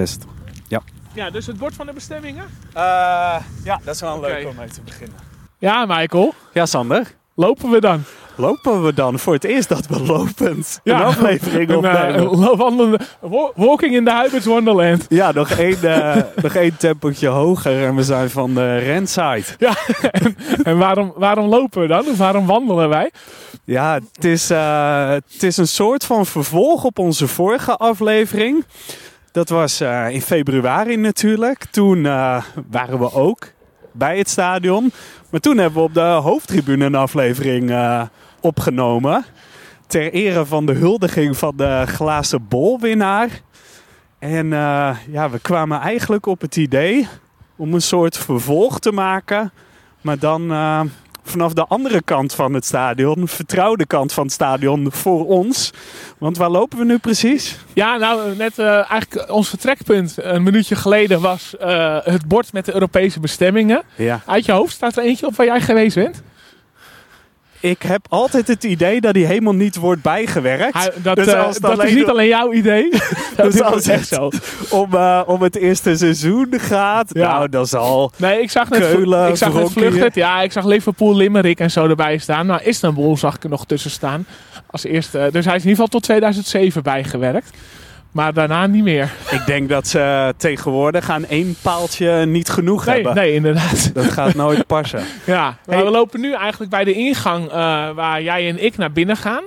test. 0.00 0.24
Ja, 1.14 1.30
dus 1.30 1.46
het 1.46 1.58
bord 1.58 1.74
van 1.74 1.86
de 1.86 1.92
bestemmingen? 1.92 2.44
ja, 3.64 3.80
dat 3.84 3.94
is 3.94 4.00
wel 4.00 4.16
Oké. 4.16 4.44
om 4.48 4.54
mee 4.56 4.68
te 4.68 4.80
beginnen. 4.84 5.16
Ja, 5.58 5.84
Michael. 5.86 6.34
Ja, 6.52 6.66
Sander. 6.66 7.14
Lopen 7.34 7.70
we 7.70 7.80
dan? 7.80 8.02
Lopen 8.34 8.84
we 8.84 8.94
dan 8.94 9.18
voor 9.18 9.32
het 9.34 9.44
eerst 9.44 9.68
dat 9.68 9.86
we 9.86 10.00
lopend 10.02 10.80
Ja. 10.84 10.96
een 11.00 11.04
aflevering 11.06 11.70
eh, 11.70 11.76
opnemen? 11.76 12.98
wa- 13.20 13.50
walking 13.54 13.94
in 13.94 14.04
the 14.04 14.10
Huiberts 14.10 14.46
Wonderland. 14.46 15.06
Ja, 15.08 15.32
nog 15.32 15.50
één, 15.50 15.82
eh, 15.82 16.22
nog 16.42 16.54
één 16.54 16.76
tempootje 16.76 17.28
hoger 17.28 17.84
en 17.86 17.94
we 17.94 18.02
zijn 18.02 18.30
van 18.30 18.54
de 18.54 18.76
Renside. 18.78 19.44
Ja, 19.58 19.74
en, 20.10 20.36
en 20.62 20.78
waarom, 20.78 21.12
waarom 21.16 21.46
lopen 21.48 21.80
we 21.80 21.86
dan? 21.86 22.06
Of 22.06 22.16
waarom 22.18 22.46
wandelen 22.46 22.88
wij? 22.88 23.10
Ja, 23.64 23.94
het 24.14 24.24
is, 24.24 24.50
eh, 24.50 25.08
het 25.10 25.42
is 25.42 25.56
een 25.56 25.68
soort 25.68 26.04
van 26.04 26.26
vervolg 26.26 26.84
op 26.84 26.98
onze 26.98 27.28
vorige 27.28 27.76
aflevering. 27.76 28.64
Dat 29.36 29.48
was 29.48 29.80
eh, 29.80 30.08
in 30.10 30.22
februari 30.22 30.96
natuurlijk. 30.96 31.64
Toen 31.64 32.06
eh, 32.06 32.42
waren 32.70 32.98
we 32.98 33.12
ook 33.12 33.52
bij 33.92 34.18
het 34.18 34.28
stadion. 34.28 34.92
Maar 35.30 35.40
toen 35.40 35.58
hebben 35.58 35.78
we 35.78 35.86
op 35.86 35.94
de 35.94 36.00
hoofdtribune 36.00 36.84
een 36.84 36.94
aflevering 36.94 37.70
eh, 37.70 38.02
opgenomen. 38.40 39.24
Ter 39.86 40.12
ere 40.12 40.46
van 40.46 40.66
de 40.66 40.72
huldiging 40.72 41.36
van 41.36 41.56
de 41.56 41.82
glazen 41.86 42.48
bolwinnaar. 42.48 43.28
En 44.18 44.48
ja, 45.10 45.30
we 45.30 45.38
kwamen 45.42 45.80
eigenlijk 45.80 46.26
op 46.26 46.40
het 46.40 46.56
idee 46.56 47.08
om 47.56 47.74
een 47.74 47.82
soort 47.82 48.16
vervolg 48.16 48.78
te 48.78 48.92
maken. 48.92 49.52
Maar 50.00 50.18
dan 50.18 50.50
vanaf 51.28 51.52
de 51.52 51.66
andere 51.66 52.02
kant 52.02 52.34
van 52.34 52.54
het 52.54 52.64
stadion, 52.64 53.14
de 53.14 53.26
vertrouwde 53.26 53.86
kant 53.86 54.12
van 54.12 54.24
het 54.24 54.32
stadion 54.32 54.92
voor 54.92 55.26
ons. 55.26 55.72
Want 56.18 56.36
waar 56.36 56.50
lopen 56.50 56.78
we 56.78 56.84
nu 56.84 56.98
precies? 56.98 57.58
Ja, 57.72 57.96
nou, 57.96 58.36
net 58.36 58.58
eh, 58.58 58.90
eigenlijk 58.90 59.32
ons 59.32 59.48
vertrekpunt 59.48 60.14
een 60.16 60.42
minuutje 60.42 60.76
geleden 60.76 61.20
was 61.20 61.56
eh, 61.56 61.98
het 62.02 62.26
bord 62.26 62.52
met 62.52 62.64
de 62.64 62.74
Europese 62.74 63.20
bestemmingen. 63.20 63.82
Ja. 63.94 64.20
Uit 64.26 64.44
je 64.44 64.52
hoofd 64.52 64.74
staat 64.74 64.96
er 64.96 65.04
eentje 65.04 65.26
op 65.26 65.36
waar 65.36 65.46
jij 65.46 65.60
geweest 65.60 65.94
bent. 65.94 66.22
Ik 67.60 67.82
heb 67.82 68.06
altijd 68.08 68.48
het 68.48 68.64
idee 68.64 69.00
dat 69.00 69.14
die 69.14 69.26
helemaal 69.26 69.54
niet 69.54 69.76
wordt 69.76 70.02
bijgewerkt. 70.02 70.74
Hij- 70.74 70.92
dat 71.02 71.16
Dus 71.16 71.26
eh, 71.26 71.46
het 71.48 71.60
dat 71.60 71.84
is 71.84 71.94
niet 71.94 72.08
alleen 72.08 72.28
jouw 72.28 72.52
idee. 72.52 72.90
dat 73.36 73.46
Dus 73.46 73.54
is 73.54 73.62
als 73.62 73.72
ook 73.88 73.94
echt 73.94 74.08
zo. 74.08 74.30
om, 74.70 74.94
eh, 74.94 75.22
om 75.26 75.42
het 75.42 75.56
eerste 75.56 75.96
seizoen 75.96 76.46
gaat. 76.50 77.10
Ja. 77.12 77.32
Nou, 77.32 77.48
dat 77.48 77.66
is 77.66 77.74
al. 77.74 78.12
Nee, 78.16 78.40
ik 78.40 78.50
zag 78.50 78.68
net, 78.68 78.80
Keulen, 78.80 79.28
ik 79.28 79.36
zag 79.36 79.74
net. 79.74 80.14
Ja, 80.14 80.42
ik 80.42 80.52
zag 80.52 80.64
Liverpool, 80.64 81.16
Limerick 81.16 81.60
en 81.60 81.70
zo 81.70 81.88
erbij 81.88 82.18
staan. 82.18 82.46
Maar 82.46 82.64
Istanbul 82.64 83.16
zag 83.16 83.34
ik 83.36 83.44
er 83.44 83.50
nog 83.50 83.66
tussen 83.66 83.90
staan. 83.90 84.26
Als 84.70 84.84
eerste. 84.84 85.28
Dus 85.32 85.44
hij 85.44 85.54
is 85.56 85.62
in 85.62 85.68
ieder 85.68 85.84
geval 85.84 85.86
tot 85.86 86.02
2007 86.02 86.82
bijgewerkt. 86.82 87.50
Maar 88.16 88.32
daarna 88.32 88.66
niet 88.66 88.82
meer. 88.82 89.12
Ik 89.30 89.46
denk 89.46 89.68
dat 89.68 89.86
ze 89.86 90.34
tegenwoordig 90.36 91.10
aan 91.10 91.24
één 91.26 91.56
paaltje 91.62 92.24
niet 92.26 92.48
genoeg 92.48 92.84
Nee, 92.86 92.94
hebben. 92.94 93.14
nee 93.14 93.32
inderdaad. 93.34 93.94
Dat 93.94 94.04
gaat 94.04 94.34
nooit 94.34 94.66
passen. 94.76 95.02
Ja, 95.26 95.56
Hey. 95.66 95.84
we 95.84 95.90
lopen 95.90 96.20
nu 96.20 96.32
eigenlijk 96.34 96.70
bij 96.70 96.84
de 96.84 96.92
ingang 96.92 97.46
eh, 97.48 97.52
waar 97.90 98.22
jij 98.22 98.48
en 98.48 98.64
ik 98.64 98.76
naar 98.76 98.92
binnen 98.92 99.16
gaan. 99.16 99.42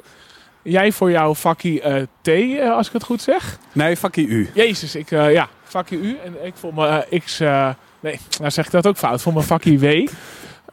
Jij 0.61 0.91
voor 0.91 1.11
jouw 1.11 1.35
vakkie 1.35 1.81
eh, 1.81 2.03
T, 2.21 2.27
eh, 2.27 2.71
als 2.75 2.87
ik 2.87 2.93
het 2.93 3.03
goed 3.03 3.21
zeg. 3.21 3.57
Nee, 3.71 3.97
vakkie 3.97 4.27
u. 4.27 4.49
Jezus, 4.53 4.95
ik, 4.95 5.09
ja, 5.09 5.47
vakkie 5.63 5.99
U. 5.99 6.17
En 6.25 6.35
ik 6.43 6.53
voor 6.55 6.73
mijn 6.73 7.03
X, 7.25 7.39
nee, 7.99 8.19
nou 8.39 8.51
zeg 8.51 8.65
ik 8.65 8.71
dat 8.71 8.87
ook 8.87 8.97
fout, 8.97 9.21
voor 9.21 9.33
mijn 9.33 9.45
vakkie 9.45 9.79
W. 9.79 9.85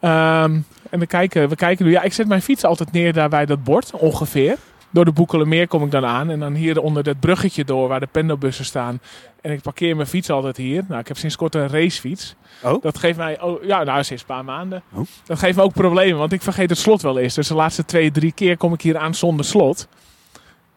Ehm, 0.01 0.59
en 0.89 0.99
we 0.99 1.05
kijken, 1.07 1.49
we 1.49 1.55
kijken 1.55 1.85
nu, 1.85 1.91
ja, 1.91 2.01
ik 2.01 2.13
zet 2.13 2.27
mijn 2.27 2.41
fiets 2.41 2.63
altijd 2.63 2.91
neer 2.91 3.13
daar 3.13 3.29
bij 3.29 3.45
dat 3.45 3.63
bord, 3.63 3.91
ongeveer. 3.91 4.55
Door 4.97 5.05
de 5.05 5.11
Boekelenmeer 5.11 5.67
kom 5.67 5.83
ik 5.83 5.91
dan 5.91 6.05
aan 6.05 6.29
en 6.29 6.39
dan 6.39 6.53
hier 6.53 6.81
onder 6.81 7.03
dat 7.03 7.19
bruggetje 7.19 7.63
door 7.63 7.87
waar 7.87 7.99
de 7.99 8.07
pendelbussen 8.11 8.65
staan. 8.65 8.99
En 9.41 9.51
ik 9.51 9.61
parkeer 9.61 9.95
mijn 9.95 10.07
fiets 10.07 10.29
altijd 10.29 10.57
hier. 10.57 10.83
Nou, 10.87 10.99
ik 10.99 11.07
heb 11.07 11.17
sinds 11.17 11.35
kort 11.35 11.55
een 11.55 11.67
racefiets. 11.67 12.35
Oh. 12.63 12.81
Dat 12.81 12.97
geeft 12.97 13.17
mij, 13.17 13.41
oh, 13.41 13.63
ja, 13.63 13.83
nou 13.83 14.03
sinds 14.03 14.21
een 14.21 14.27
paar 14.27 14.43
maanden. 14.43 14.81
Oh. 14.93 15.05
Dat 15.25 15.39
geeft 15.39 15.57
me 15.57 15.63
ook 15.63 15.73
problemen, 15.73 16.17
want 16.17 16.31
ik 16.31 16.41
vergeet 16.41 16.69
het 16.69 16.79
slot 16.79 17.01
wel 17.01 17.17
eens. 17.17 17.33
Dus 17.33 17.47
de 17.47 17.53
laatste 17.53 17.85
twee, 17.85 18.11
drie 18.11 18.31
keer 18.31 18.57
kom 18.57 18.73
ik 18.73 18.81
hier 18.81 18.97
aan 18.97 19.15
zonder 19.15 19.45
slot. 19.45 19.87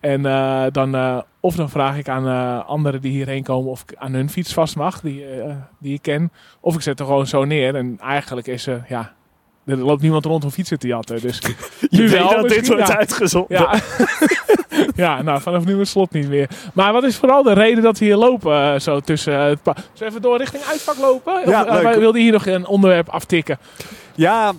En 0.00 0.26
eh, 0.26 0.64
dan, 0.72 0.94
eh, 0.94 1.20
of 1.40 1.54
dan 1.54 1.70
vraag 1.70 1.98
ik 1.98 2.08
aan 2.08 2.26
eh, 2.26 2.68
anderen 2.68 3.00
die 3.00 3.12
hierheen 3.12 3.42
komen 3.42 3.70
of 3.70 3.82
ik 3.82 3.94
aan 3.96 4.12
hun 4.12 4.30
fiets 4.30 4.52
vast 4.52 4.76
mag, 4.76 5.00
die, 5.00 5.24
die 5.78 5.94
ik 5.94 6.02
ken. 6.02 6.32
Of 6.60 6.74
ik 6.74 6.80
zet 6.80 7.00
er 7.00 7.06
gewoon 7.06 7.26
zo 7.26 7.44
neer. 7.44 7.74
En 7.74 7.98
eigenlijk 8.00 8.46
is 8.46 8.66
er, 8.66 8.84
ja, 8.88 9.12
er 9.70 9.76
loopt 9.76 10.02
niemand 10.02 10.24
rond 10.24 10.44
om 10.44 10.50
fietsen 10.50 10.78
te 10.78 10.86
jatten. 10.86 11.20
Dus 11.20 11.38
Je 11.90 12.02
weet 12.02 12.10
wel, 12.10 12.28
dat 12.30 12.48
dit 12.48 12.66
wordt 12.68 12.88
ja. 12.88 12.96
uitgezonden. 12.96 13.58
ja. 13.58 13.80
ja, 15.04 15.22
nou 15.22 15.40
vanaf 15.40 15.64
nu 15.64 15.78
het 15.78 15.88
slot 15.88 16.12
niet 16.12 16.28
meer. 16.28 16.48
Maar 16.74 16.92
wat 16.92 17.04
is 17.04 17.16
vooral 17.16 17.42
de 17.42 17.52
reden 17.52 17.82
dat 17.82 17.98
we 17.98 18.04
hier 18.04 18.16
lopen? 18.16 18.72
eh, 18.74 18.80
zo 18.80 19.00
tussen 19.00 19.34
het 19.40 19.62
pa- 19.62 19.74
Zullen 19.76 19.92
we 19.98 20.04
even 20.04 20.22
door 20.22 20.38
richting 20.38 20.62
uitvak 20.62 20.96
lopen? 20.98 21.40
Ja, 21.46 21.62
of, 21.62 21.68
eh, 21.68 21.82
wij 21.82 21.98
wilden 21.98 22.20
hier 22.20 22.32
nog 22.32 22.46
een 22.46 22.66
onderwerp 22.66 23.08
aftikken. 23.08 23.58
Ja, 24.14 24.52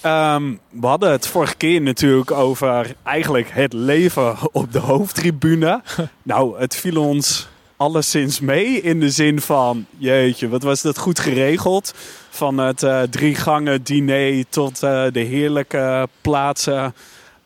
ehm, 0.00 0.42
we 0.70 0.86
hadden 0.86 1.10
het 1.10 1.26
vorige 1.26 1.56
keer 1.56 1.82
natuurlijk 1.82 2.30
over 2.30 2.94
eigenlijk 3.02 3.50
het 3.52 3.72
leven 3.72 4.36
op 4.52 4.72
de 4.72 4.78
hoofdtribune. 4.78 5.82
nou, 6.22 6.58
het 6.60 6.76
viel 6.76 7.02
ons 7.02 7.48
alleszins 7.78 8.40
mee 8.40 8.80
in 8.80 9.00
de 9.00 9.10
zin 9.10 9.40
van, 9.40 9.86
jeetje, 9.96 10.48
wat 10.48 10.62
was 10.62 10.82
dat 10.82 10.98
goed 10.98 11.18
geregeld. 11.18 11.94
Van 12.30 12.58
het 12.58 12.82
eh, 12.82 13.02
drie 13.02 13.34
gangen 13.34 13.82
diner 13.82 14.44
tot 14.48 14.82
eh, 14.82 15.04
de 15.12 15.20
heerlijke 15.20 16.08
plaatsen 16.20 16.94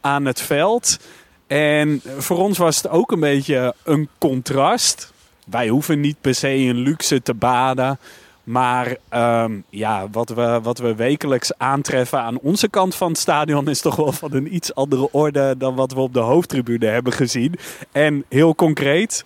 aan 0.00 0.24
het 0.24 0.40
veld. 0.40 0.98
En 1.46 2.02
voor 2.18 2.38
ons 2.38 2.58
was 2.58 2.76
het 2.76 2.88
ook 2.88 3.12
een 3.12 3.20
beetje 3.20 3.74
een 3.84 4.08
contrast. 4.18 5.12
Wij 5.46 5.68
hoeven 5.68 6.00
niet 6.00 6.16
per 6.20 6.34
se 6.34 6.56
in 6.56 6.76
luxe 6.76 7.22
te 7.22 7.34
baden. 7.34 7.98
Maar 8.44 8.96
ehm, 9.08 9.52
ja, 9.68 10.08
wat 10.10 10.28
we, 10.28 10.60
wat 10.62 10.78
we 10.78 10.94
wekelijks 10.94 11.58
aantreffen 11.58 12.20
aan 12.20 12.38
onze 12.38 12.68
kant 12.68 12.94
van 12.94 13.08
het 13.08 13.18
stadion 13.18 13.68
is 13.68 13.80
toch 13.80 13.96
wel 13.96 14.12
van 14.12 14.32
een 14.32 14.54
iets 14.54 14.74
andere 14.74 15.12
orde 15.12 15.54
dan 15.58 15.74
wat 15.74 15.92
we 15.92 16.00
op 16.00 16.14
de 16.14 16.20
hoofdtribune 16.20 16.86
hebben 16.86 17.12
gezien. 17.12 17.54
En 17.92 18.24
heel 18.28 18.54
concreet, 18.54 19.24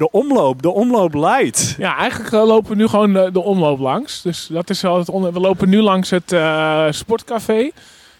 de 0.00 0.10
omloop, 0.10 0.62
de 0.62 0.70
omloop 0.70 1.14
light. 1.14 1.74
Ja, 1.78 1.96
eigenlijk 1.96 2.32
eh, 2.32 2.44
lopen 2.46 2.70
we 2.70 2.76
nu 2.76 2.86
gewoon 2.88 3.12
de, 3.12 3.30
de 3.32 3.40
omloop 3.40 3.78
langs. 3.78 4.22
Dus 4.22 4.46
dat 4.46 4.70
is 4.70 4.80
wel 4.80 4.98
het 4.98 5.08
onder... 5.10 5.32
We 5.32 5.40
lopen 5.40 5.68
nu 5.68 5.80
langs 5.80 6.10
het 6.10 6.32
eh, 6.32 6.86
sportcafé. 6.90 7.70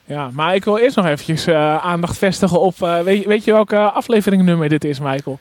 Ja, 0.05 0.31
maar 0.33 0.55
ik 0.55 0.65
wil 0.65 0.79
eerst 0.79 0.97
nog 0.97 1.07
eventjes 1.07 1.47
eh, 1.47 1.77
aandacht 1.77 2.19
vestigen 2.19 2.61
op... 2.61 2.83
eh, 2.83 3.01
weet, 3.01 3.23
je- 3.23 3.29
weet 3.29 3.45
je 3.45 3.53
welke 3.53 3.79
afleveringnummer 3.79 4.69
dit 4.69 4.85
is, 4.85 4.99
Michael? 5.01 5.39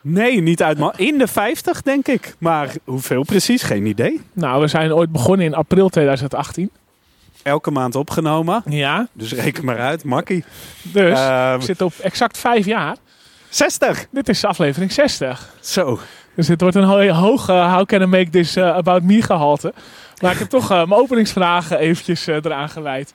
Nee, 0.00 0.40
niet 0.42 0.62
uit, 0.62 0.78
maar 0.78 0.94
in 1.00 1.18
de 1.18 1.26
50 1.26 1.82
denk 1.82 2.08
ik. 2.08 2.34
Maar 2.38 2.74
hoeveel 2.84 3.22
precies, 3.22 3.62
geen 3.62 3.86
idee. 3.86 4.20
Nou, 4.32 4.60
we 4.60 4.66
zijn 4.66 4.92
ooit 4.94 5.12
begonnen 5.12 5.46
in 5.46 5.54
april 5.54 5.88
2018. 5.88 6.70
Elke 7.42 7.70
maand 7.70 7.94
opgenomen, 7.94 8.62
Ja, 8.68 9.08
dus 9.12 9.32
reken 9.32 9.64
maar 9.64 9.78
uit, 9.78 10.04
makkie. 10.04 10.44
dus 10.82 11.18
Ehm, 11.18 11.58
we 11.58 11.64
zitten 11.64 11.86
op 11.86 11.92
exact 12.02 12.38
vijf 12.38 12.66
jaar. 12.66 12.96
60, 13.56 14.06
Dit 14.10 14.28
is 14.28 14.44
aflevering 14.44 14.92
60. 14.92 15.48
zo. 15.60 15.98
Dus 16.34 16.46
dit 16.46 16.60
wordt 16.60 16.76
een 16.76 16.84
ho- 16.84 17.08
hoog 17.08 17.46
How 17.46 17.84
Can 17.86 18.02
I 18.02 18.06
Make 18.06 18.30
This 18.30 18.56
eh, 18.56 18.74
About 18.74 19.02
Me 19.02 19.22
gehalte. 19.22 19.72
Maar 20.22 20.32
ik 20.32 20.38
heb 20.38 20.48
toch 20.48 20.70
eh, 20.70 20.76
mijn 20.76 21.00
openingsvragen 21.00 21.78
eventjes 21.78 22.26
eh, 22.26 22.34
eraan 22.34 22.68
gewijd. 22.68 23.14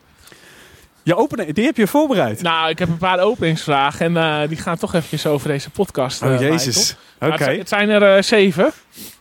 Je 1.04 1.16
openen, 1.16 1.54
die 1.54 1.66
heb 1.66 1.78
je 1.78 1.88
voorbereid. 1.88 2.42
Nou, 2.42 2.70
ik 2.70 2.80
heb 2.80 2.88
een 2.90 2.98
paar 2.98 3.20
openingsvragen 3.20 4.18
en 4.18 4.48
die 4.48 4.58
gaan 4.58 4.78
toch 4.78 4.94
eventjes 4.94 5.26
over 5.26 5.48
deze 5.48 5.70
podcast. 5.70 6.22
oh 6.22 6.40
jezus. 6.40 6.76
Michael. 6.78 6.98
Oké. 7.22 7.44
Het, 7.44 7.58
het 7.58 7.70
zijn 7.70 7.90
er 7.90 8.16
eh, 8.16 8.22
zeven. 8.24 8.72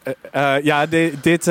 Eh, 0.02 0.56
eh, 0.56 0.64
ja, 0.64 0.86
di- 0.86 1.12
dit, 1.22 1.50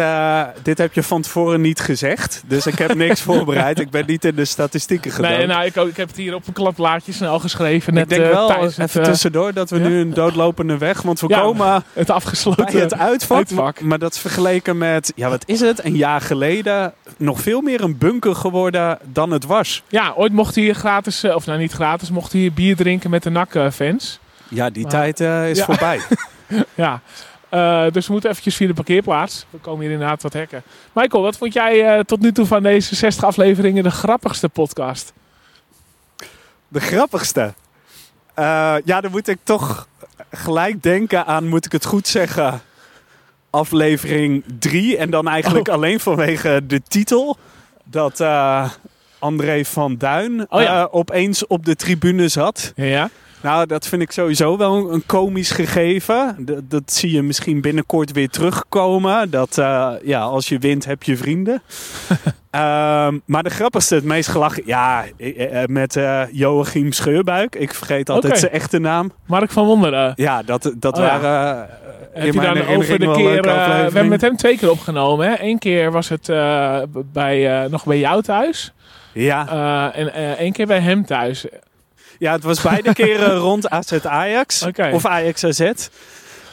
dit 0.64 0.78
heb 0.78 0.94
je 0.94 1.04
van 1.04 1.22
tevoren 1.22 1.62
niet 1.62 1.80
gezegd. 1.80 2.44
Dus 2.48 2.68
ik 2.68 2.78
heb 2.78 2.94
niks 2.96 3.22
voorbereid. 3.32 3.80
Ik 3.80 3.90
ben 3.90 4.04
niet 4.08 4.26
in 4.26 4.36
de 4.36 4.46
statistieken 4.46 5.12
gedaan. 5.12 5.32
Nee, 5.32 5.46
nou, 5.48 5.66
ik, 5.66 5.78
ook, 5.78 5.88
ik 5.88 5.98
heb 5.98 6.08
het 6.08 6.18
hier 6.18 6.36
op 6.36 6.48
een 6.48 6.54
klapblaadje 6.54 7.12
snel 7.12 7.40
geschreven. 7.40 7.94
Net, 7.94 8.04
ik 8.04 8.10
denk 8.18 8.32
wel, 8.32 8.50
het, 8.62 8.78
even 8.78 9.02
eh, 9.02 9.08
tussendoor, 9.08 9.54
dat 9.54 9.70
we 9.70 9.80
ja? 9.80 9.88
nu 9.88 10.00
een 10.00 10.14
doodlopende 10.14 10.78
weg... 10.78 11.02
Want 11.02 11.20
we 11.20 11.28
Ja, 11.30 11.40
komen 11.40 11.84
het 11.94 12.10
afgesloten. 12.10 12.66
bij 12.72 12.82
het 12.82 12.98
uitvak. 12.98 13.38
uitvak. 13.38 13.82
Maar 13.82 14.00
dat 14.00 14.14
is 14.14 14.20
vergeleken 14.20 14.78
met, 14.78 15.12
ja 15.16 15.30
wat 15.30 15.44
is 15.46 15.60
het, 15.60 15.84
een 15.86 15.96
jaar 15.96 16.22
geleden... 16.22 16.94
nog 17.18 17.42
veel 17.42 17.62
meer 17.62 17.82
een 17.82 17.98
bunker 17.98 18.36
geworden 18.36 18.98
dan 19.04 19.32
het 19.32 19.46
was. 19.46 19.84
Ja, 19.88 20.14
ooit 20.16 20.34
mocht 20.34 20.56
hij 20.56 20.64
hier 20.64 20.76
gratis, 20.76 21.24
of 21.24 21.46
nou 21.46 21.60
niet 21.60 21.72
gratis, 21.72 22.10
mocht 22.10 22.32
hij 22.32 22.42
hier 22.42 22.54
bier 22.54 22.76
drinken 22.76 23.10
met 23.10 23.24
de 23.24 23.30
NAC-fans. 23.30 24.20
Ja, 24.48 24.70
die 24.70 24.82
Maar- 24.84 24.92
tijd 24.92 25.20
eh, 25.20 25.50
is 25.50 25.58
Ja. 25.58 25.66
voorbij. 25.66 26.00
Ja. 26.76 27.02
Eh, 27.50 27.86
dus 27.92 28.06
we 28.08 28.12
moeten 28.12 28.30
eventjes 28.30 28.56
via 28.56 28.68
de 28.68 28.74
parkeerplaats. 28.74 29.46
We 29.50 29.58
komen 29.58 29.82
hier 29.82 29.92
inderdaad 29.92 30.22
wat 30.22 30.34
hekken. 30.34 30.64
Michael, 30.94 31.24
wat 31.24 31.38
vond 31.38 31.54
jij 31.54 31.86
eh, 31.98 32.00
tot 32.04 32.20
nu 32.22 32.32
toe 32.32 32.46
van 32.46 32.64
deze 32.64 32.96
60 32.96 33.24
afleveringen 33.24 33.84
de 33.84 33.92
grappigste 33.92 34.50
podcast? 34.50 35.14
De 36.68 36.80
grappigste. 36.80 37.54
Eh, 38.34 38.76
ja, 38.86 39.02
dan 39.02 39.12
moet 39.12 39.28
ik 39.28 39.40
toch 39.44 39.88
gelijk 40.32 40.84
denken 40.84 41.26
aan, 41.26 41.48
moet 41.48 41.66
ik 41.66 41.72
het 41.72 41.86
goed 41.86 42.08
zeggen, 42.08 42.62
aflevering 43.50 44.44
3. 44.60 44.98
En 44.98 45.10
dan 45.10 45.28
eigenlijk 45.28 45.68
Oh. 45.68 45.74
alleen 45.74 46.00
vanwege 46.00 46.62
de 46.68 46.82
titel. 46.88 47.38
Dat 47.84 48.24
André 49.20 49.66
van 49.66 49.98
Duin 49.98 50.46
Oh 50.50 50.62
ja. 50.62 50.88
opeens 50.92 51.48
op 51.48 51.66
de 51.66 51.76
tribune 51.76 52.28
zat. 52.28 52.72
Ja, 52.76 52.86
ja. 52.86 53.10
Nou, 53.42 53.66
dat 53.66 53.88
vind 53.88 54.02
ik 54.02 54.12
sowieso 54.12 54.58
wel 54.58 54.92
een- 54.94 55.06
komisch 55.06 55.52
gegeven. 55.52 56.36
D- 56.46 56.72
dat 56.72 56.92
zie 56.94 57.12
je 57.12 57.22
misschien 57.22 57.62
binnenkort 57.62 58.12
weer 58.12 58.30
terugkomen. 58.30 59.30
Dat 59.30 59.58
eh, 59.58 59.92
ja, 60.04 60.22
als 60.22 60.50
je 60.50 60.58
wint, 60.58 60.86
heb 60.86 61.04
je 61.04 61.18
vrienden. 61.18 61.62
Ehm, 62.50 63.18
maar 63.26 63.44
de 63.44 63.50
grappigste, 63.50 63.96
het 63.96 64.04
meest 64.04 64.30
gelachen, 64.30 64.64
ja, 64.66 65.06
eh, 65.18 65.62
eh, 65.64 65.68
met 65.70 66.00
Joachim 66.32 66.92
Scheurbuik. 66.92 67.56
Ik 67.56 67.74
vergeet 67.74 68.10
altijd 68.10 68.40
zijn 68.40 68.52
echte 68.52 68.80
naam. 68.80 69.12
Mark 69.26 69.52
van 69.52 69.66
Wonderen. 69.66 70.14
Ja, 70.16 70.44
dat, 70.44 70.74
dat 70.78 70.98
Oh 70.98 71.04
waren. 71.04 71.70
Heb 72.14 72.34
je 72.34 72.40
dan 72.40 72.66
over 72.68 73.00
de 73.00 73.12
keer... 73.12 73.42
we 73.42 73.50
hebben 73.50 74.08
met 74.08 74.22
hem 74.22 74.36
twee 74.38 74.58
keer 74.58 74.70
opgenomen. 74.72 75.28
Hè? 75.30 75.36
Eén 75.40 75.60
keer 75.60 75.92
was 75.92 76.10
het 76.10 76.26
bij, 77.14 77.68
nog 77.70 77.84
bij 77.86 78.00
jou 78.00 78.22
thuis. 78.22 78.74
Ja, 79.14 79.94
en 79.94 80.38
één 80.38 80.52
keer 80.52 80.68
bij 80.68 80.80
hem 80.80 81.06
thuis. 81.06 81.46
Ja, 82.20 82.32
het 82.32 82.44
was 82.44 82.62
beide 82.62 82.94
keren 82.94 83.36
rond 83.50 83.70
AZ 83.70 83.92
Ajax. 84.06 84.66
Of 84.92 85.06
Ajax 85.06 85.44
AZ. 85.44 85.60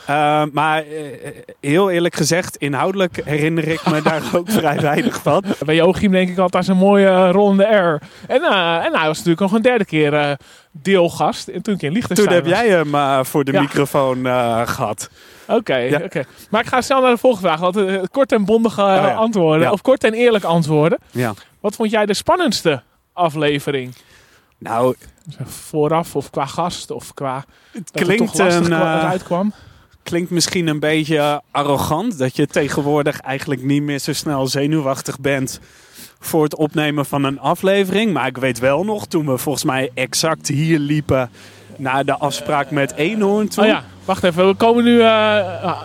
Eh, 0.06 0.42
maar 0.52 0.82
eh, 0.82 1.30
heel 1.60 1.90
eerlijk 1.90 2.14
gezegd, 2.14 2.56
inhoudelijk 2.56 3.20
herinner 3.24 3.68
ik 3.68 3.86
me 3.90 4.02
daar 4.02 4.22
ook 4.34 4.50
vrij 4.50 4.80
weinig 4.90 5.20
van. 5.22 5.44
Bij 5.64 5.74
Joachim 5.74 6.10
denk 6.10 6.28
ik 6.28 6.38
altijd 6.38 6.68
een 6.68 6.76
mooie 6.76 7.06
eh, 7.08 7.28
rol 7.32 7.50
in 7.50 7.56
de 7.56 7.66
air. 7.68 8.02
En, 8.28 8.42
en 8.42 8.92
hij 8.96 9.06
was 9.06 9.16
natuurlijk 9.16 9.40
nog 9.40 9.52
een 9.52 9.62
derde 9.62 9.84
keer 9.84 10.36
deelgast. 10.72 11.48
En 11.48 11.62
toen 11.62 11.74
ik 11.74 11.82
in 11.82 11.92
Liechtenstein 11.92 12.28
Toen 12.42 12.52
heb 12.52 12.64
jij 12.66 12.68
hem 12.68 13.24
voor 13.24 13.44
de 13.44 13.52
Ja. 13.52 13.60
microfoon 13.60 14.26
eh, 14.26 14.60
gehad. 14.68 15.10
Oké, 15.48 15.76
Ja. 15.76 16.00
oké. 16.04 16.24
Maar 16.50 16.60
ik 16.60 16.66
ga 16.68 16.80
snel 16.80 17.00
naar 17.00 17.10
de 17.12 17.18
volgende 17.18 17.48
vraag. 17.48 17.60
Want 17.60 18.08
kort 18.10 18.32
en 18.32 18.44
bondige 18.44 18.80
Oh 18.82 18.86
ja. 18.88 19.14
antwoorden. 19.14 19.72
Of 19.72 19.82
kort 19.82 20.04
en 20.04 20.12
eerlijk 20.14 20.44
antwoorden. 20.44 20.98
Ja. 21.10 21.34
Wat 21.60 21.74
vond 21.76 21.90
jij 21.90 22.06
de 22.06 22.14
spannendste 22.14 22.82
aflevering? 23.12 23.94
Nou, 24.58 24.94
Vooraf 25.44 26.16
of 26.16 26.30
qua 26.30 26.46
gast 26.46 26.90
of 26.90 27.14
qua 27.14 27.44
het 27.70 27.88
dat 27.92 28.02
klinkt, 28.02 28.38
het 28.38 28.52
een, 28.54 28.72
eh, 28.72 29.08
uitkwam? 29.08 29.52
klinkt 30.02 30.30
misschien 30.30 30.66
een 30.66 30.80
beetje 30.80 31.42
arrogant. 31.50 32.18
Dat 32.18 32.36
je 32.36 32.46
tegenwoordig 32.46 33.20
eigenlijk 33.20 33.62
niet 33.62 33.82
meer 33.82 33.98
zo 33.98 34.12
snel 34.12 34.46
zenuwachtig 34.46 35.20
bent 35.20 35.60
voor 36.18 36.42
het 36.42 36.56
opnemen 36.56 37.06
van 37.06 37.24
een 37.24 37.40
aflevering. 37.40 38.12
Maar 38.12 38.26
ik 38.26 38.36
weet 38.36 38.58
wel 38.58 38.84
nog, 38.84 39.06
toen 39.06 39.26
we 39.26 39.38
volgens 39.38 39.64
mij 39.64 39.90
exact 39.94 40.48
hier 40.48 40.78
liepen 40.78 41.30
naar 41.76 42.04
de 42.04 42.16
afspraak 42.18 42.70
met 42.70 42.94
Eenhoorn 42.94 43.48
toe. 43.48 43.64
Oh 43.64 43.68
ja, 43.68 43.84
wacht 44.04 44.24
even. 44.24 44.46
We 44.46 44.54
komen 44.54 44.84
nu... 44.84 45.00
eh 45.00 45.06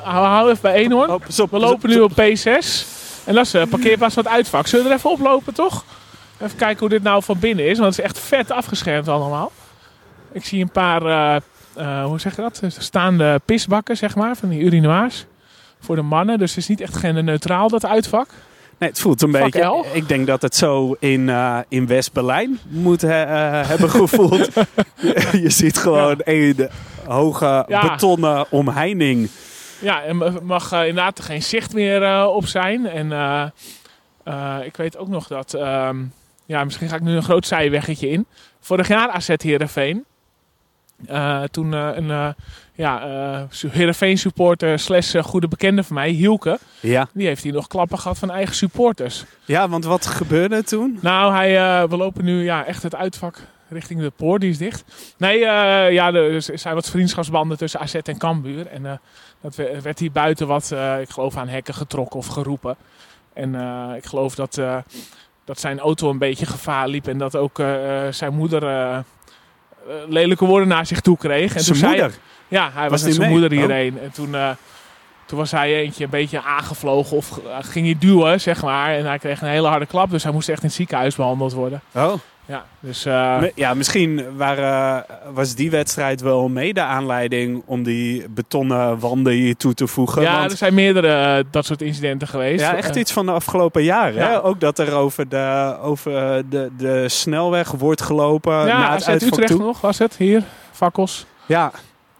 hou, 0.03 0.25
hou 0.25 0.49
even 0.49 0.61
bij 0.61 0.73
Eenhoorn. 0.73 1.09
Oh, 1.09 1.21
We 1.27 1.59
lopen 1.59 1.73
op, 1.73 1.83
nu 1.83 1.99
op 1.99 2.11
P6. 2.11 2.85
En 3.23 3.35
dat 3.35 3.45
is 3.45 3.55
uh, 3.55 3.63
parkeerplaats 3.69 4.13
van 4.13 4.23
het 4.23 4.31
uitvak. 4.31 4.67
Zullen 4.67 4.85
we 4.85 4.91
er 4.91 4.97
even 4.97 5.09
oplopen, 5.09 5.53
toch? 5.53 5.85
Even 6.43 6.57
kijken 6.57 6.79
hoe 6.79 6.89
dit 6.89 7.03
nou 7.03 7.23
van 7.23 7.39
binnen 7.39 7.65
is. 7.67 7.77
Want 7.79 7.95
het 7.95 8.05
is 8.05 8.11
echt 8.11 8.19
vet 8.19 8.51
afgeschermd 8.51 9.07
allemaal. 9.07 9.51
Ik 10.31 10.45
zie 10.45 10.61
een 10.61 10.71
paar, 10.71 11.05
eh, 11.05 11.35
eh, 11.75 12.05
hoe 12.05 12.19
zeg 12.19 12.35
je 12.35 12.41
dat? 12.41 12.61
Staande 12.77 13.41
pisbakken, 13.45 13.97
zeg 13.97 14.15
maar. 14.15 14.35
Van 14.35 14.49
die 14.49 14.61
urinoirs. 14.61 15.25
Voor 15.79 15.95
de 15.95 16.01
mannen. 16.01 16.39
Dus 16.39 16.49
het 16.49 16.57
is 16.59 16.67
niet 16.67 16.81
echt 16.81 16.95
genderneutraal, 16.95 17.69
dat 17.69 17.85
uitvak. 17.85 18.27
Nee, 18.77 18.89
het 18.89 18.99
voelt 18.99 19.21
een 19.21 19.31
beetje. 19.31 19.85
Ik 19.93 20.07
denk 20.07 20.27
dat 20.27 20.41
het 20.41 20.55
zo 20.55 20.95
in, 20.99 21.29
eh, 21.29 21.57
in 21.67 21.87
West-Berlijn 21.87 22.59
moet 22.69 23.01
he- 23.01 23.07
hebben 23.67 23.89
gevoeld. 23.89 24.49
je 25.43 25.49
ziet 25.49 25.77
gewoon 25.77 26.21
een 26.23 26.69
hoge 27.05 27.65
Ja. 27.67 27.81
betonnen 27.91 28.45
omheining. 28.51 29.29
Ja, 29.79 30.03
en 30.03 30.21
er 30.21 30.43
mag 30.43 30.71
inderdaad 30.73 31.17
er 31.17 31.23
geen 31.23 31.43
zicht 31.43 31.73
meer 31.73 32.25
op 32.27 32.45
zijn. 32.47 32.87
En 32.87 33.11
ik 34.63 34.77
weet 34.77 34.97
ook 34.97 35.07
nog 35.07 35.27
dat... 35.27 35.53
ehm, 35.53 35.97
ja, 36.51 36.63
misschien 36.63 36.89
ga 36.89 36.95
ik 36.95 37.01
nu 37.01 37.15
een 37.15 37.23
groot 37.23 37.47
zijweggetje 37.47 38.09
in. 38.09 38.25
Vorig 38.59 38.87
jaar 38.87 39.09
AZ 39.09 39.27
Heerenveen. 39.37 40.05
Eh, 41.07 41.43
toen 41.43 41.73
eh, 41.73 41.89
een 41.93 42.11
eh 42.11 42.27
ja, 42.73 43.47
Heerenveen 43.67 44.17
supporter 44.17 44.79
slash 44.79 45.15
goede 45.21 45.47
bekende 45.47 45.83
van 45.83 45.95
mij, 45.95 46.09
Hielke... 46.09 46.59
Ja. 46.79 47.07
die 47.13 47.27
heeft 47.27 47.43
hier 47.43 47.53
nog 47.53 47.67
klappen 47.67 47.99
gehad 47.99 48.17
van 48.19 48.31
eigen 48.31 48.55
supporters. 48.55 49.25
ja, 49.45 49.69
want 49.69 49.85
wat 49.85 50.05
gebeurde 50.05 50.63
toen? 50.63 50.97
Nou, 51.01 51.33
hij, 51.33 51.87
we 51.87 51.97
lopen 51.97 52.23
nu 52.25 52.43
ja, 52.43 52.65
echt 52.65 52.83
het 52.83 52.95
uitvak 52.95 53.37
richting 53.69 54.01
de 54.01 54.11
poort, 54.15 54.41
die 54.41 54.49
is 54.49 54.57
dicht. 54.57 54.83
Nee, 55.17 55.39
ja, 55.39 56.13
er 56.13 56.41
zijn 56.41 56.75
wat 56.75 56.89
vriendschapsbanden 56.89 57.57
tussen 57.57 57.79
AZ 57.79 57.93
en 57.95 58.17
Cambuur. 58.17 58.67
En 58.67 58.99
dat 59.41 59.55
we- 59.55 59.79
werd 59.81 59.99
hier 59.99 60.11
buiten 60.11 60.47
wat, 60.47 60.71
ik 61.01 61.09
geloof, 61.09 61.37
aan 61.37 61.47
hekken 61.47 61.73
getrokken 61.73 62.19
of 62.19 62.27
geroepen. 62.27 62.75
En 63.33 63.55
ik 63.95 64.05
geloof 64.05 64.35
dat, 64.35 64.61
dat 65.51 65.59
zijn 65.59 65.79
auto 65.79 66.09
een 66.09 66.17
beetje 66.17 66.45
gevaar 66.45 66.87
liep. 66.87 67.07
En 67.07 67.17
dat 67.17 67.35
ook 67.35 67.59
eh, 67.59 68.07
eh, 68.07 68.13
zijn 68.13 68.33
moeder 68.33 68.67
eh, 68.67 68.97
lelijke 70.07 70.45
woorden 70.45 70.67
naar 70.67 70.85
zich 70.85 71.01
toe 71.01 71.17
kreeg. 71.17 71.55
En 71.55 71.63
Zijn 71.63 71.79
toen 71.79 71.87
moeder. 71.89 72.09
Zei, 72.09 72.21
ja, 72.47 72.71
hij 72.73 72.89
was, 72.89 72.91
Was 72.91 73.03
met 73.03 73.13
zijn 73.13 73.31
mee? 73.31 73.39
moeder 73.39 73.57
Oh. 73.57 73.65
hierheen. 73.65 73.99
En 73.99 74.11
toen, 74.11 74.35
toen 75.25 75.37
was 75.37 75.51
hij 75.51 75.75
eentje 75.75 76.03
een 76.03 76.09
beetje 76.09 76.41
aangevlogen 76.41 77.17
of 77.17 77.39
ging 77.61 77.85
hij 77.85 77.95
duwen, 77.99 78.41
zeg 78.41 78.61
maar. 78.61 78.93
En 78.93 79.05
hij 79.05 79.19
kreeg 79.19 79.41
een 79.41 79.47
hele 79.47 79.67
harde 79.67 79.85
klap. 79.85 80.09
Dus 80.09 80.23
hij 80.23 80.31
moest 80.31 80.49
echt 80.49 80.61
in 80.61 80.67
het 80.67 80.75
ziekenhuis 80.75 81.15
behandeld 81.15 81.53
worden. 81.53 81.81
Oh. 81.93 82.13
Ja, 82.51 82.65
dus... 82.79 83.05
eh, 83.05 83.41
Ja, 83.55 83.73
misschien 83.73 84.37
waren, 84.37 85.05
was 85.33 85.55
die 85.55 85.71
wedstrijd 85.71 86.21
wel 86.21 86.49
mede 86.49 86.81
aanleiding 86.81 87.63
om 87.65 87.83
die 87.83 88.29
betonnen 88.29 88.99
wanden 88.99 89.33
hier 89.33 89.55
toe 89.57 89.73
te 89.73 89.87
voegen. 89.87 90.21
ja, 90.21 90.39
want- 90.39 90.51
er 90.51 90.57
zijn 90.57 90.73
meerdere 90.73 91.37
eh, 91.37 91.43
dat 91.51 91.65
soort 91.65 91.81
incidenten 91.81 92.27
geweest. 92.27 92.61
ja, 92.61 92.75
echt 92.75 92.95
Eh, 92.95 93.01
iets 93.01 93.11
van 93.11 93.25
de 93.25 93.31
afgelopen 93.31 93.83
jaren. 93.83 94.13
Ja. 94.13 94.27
Hè? 94.29 94.43
Ook 94.43 94.59
dat 94.59 94.79
er 94.79 94.93
over 94.93 95.29
de, 95.29 95.75
over 95.81 96.11
de, 96.49 96.69
de 96.77 97.09
snelweg 97.09 97.71
wordt 97.71 98.01
gelopen 98.01 98.53
ja, 98.53 98.79
na 98.79 98.93
het 98.93 99.05
uitvak 99.07 99.31
Utrecht 99.31 99.51
toe. 99.51 99.59
nog 99.61 99.81
was 99.81 99.97
het, 99.97 100.15
hier, 100.17 100.43
fakkels. 100.71 101.25
Ja, 101.45 101.71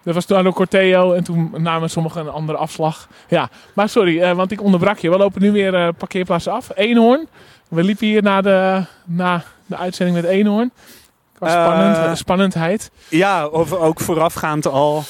Dat 0.03 0.13
was 0.13 0.25
toen 0.25 0.47
ook 0.47 0.55
Corteo 0.55 1.13
en 1.13 1.23
toen 1.23 1.53
namen 1.57 1.89
sommigen 1.89 2.21
een 2.21 2.31
andere 2.31 2.57
afslag. 2.57 3.07
Ja, 3.27 3.49
maar 3.73 3.89
sorry, 3.89 4.35
want 4.35 4.51
ik 4.51 4.61
onderbrak 4.63 4.97
je. 4.97 5.09
We 5.09 5.17
lopen 5.17 5.41
nu 5.41 5.51
weer 5.51 5.73
eh 5.75 5.87
parkeerplaats 5.97 6.47
af. 6.47 6.69
Eenhoorn. 6.75 7.27
We 7.69 7.83
liepen 7.83 8.07
hier 8.07 8.23
na 8.23 8.41
de, 8.41 8.83
na 9.05 9.43
de 9.71 9.77
uitzending 9.77 10.21
met 10.21 10.29
Eenhoorn. 10.31 10.71
Qua 11.33 11.49
spannend, 11.49 12.17
spannendheid. 12.17 12.91
Ja, 13.09 13.47
of 13.47 13.71
ook 13.73 13.99
voorafgaand 13.99 14.67
al. 14.67 15.03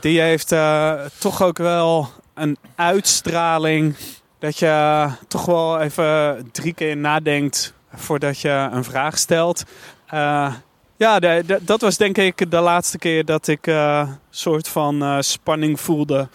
Die 0.00 0.20
heeft 0.20 0.52
eh, 0.52 0.92
toch 1.18 1.42
ook 1.42 1.58
wel 1.58 2.08
een 2.34 2.56
uitstraling. 2.76 3.96
Dat 4.38 4.58
je 4.58 5.06
toch 5.28 5.44
wel 5.44 5.80
even 5.80 6.48
drie 6.52 6.74
keer 6.74 6.96
nadenkt 6.96 7.74
voordat 7.94 8.40
je 8.40 8.68
een 8.72 8.84
vraag 8.84 9.18
stelt. 9.18 9.62
Eh, 10.06 10.52
ja, 10.96 11.18
de- 11.18 11.42
de- 11.46 11.58
dat 11.62 11.80
was 11.80 11.96
denk 11.96 12.18
ik 12.18 12.50
de 12.50 12.60
laatste 12.60 12.98
keer 12.98 13.24
dat 13.24 13.46
ik 13.46 13.66
een 13.66 14.18
soort 14.30 14.68
van 14.68 15.22
spanning 15.24 15.80
voelde 15.80 16.28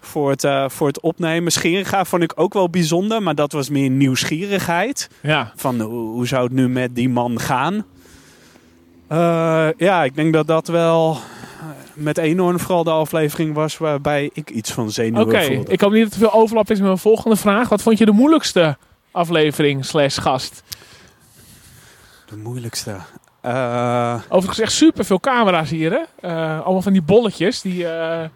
voor 0.00 0.30
het, 0.30 0.44
eh, 0.44 0.68
voor 0.68 0.86
het 0.86 1.00
opnemen. 1.00 1.52
Scheringa 1.52 2.04
vond 2.04 2.22
ik 2.22 2.32
ook 2.34 2.54
wel 2.54 2.70
bijzonder, 2.70 3.22
maar 3.22 3.34
dat 3.34 3.52
was 3.52 3.68
meer 3.68 3.90
nieuwsgierigheid. 3.90 5.10
Ja, 5.22 5.52
Van 5.56 5.80
hoe, 5.80 6.10
hoe 6.10 6.26
zou 6.26 6.44
het 6.44 6.52
nu 6.52 6.68
met 6.68 6.94
die 6.94 7.08
man 7.08 7.40
gaan? 7.40 7.84
Eh, 9.06 9.68
ja, 9.76 10.04
ik 10.04 10.14
denk 10.14 10.32
dat 10.32 10.46
dat 10.46 10.68
wel 10.68 11.10
eh, 11.60 11.66
met 11.94 12.18
enorm 12.18 12.58
vooral 12.60 12.84
de 12.84 12.90
aflevering 12.90 13.54
was 13.54 13.78
waarbij 13.78 14.30
ik 14.32 14.50
iets 14.50 14.72
van 14.72 14.90
zenuwen 14.90 15.26
oké. 15.26 15.44
voelde. 15.44 15.72
Ik 15.72 15.80
hoop 15.80 15.92
niet 15.92 16.02
dat 16.02 16.12
er 16.12 16.18
veel 16.18 16.32
overlap 16.32 16.70
is 16.70 16.78
met 16.78 16.86
mijn 16.86 16.98
volgende 16.98 17.36
vraag. 17.36 17.68
Wat 17.68 17.82
vond 17.82 17.98
je 17.98 18.04
de 18.04 18.12
moeilijkste 18.12 18.76
aflevering 19.10 19.84
slash 19.84 20.18
gast? 20.20 20.62
De 22.26 22.36
moeilijkste. 22.36 22.96
Eh, 23.40 24.14
Overigens 24.28 24.60
echt 24.60 24.72
super 24.72 25.04
veel 25.04 25.20
camera's 25.20 25.70
hier, 25.70 25.90
hè? 25.90 26.28
Eh, 26.28 26.60
allemaal 26.60 26.82
van 26.82 26.92
die 26.92 27.02
bolletjes 27.02 27.60
die, 27.60 27.86
eh, 27.88 28.28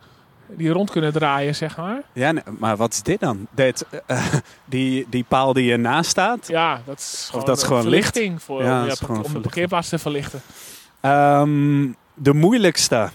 die 0.57 0.71
rond 0.71 0.91
kunnen 0.91 1.13
draaien, 1.13 1.55
zeg 1.55 1.77
maar. 1.77 2.03
ja, 2.13 2.33
nee, 2.33 2.43
maar 2.59 2.77
wat 2.77 2.93
is 2.93 3.03
dit 3.03 3.21
dan? 3.21 3.47
Dit, 3.51 3.87
eh, 4.07 4.27
die, 4.65 5.07
die 5.11 5.25
paal 5.29 5.53
die 5.53 5.73
ernaast 5.73 6.11
staat. 6.11 6.49
Ja, 6.49 6.81
dat 6.85 6.99
is 6.99 7.29
gewoon, 7.31 7.47
dat 7.47 7.57
is 7.57 7.63
gewoon 7.63 7.89
licht? 7.89 8.07
verlichting 8.13 8.43
Voor, 8.43 8.63
Ja, 8.63 8.83
om, 8.83 8.89
dat 8.89 8.99
ja, 9.01 9.33
de 9.33 9.41
parkeerplaats 9.41 9.89
te 9.89 9.99
verlichten. 9.99 10.41
Ehm, 11.01 11.93
de 12.15 12.33
moeilijkste. 12.35 13.11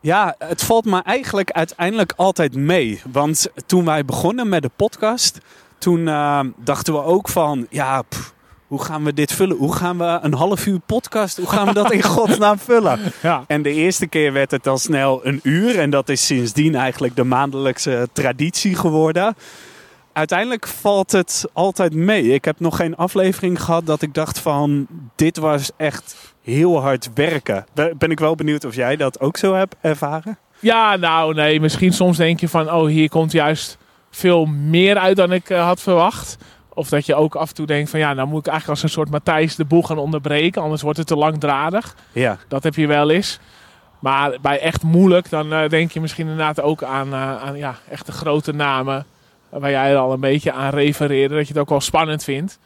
Ja, 0.00 0.34
het 0.38 0.62
valt 0.62 0.84
me 0.84 1.02
eigenlijk 1.02 1.50
uiteindelijk 1.50 2.12
altijd 2.16 2.54
mee. 2.54 3.02
Want 3.12 3.48
toen 3.66 3.84
wij 3.84 4.04
begonnen 4.04 4.48
met 4.48 4.62
de 4.62 4.70
podcast, 4.76 5.38
toen 5.78 6.08
eh, 6.08 6.40
dachten 6.56 6.92
we 6.92 7.02
ook 7.02 7.28
van, 7.28 7.66
ja, 7.70 8.02
pff, 8.02 8.34
hoe 8.72 8.84
gaan 8.84 9.04
we 9.04 9.12
dit 9.12 9.32
vullen? 9.32 9.56
Hoe 9.56 9.74
gaan 9.74 9.98
we 9.98 10.18
een 10.22 10.34
half 10.34 10.66
uur 10.66 10.80
podcast, 10.86 11.36
hoe 11.36 11.48
gaan 11.48 11.66
we 11.66 11.72
dat 11.72 11.92
in 11.92 12.02
godsnaam 12.02 12.58
vullen? 12.58 12.98
Ja, 13.22 13.44
En 13.46 13.62
de 13.62 13.72
eerste 13.72 14.06
keer 14.06 14.32
werd 14.32 14.50
het 14.50 14.66
al 14.66 14.78
snel 14.78 15.26
een 15.26 15.40
uur. 15.42 15.78
En 15.78 15.90
dat 15.90 16.08
is 16.08 16.26
sindsdien 16.26 16.74
eigenlijk 16.74 17.16
de 17.16 17.24
maandelijkse 17.24 18.08
traditie 18.12 18.74
geworden. 18.74 19.34
Uiteindelijk 20.12 20.66
valt 20.66 21.12
het 21.12 21.44
altijd 21.52 21.94
mee. 21.94 22.32
Ik 22.32 22.44
heb 22.44 22.60
nog 22.60 22.76
geen 22.76 22.96
aflevering 22.96 23.62
gehad 23.62 23.86
dat 23.86 24.02
ik 24.02 24.14
dacht 24.14 24.38
van... 24.38 24.86
dit 25.16 25.36
was 25.36 25.70
echt 25.76 26.16
heel 26.42 26.80
hard 26.80 27.10
werken. 27.14 27.64
Ben 27.74 28.10
ik 28.10 28.20
wel 28.20 28.34
benieuwd 28.34 28.64
of 28.64 28.74
jij 28.74 28.96
dat 28.96 29.20
ook 29.20 29.36
zo 29.36 29.54
hebt 29.54 29.74
ervaren? 29.80 30.38
ja 30.58 30.96
nou 30.96 31.34
nee, 31.34 31.60
misschien 31.60 31.92
soms 31.92 32.16
denk 32.16 32.40
je 32.40 32.48
van, 32.48 32.72
oh 32.72 32.86
hier 32.86 33.08
komt 33.08 33.32
juist 33.32 33.78
veel 34.10 34.44
meer 34.44 34.98
uit 34.98 35.16
dan 35.16 35.32
ik 35.32 35.50
eh, 35.50 35.64
had 35.64 35.80
verwacht. 35.80 36.38
Of 36.74 36.88
dat 36.88 37.06
je 37.06 37.14
ook 37.14 37.34
af 37.34 37.48
en 37.48 37.54
toe 37.54 37.66
denkt 37.66 37.90
van 37.90 38.00
ja, 38.00 38.12
nou 38.12 38.28
moet 38.28 38.46
ik 38.46 38.52
eigenlijk 38.52 38.80
als 38.80 38.82
een 38.82 38.98
soort 38.98 39.10
Matthijs 39.10 39.56
de 39.56 39.64
boel 39.64 39.82
gaan 39.82 39.98
onderbreken, 39.98 40.62
anders 40.62 40.82
wordt 40.82 40.98
het 40.98 41.06
te 41.06 41.16
langdradig. 41.16 41.96
Ja. 42.12 42.38
Dat 42.48 42.62
heb 42.62 42.74
je 42.74 42.86
wel 42.86 43.10
eens. 43.10 43.38
Maar 43.98 44.38
bij 44.40 44.60
echt 44.60 44.82
moeilijk, 44.82 45.30
dan 45.30 45.52
eh, 45.52 45.68
denk 45.68 45.90
je 45.90 46.00
misschien 46.00 46.28
inderdaad 46.28 46.60
ook 46.60 46.82
aan, 46.82 47.12
eh, 47.12 47.42
aan 47.42 47.56
ja, 47.56 47.74
echte 47.90 48.12
grote 48.12 48.52
namen. 48.52 49.06
Waar 49.48 49.70
jij 49.70 49.96
al 49.96 50.12
een 50.12 50.20
beetje 50.20 50.52
aan 50.52 50.70
refereerde, 50.70 51.34
dat 51.34 51.46
je 51.46 51.52
het 51.52 51.62
ook 51.62 51.68
wel 51.68 51.80
spannend 51.80 52.24
vindt. 52.24 52.58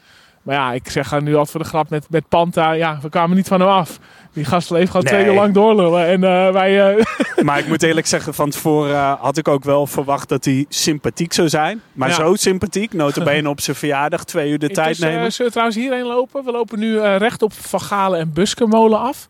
Maar 0.43 0.55
ja, 0.55 0.73
ik 0.73 0.91
zeg 0.91 1.21
nu 1.21 1.31
altijd 1.31 1.51
voor 1.51 1.61
de 1.61 1.67
grap 1.67 1.91
met, 1.91 2.07
met 2.11 2.29
Panta, 2.29 2.73
ja, 2.73 2.99
we 3.03 3.09
kwamen 3.09 3.37
niet 3.37 3.49
van 3.49 3.61
hem 3.61 3.69
af. 3.69 3.99
Die 4.37 4.45
gast 4.45 4.69
bleef 4.69 4.87
gewoon 4.91 5.03
twee 5.07 5.21
Nee. 5.21 5.29
uur 5.29 5.35
lang 5.35 5.55
doorlullen. 5.55 6.07
En 6.07 6.25
eh, 6.25 6.53
wij, 6.53 6.97
eh, 6.97 7.05
Maar 7.45 7.59
ik 7.59 7.67
moet 7.69 7.83
eerlijk 7.83 8.07
zeggen, 8.07 8.35
van 8.35 8.51
tevoren 8.51 8.95
eh, 8.95 9.13
had 9.21 9.37
ik 9.37 9.49
ook 9.49 9.65
wel 9.65 9.87
verwacht 9.87 10.29
dat 10.29 10.45
hij 10.45 10.67
sympathiek 10.69 11.33
zou 11.33 11.49
zijn. 11.49 11.81
Maar 11.93 12.09
Ja. 12.09 12.15
zo 12.15 12.35
sympathiek, 12.35 12.93
notabene 12.93 13.49
op 13.49 13.61
zijn 13.61 13.77
verjaardag, 13.77 14.25
twee 14.25 14.51
uur 14.51 14.59
de 14.59 14.69
tijd 14.69 14.95
eh, 15.03 15.09
nemen. 15.09 15.33
zullen 15.33 15.47
we 15.47 15.51
trouwens 15.59 15.77
hierheen 15.77 16.05
lopen? 16.07 16.45
We 16.45 16.51
lopen 16.51 16.79
nu 16.79 17.01
recht 17.01 17.43
op 17.43 17.53
Van 17.53 17.81
Galen 17.81 18.21
en 18.21 18.33
Buskemolen 18.33 18.99
af. 18.99 19.29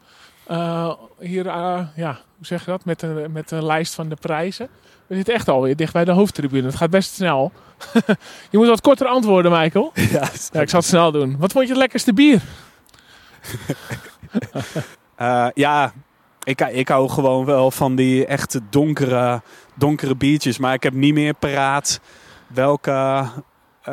Hier, 1.20 1.44
ja, 1.96 2.18
hoe 2.36 2.46
zeg 2.46 2.64
je 2.64 2.70
dat? 2.70 2.84
Met 2.84 3.02
een, 3.02 3.32
met 3.32 3.50
een 3.50 3.64
lijst 3.66 3.94
van 3.94 4.08
de 4.08 4.16
prijzen. 4.20 4.68
We 5.06 5.14
zitten 5.14 5.34
echt 5.34 5.48
alweer 5.48 5.76
dicht 5.76 5.92
bij 5.92 6.04
de 6.04 6.10
hoofdtribune. 6.12 6.66
Het 6.66 6.76
gaat 6.76 6.90
best 6.90 7.14
snel. 7.14 7.52
je 8.50 8.58
moet 8.58 8.66
wat 8.68 8.80
korter 8.80 9.06
antwoorden, 9.06 9.52
Michael. 9.52 9.92
Ja, 10.10 10.28
Ja, 10.52 10.60
ik 10.60 10.68
zal 10.70 10.78
het 10.80 10.88
snel 10.88 11.12
doen. 11.12 11.36
Wat 11.38 11.52
vond 11.52 11.64
je 11.64 11.70
het 11.70 11.80
lekkerste 11.80 12.12
bier? 12.12 12.40
Eh, 15.16 15.46
ja, 15.54 15.92
ik, 16.44 16.60
ik 16.60 16.88
hou 16.88 17.08
gewoon 17.08 17.44
wel 17.44 17.70
van 17.70 17.94
die 17.94 18.26
echte 18.26 18.60
donkere, 18.70 19.42
donkere 19.74 20.14
biertjes. 20.16 20.58
Maar 20.58 20.74
ik 20.74 20.82
heb 20.82 20.92
niet 20.92 21.14
meer 21.14 21.34
paraat 21.34 22.00
welke 22.46 22.90
eh, 22.90 23.28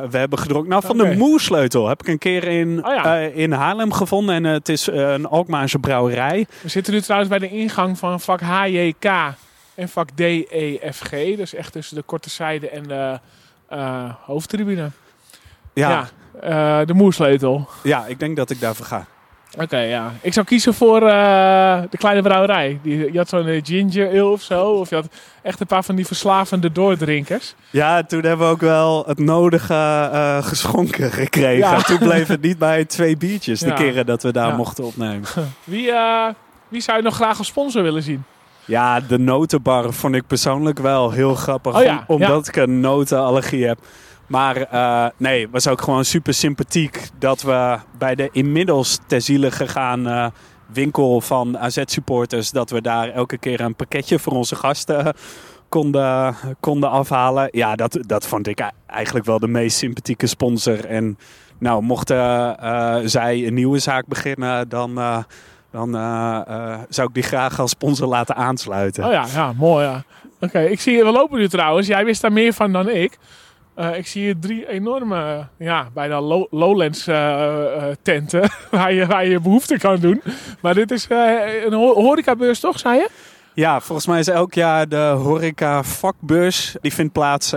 we 0.10 0.18
hebben 0.18 0.40
gedronken. 0.40 0.70
Nou, 0.70 0.84
van 0.86 0.98
de 0.98 1.16
Moersleutel 1.16 1.88
heb 1.88 2.02
ik 2.02 2.08
een 2.08 2.18
keer 2.18 2.44
in, 2.44 2.86
Oh 2.86 2.94
ja. 2.94 3.22
eh, 3.22 3.38
in 3.38 3.52
Haarlem 3.52 3.92
gevonden. 3.94 4.36
En 4.36 4.44
het 4.44 4.70
is 4.70 4.88
een 4.88 5.26
Alkmaarse 5.26 5.80
brouwerij. 5.80 6.48
We 6.62 6.70
zitten 6.70 6.94
nu 6.94 7.02
trouwens 7.02 7.30
bij 7.30 7.40
de 7.40 7.50
ingang 7.50 7.98
van 7.98 8.20
vak 8.20 8.42
HJK 8.42 9.06
en 9.76 9.90
vak 9.90 10.18
DEFG. 10.18 11.10
Dus 11.10 11.54
echt 11.54 11.72
tussen 11.72 11.96
de 11.96 12.04
korte 12.04 12.30
zijde 12.30 12.70
en 12.70 12.84
de 12.84 13.20
hoofdtribune. 14.26 14.90
Ja, 15.74 15.90
Ja, 15.90 16.08
ja. 16.42 16.86
de 16.86 16.94
moersleutel. 16.94 17.68
ik 18.08 18.20
denk 18.20 18.36
dat 18.36 18.50
ik 18.50 18.60
daarvoor 18.60 18.86
ga. 18.86 19.06
Oké, 19.60 19.78
ja. 19.80 20.12
Ik 20.22 20.34
zou 20.34 20.46
kiezen 20.46 20.74
voor 20.74 21.02
eh, 21.08 21.82
de 21.90 21.98
kleine 21.98 22.22
brouwerij. 22.22 22.80
Die, 22.84 23.12
je 23.12 23.18
had 23.18 23.30
zo'n 23.30 23.48
eh, 23.48 23.60
ginger 23.64 24.10
ale 24.10 24.26
of 24.26 24.42
zo. 24.42 24.64
Of 24.66 24.90
je 24.90 24.96
had 24.96 25.08
echt 25.42 25.60
een 25.60 25.68
paar 25.68 25.84
van 25.84 25.96
die 25.96 26.06
verslavende 26.08 26.72
doordrinkers. 26.72 27.56
Ja, 27.70 28.04
toen 28.04 28.22
hebben 28.24 28.48
we 28.48 28.54
ook 28.54 28.62
wel 28.62 29.04
het 29.08 29.20
nodige 29.20 29.74
eh, 30.14 30.44
geschonken 30.44 31.12
gekregen. 31.12 31.58
Ja. 31.70 31.82
Toen 31.82 31.98
bleef 31.98 32.28
het 32.28 32.42
niet 32.42 32.58
bij 32.58 32.86
twee 32.86 33.18
biertjes 33.18 33.60
de 33.60 33.68
Ja. 33.68 33.74
keren 33.74 34.06
dat 34.06 34.24
we 34.24 34.32
daar 34.32 34.48
Ja. 34.48 34.56
mochten 34.56 34.84
opnemen. 34.84 35.24
Wie, 35.64 35.92
wie 36.68 36.82
zou 36.82 36.98
je 36.98 37.04
nog 37.04 37.16
graag 37.16 37.38
als 37.38 37.48
sponsor 37.48 37.84
willen 37.84 38.04
zien? 38.04 38.24
Ja, 38.66 39.00
de 39.00 39.20
notenbar 39.20 39.94
vond 39.94 40.16
ik 40.16 40.28
persoonlijk 40.28 40.80
wel 40.80 41.12
heel 41.12 41.36
grappig. 41.36 41.76
Oh 41.82 41.82
om- 42.08 42.22
omdat 42.22 42.48
ik 42.48 42.56
een 42.56 42.80
notenallergie 42.80 43.66
heb. 43.68 43.78
Maar 44.34 44.58
eh, 44.58 45.06
nee, 45.18 45.42
het 45.42 45.52
was 45.52 45.68
ook 45.68 45.82
gewoon 45.82 46.06
super 46.06 46.34
sympathiek 46.34 47.10
dat 47.20 47.42
we 47.42 47.78
bij 47.98 48.16
de 48.16 48.30
inmiddels 48.32 49.00
ter 49.08 49.22
ziele 49.22 49.52
gegaan 49.52 50.08
eh, 50.08 50.28
winkel 50.74 51.22
van 51.22 51.58
AZ-supporters... 51.58 52.52
dat 52.52 52.70
we 52.70 52.82
daar 52.82 53.10
elke 53.10 53.38
keer 53.38 53.62
een 53.62 53.76
pakketje 53.76 54.20
voor 54.20 54.34
onze 54.34 54.56
gasten 54.56 55.14
konden, 55.70 56.36
konden 56.60 56.90
afhalen. 56.90 57.48
Ja, 57.52 57.76
dat, 57.76 57.98
dat 58.02 58.28
vond 58.28 58.48
ik 58.48 58.72
eigenlijk 58.88 59.26
wel 59.26 59.40
de 59.40 59.48
meest 59.48 59.78
sympathieke 59.78 60.28
sponsor. 60.28 60.86
En 60.86 61.18
nou, 61.60 61.82
mochten 61.82 62.58
eh, 62.60 62.98
zij 63.04 63.48
een 63.48 63.54
nieuwe 63.54 63.80
zaak 63.80 64.08
beginnen, 64.08 64.70
dan... 64.70 64.96
dan 65.72 65.92
zou 66.90 67.08
ik 67.08 67.14
die 67.14 67.24
graag 67.24 67.60
als 67.60 67.72
sponsor 67.72 68.08
laten 68.08 68.36
aansluiten. 68.36 69.06
Oh 69.06 69.12
ja, 69.12 69.26
ja 69.34 69.54
mooi 69.54 69.86
ja. 69.86 70.04
Oké, 70.40 70.60
ik 70.60 70.82
zie, 70.82 71.04
we 71.04 71.12
lopen 71.12 71.40
nu 71.40 71.48
trouwens. 71.50 71.88
Jij 71.88 72.06
wist 72.06 72.22
daar 72.22 72.34
meer 72.34 72.54
van 72.54 72.72
dan 72.72 72.90
ik. 72.90 73.18
Eh, 73.76 73.98
ik 73.98 74.08
zie 74.08 74.24
hier 74.24 74.40
drie 74.40 74.70
enorme, 74.70 75.48
ja, 75.58 75.88
bijna 75.94 76.22
low- 76.22 76.48
Lowlands 76.52 77.08
eh, 77.08 77.76
eh, 77.76 77.96
tenten 78.02 78.50
waar 78.72 78.94
je, 78.94 79.06
waar 79.06 79.26
je 79.28 79.40
behoefte 79.40 79.78
kan 79.78 79.96
doen. 80.00 80.22
Maar 80.62 80.74
dit 80.74 80.92
is 80.92 81.08
eh, 81.08 81.64
een 81.66 81.74
ho- 81.74 81.94
horecabeurs 81.94 82.60
toch, 82.60 82.80
zei 82.80 82.98
je? 82.98 83.10
Ja, 83.54 83.80
volgens 83.80 84.08
mij 84.08 84.20
is 84.20 84.28
elk 84.28 84.54
jaar 84.54 84.90
de 84.90 84.98
horeca 85.18 85.84
vakbeurs. 85.84 86.76
Die 86.82 86.94
vindt 86.94 87.14
plaats 87.14 87.54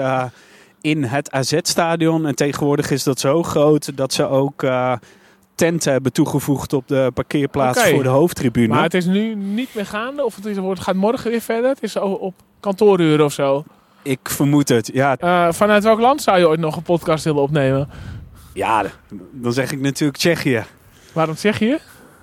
in 0.80 1.04
het 1.04 1.30
AZ-stadion. 1.30 2.26
En 2.26 2.34
tegenwoordig 2.34 2.90
is 2.90 3.02
dat 3.02 3.20
zo 3.20 3.42
groot 3.42 3.96
dat 3.96 4.12
ze 4.12 4.28
ook 4.28 4.64
tenten 5.54 5.92
hebben 5.92 6.12
toegevoegd 6.12 6.72
op 6.72 6.88
de 6.88 7.10
parkeerplaats 7.14 7.82
voor 7.88 8.02
de 8.02 8.08
hoofdtribune. 8.08 8.68
Maar 8.68 8.82
het 8.82 8.94
is 8.94 9.04
nu 9.06 9.34
niet 9.34 9.68
meer 9.74 9.86
gaande 9.86 10.24
of 10.24 10.36
het, 10.36 10.44
is, 10.46 10.56
het 10.56 10.80
gaat 10.80 10.94
morgen 10.94 11.30
weer 11.30 11.40
verder. 11.40 11.70
Het 11.70 11.82
is 11.82 11.96
op 11.96 12.34
kantooruren 12.60 13.24
of 13.24 13.32
zo. 13.32 13.64
Ik 14.06 14.18
vermoed 14.22 14.68
het. 14.68 14.90
Ja, 14.92 15.16
Eh, 15.16 15.52
vanuit 15.52 15.84
welk 15.84 16.00
land 16.00 16.22
zou 16.22 16.38
je 16.38 16.48
ooit 16.48 16.60
nog 16.60 16.76
een 16.76 16.82
podcast 16.82 17.24
willen 17.24 17.42
opnemen? 17.42 17.88
ja, 18.52 18.84
dan 19.32 19.52
zeg 19.52 19.72
ik 19.72 19.80
natuurlijk 19.80 20.18
Tsjechië. 20.18 20.64
Waarom 21.12 21.36
zeg 21.36 21.58
je? 21.58 21.78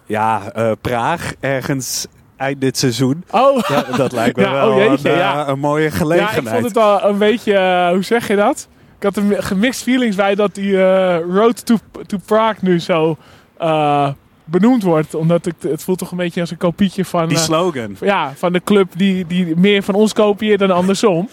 Ja, 0.05 0.51
eh, 0.53 0.71
Praag, 0.81 1.33
ergens 1.39 2.05
eind 2.37 2.61
dit 2.61 2.77
seizoen. 2.77 3.23
Oh, 3.31 3.59
Ja, 3.67 3.83
dat 3.97 4.11
lijkt 4.11 4.35
me 4.37 4.43
Ja, 4.43 4.51
wel 4.51 4.69
oh 4.71 4.77
jeetje, 4.77 5.09
een, 5.09 5.15
eh, 5.15 5.21
ja. 5.21 5.47
een 5.47 5.59
mooie 5.59 5.83
ja, 5.83 5.89
gelegenheid. 5.89 6.45
ik 6.45 6.51
vond 6.53 6.65
het 6.65 6.77
al 6.77 7.03
een 7.09 7.17
beetje, 7.17 7.53
eh, 7.53 7.89
hoe 7.89 8.03
zeg 8.03 8.27
je 8.27 8.35
dat? 8.35 8.67
Ik 8.97 9.03
had 9.03 9.17
een 9.17 9.43
gemixed 9.43 9.83
feelings 9.83 10.15
bij 10.15 10.35
dat 10.35 10.55
die 10.55 10.83
eh, 10.83 11.19
Road 11.29 11.65
to, 11.65 11.75
to 12.05 12.17
Prague 12.25 12.57
nu 12.61 12.79
zo 12.79 13.17
eh, 13.57 14.09
benoemd 14.43 14.83
wordt. 14.83 15.15
Omdat 15.15 15.45
ik, 15.45 15.53
het 15.59 15.83
voelt 15.83 15.97
toch 15.97 16.11
een 16.11 16.17
beetje 16.17 16.41
als 16.41 16.51
een 16.51 16.57
kopietje 16.57 17.05
van, 17.05 17.27
Die 17.27 17.37
eh, 17.37 17.43
slogan. 17.43 17.95
ja, 18.01 18.31
van 18.35 18.53
de 18.53 18.61
club 18.63 18.87
die, 18.95 19.27
die 19.27 19.55
meer 19.55 19.83
van 19.83 19.93
ons 19.95 20.13
kopieert 20.13 20.59
dan 20.59 20.71
andersom. 20.71 21.29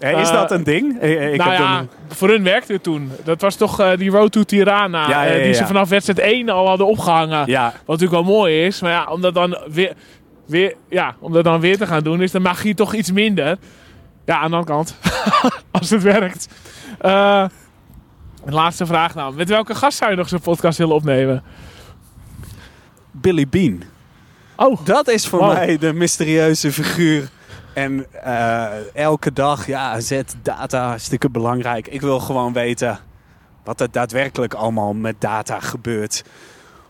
Eh, 0.00 0.20
is 0.20 0.28
eh, 0.28 0.34
dat 0.34 0.50
een 0.50 0.64
ding? 0.64 0.98
Eh, 1.00 1.32
Ik 1.32 1.38
nou 1.38 1.50
heb 1.50 1.58
ja, 1.60 1.86
voor 2.08 2.28
hun 2.28 2.42
werkte 2.42 2.72
het 2.72 2.82
toen. 2.82 3.10
Dat 3.24 3.40
was 3.40 3.54
toch 3.54 3.80
eh, 3.80 3.96
die 3.96 4.10
Road 4.10 4.32
to 4.32 4.42
Tirana. 4.42 5.08
Ja, 5.08 5.22
ja, 5.22 5.30
eh, 5.34 5.42
die 5.44 5.54
ze 5.54 5.66
vanaf 5.66 5.88
wedstrijd 5.88 6.18
1 6.18 6.48
al 6.48 6.68
hadden 6.68 6.86
opgehangen. 6.86 7.46
ja, 7.46 7.64
Wat 7.64 7.98
natuurlijk 7.98 8.24
wel 8.26 8.34
mooi 8.36 8.64
is. 8.66 8.80
Maar 8.80 8.90
ja, 8.90 9.06
om 9.10 9.20
dat 9.20 9.34
dan 9.34 9.58
weer, 9.70 9.92
weer, 10.46 10.74
ja, 10.88 11.14
om 11.18 11.32
dat 11.32 11.44
dan 11.44 11.60
weer 11.60 11.76
te 11.76 11.86
gaan 11.86 12.02
doen, 12.02 12.22
is 12.22 12.30
de 12.30 12.40
magie 12.40 12.74
toch 12.74 12.94
iets 12.94 13.12
minder. 13.12 13.58
Ja, 14.24 14.34
aan 14.40 14.50
de 14.50 14.56
andere 14.56 14.64
kant. 14.74 14.94
Als 15.70 15.90
het 15.90 16.02
werkt. 16.02 16.48
Eh, 17.00 17.44
laatste 18.44 18.86
vraag 18.86 19.14
nou. 19.14 19.34
Met 19.34 19.48
welke 19.48 19.74
gast 19.74 19.98
zou 19.98 20.10
je 20.10 20.16
nog 20.16 20.28
zo'n 20.28 20.40
podcast 20.40 20.78
willen 20.78 20.94
opnemen? 20.94 21.42
Billy 23.10 23.46
Bean. 23.48 23.82
Oh, 24.56 24.78
Dat 24.84 25.08
is 25.08 25.26
voor 25.26 25.38
Wow. 25.38 25.52
mij 25.52 25.78
de 25.78 25.92
mysterieuze 25.92 26.72
figuur. 26.72 27.28
En 27.74 28.06
eh, 28.24 28.66
elke 28.94 29.32
dag, 29.32 29.66
ja, 29.66 30.00
zet 30.00 30.36
data 30.42 30.86
hartstikke 30.88 31.30
belangrijk. 31.30 31.88
Ik 31.88 32.00
wil 32.00 32.20
gewoon 32.20 32.52
weten 32.52 32.98
wat 33.64 33.80
er 33.80 33.90
daadwerkelijk 33.90 34.54
allemaal 34.54 34.92
met 34.92 35.14
data 35.18 35.60
gebeurt. 35.60 36.24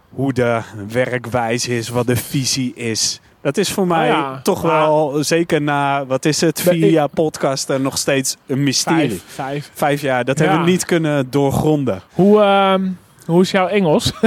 Hoe 0.09 0.33
de 0.33 0.61
werkwijze 0.89 1.77
is, 1.77 1.89
wat 1.89 2.07
de 2.07 2.17
visie 2.17 2.75
is. 2.75 3.21
Dat 3.43 3.57
is 3.57 3.73
voor 3.73 3.87
mij 3.87 4.07
ja. 4.07 4.41
toch 4.43 4.63
Maar- 4.63 4.73
wel, 4.81 5.25
zeker 5.25 5.63
na, 5.63 6.07
wat 6.07 6.25
is 6.25 6.41
het, 6.41 6.61
vier 6.61 6.91
jaar 6.91 7.09
podcasten, 7.09 7.83
nog 7.83 7.99
steeds 7.99 8.37
een 8.47 8.63
mysterie. 8.63 9.09
vijf. 9.11 9.23
vijf. 9.27 9.71
Vijf 9.75 10.01
jaar, 10.01 10.25
dat 10.25 10.39
Ja. 10.39 10.45
hebben 10.45 10.65
we 10.65 10.71
niet 10.71 10.85
kunnen 10.85 11.31
doorgronden. 11.31 12.03
Hoe, 12.13 12.41
ehm, 12.41 12.89
hoe 13.27 13.41
is 13.43 13.51
jouw 13.51 13.67
Engels? 13.67 14.13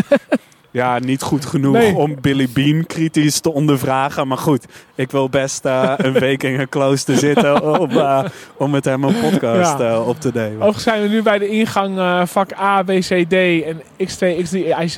Ja, 0.73 0.99
niet 0.99 1.21
goed 1.21 1.45
genoeg 1.45 1.73
Nee. 1.73 1.95
om 1.95 2.15
Billy 2.21 2.47
Bean 2.53 2.85
kritisch 2.85 3.39
te 3.39 3.53
ondervragen. 3.53 4.27
Maar 4.27 4.37
goed, 4.37 4.65
ik 4.95 5.11
wil 5.11 5.29
best 5.29 5.65
eh, 5.65 5.93
een 5.97 6.13
week 6.13 6.43
in 6.43 6.59
een 6.59 6.69
klooster 6.69 7.17
zitten 7.17 7.63
om, 7.81 7.89
eh, 7.91 8.23
om 8.57 8.71
met 8.71 8.85
hem 8.85 9.03
een 9.03 9.19
podcast 9.19 9.79
Ja. 9.79 9.89
eh, 9.91 10.07
op 10.07 10.19
te 10.19 10.31
nemen. 10.33 10.55
Overigens 10.55 10.83
zijn 10.83 11.01
we 11.01 11.07
nu 11.07 11.21
bij 11.21 11.37
de 11.39 11.47
ingang 11.47 12.27
vak 12.29 12.53
A, 12.59 12.83
B, 12.83 12.87
C, 12.87 13.25
D 13.29 13.33
en 13.33 13.81
X2, 13.97 14.43
X3, 14.43 14.81
IZ. 14.83 14.97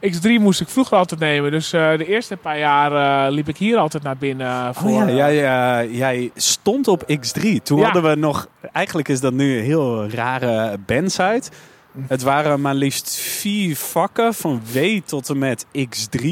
X3 0.00 0.40
moest 0.40 0.60
ik 0.60 0.68
vroeger 0.68 0.96
altijd 0.98 1.20
nemen. 1.20 1.50
Dus 1.50 1.70
de 1.70 2.04
eerste 2.08 2.36
paar 2.36 2.58
jaar 2.58 3.30
liep 3.30 3.48
ik 3.48 3.56
hier 3.56 3.76
altijd 3.76 4.02
naar 4.02 4.16
binnen. 4.16 4.46
eh, 4.46 4.68
voor, 4.72 4.90
Oh 4.90 5.08
ja, 5.08 5.32
jij, 5.32 5.88
jij 5.90 6.30
stond 6.34 6.88
op 6.88 7.02
X3. 7.02 7.62
Toen 7.62 7.78
Ja. 7.78 7.84
hadden 7.84 8.02
we 8.02 8.14
nog... 8.14 8.46
Eigenlijk 8.72 9.08
is 9.08 9.20
dat 9.20 9.32
nu 9.32 9.58
een 9.58 9.64
heel 9.64 10.08
rare 10.10 10.76
bandsite. 10.86 11.50
Het 12.06 12.22
waren 12.22 12.60
maar 12.60 12.74
liefst 12.74 13.16
vier 13.16 13.76
vakken 13.76 14.34
van 14.34 14.60
W 14.72 14.78
tot 15.04 15.28
en 15.28 15.38
met 15.38 15.66
X3. 15.66 16.28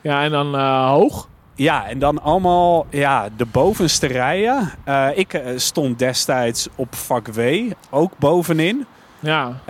ja, 0.00 0.22
en 0.22 0.30
dan 0.30 0.54
eh, 0.54 0.88
hoog. 0.88 1.28
Ja, 1.54 1.88
en 1.88 1.98
dan 1.98 2.22
allemaal 2.22 2.86
ja, 2.90 3.28
de 3.36 3.46
bovenste 3.46 4.06
rijen. 4.06 4.72
Eh, 4.84 5.08
ik 5.14 5.34
eh, 5.34 5.52
stond 5.56 5.98
destijds 5.98 6.68
op 6.74 6.94
vak 6.94 7.28
W, 7.28 7.70
ook 7.90 8.18
bovenin. 8.18 8.86
Ja, 9.20 9.60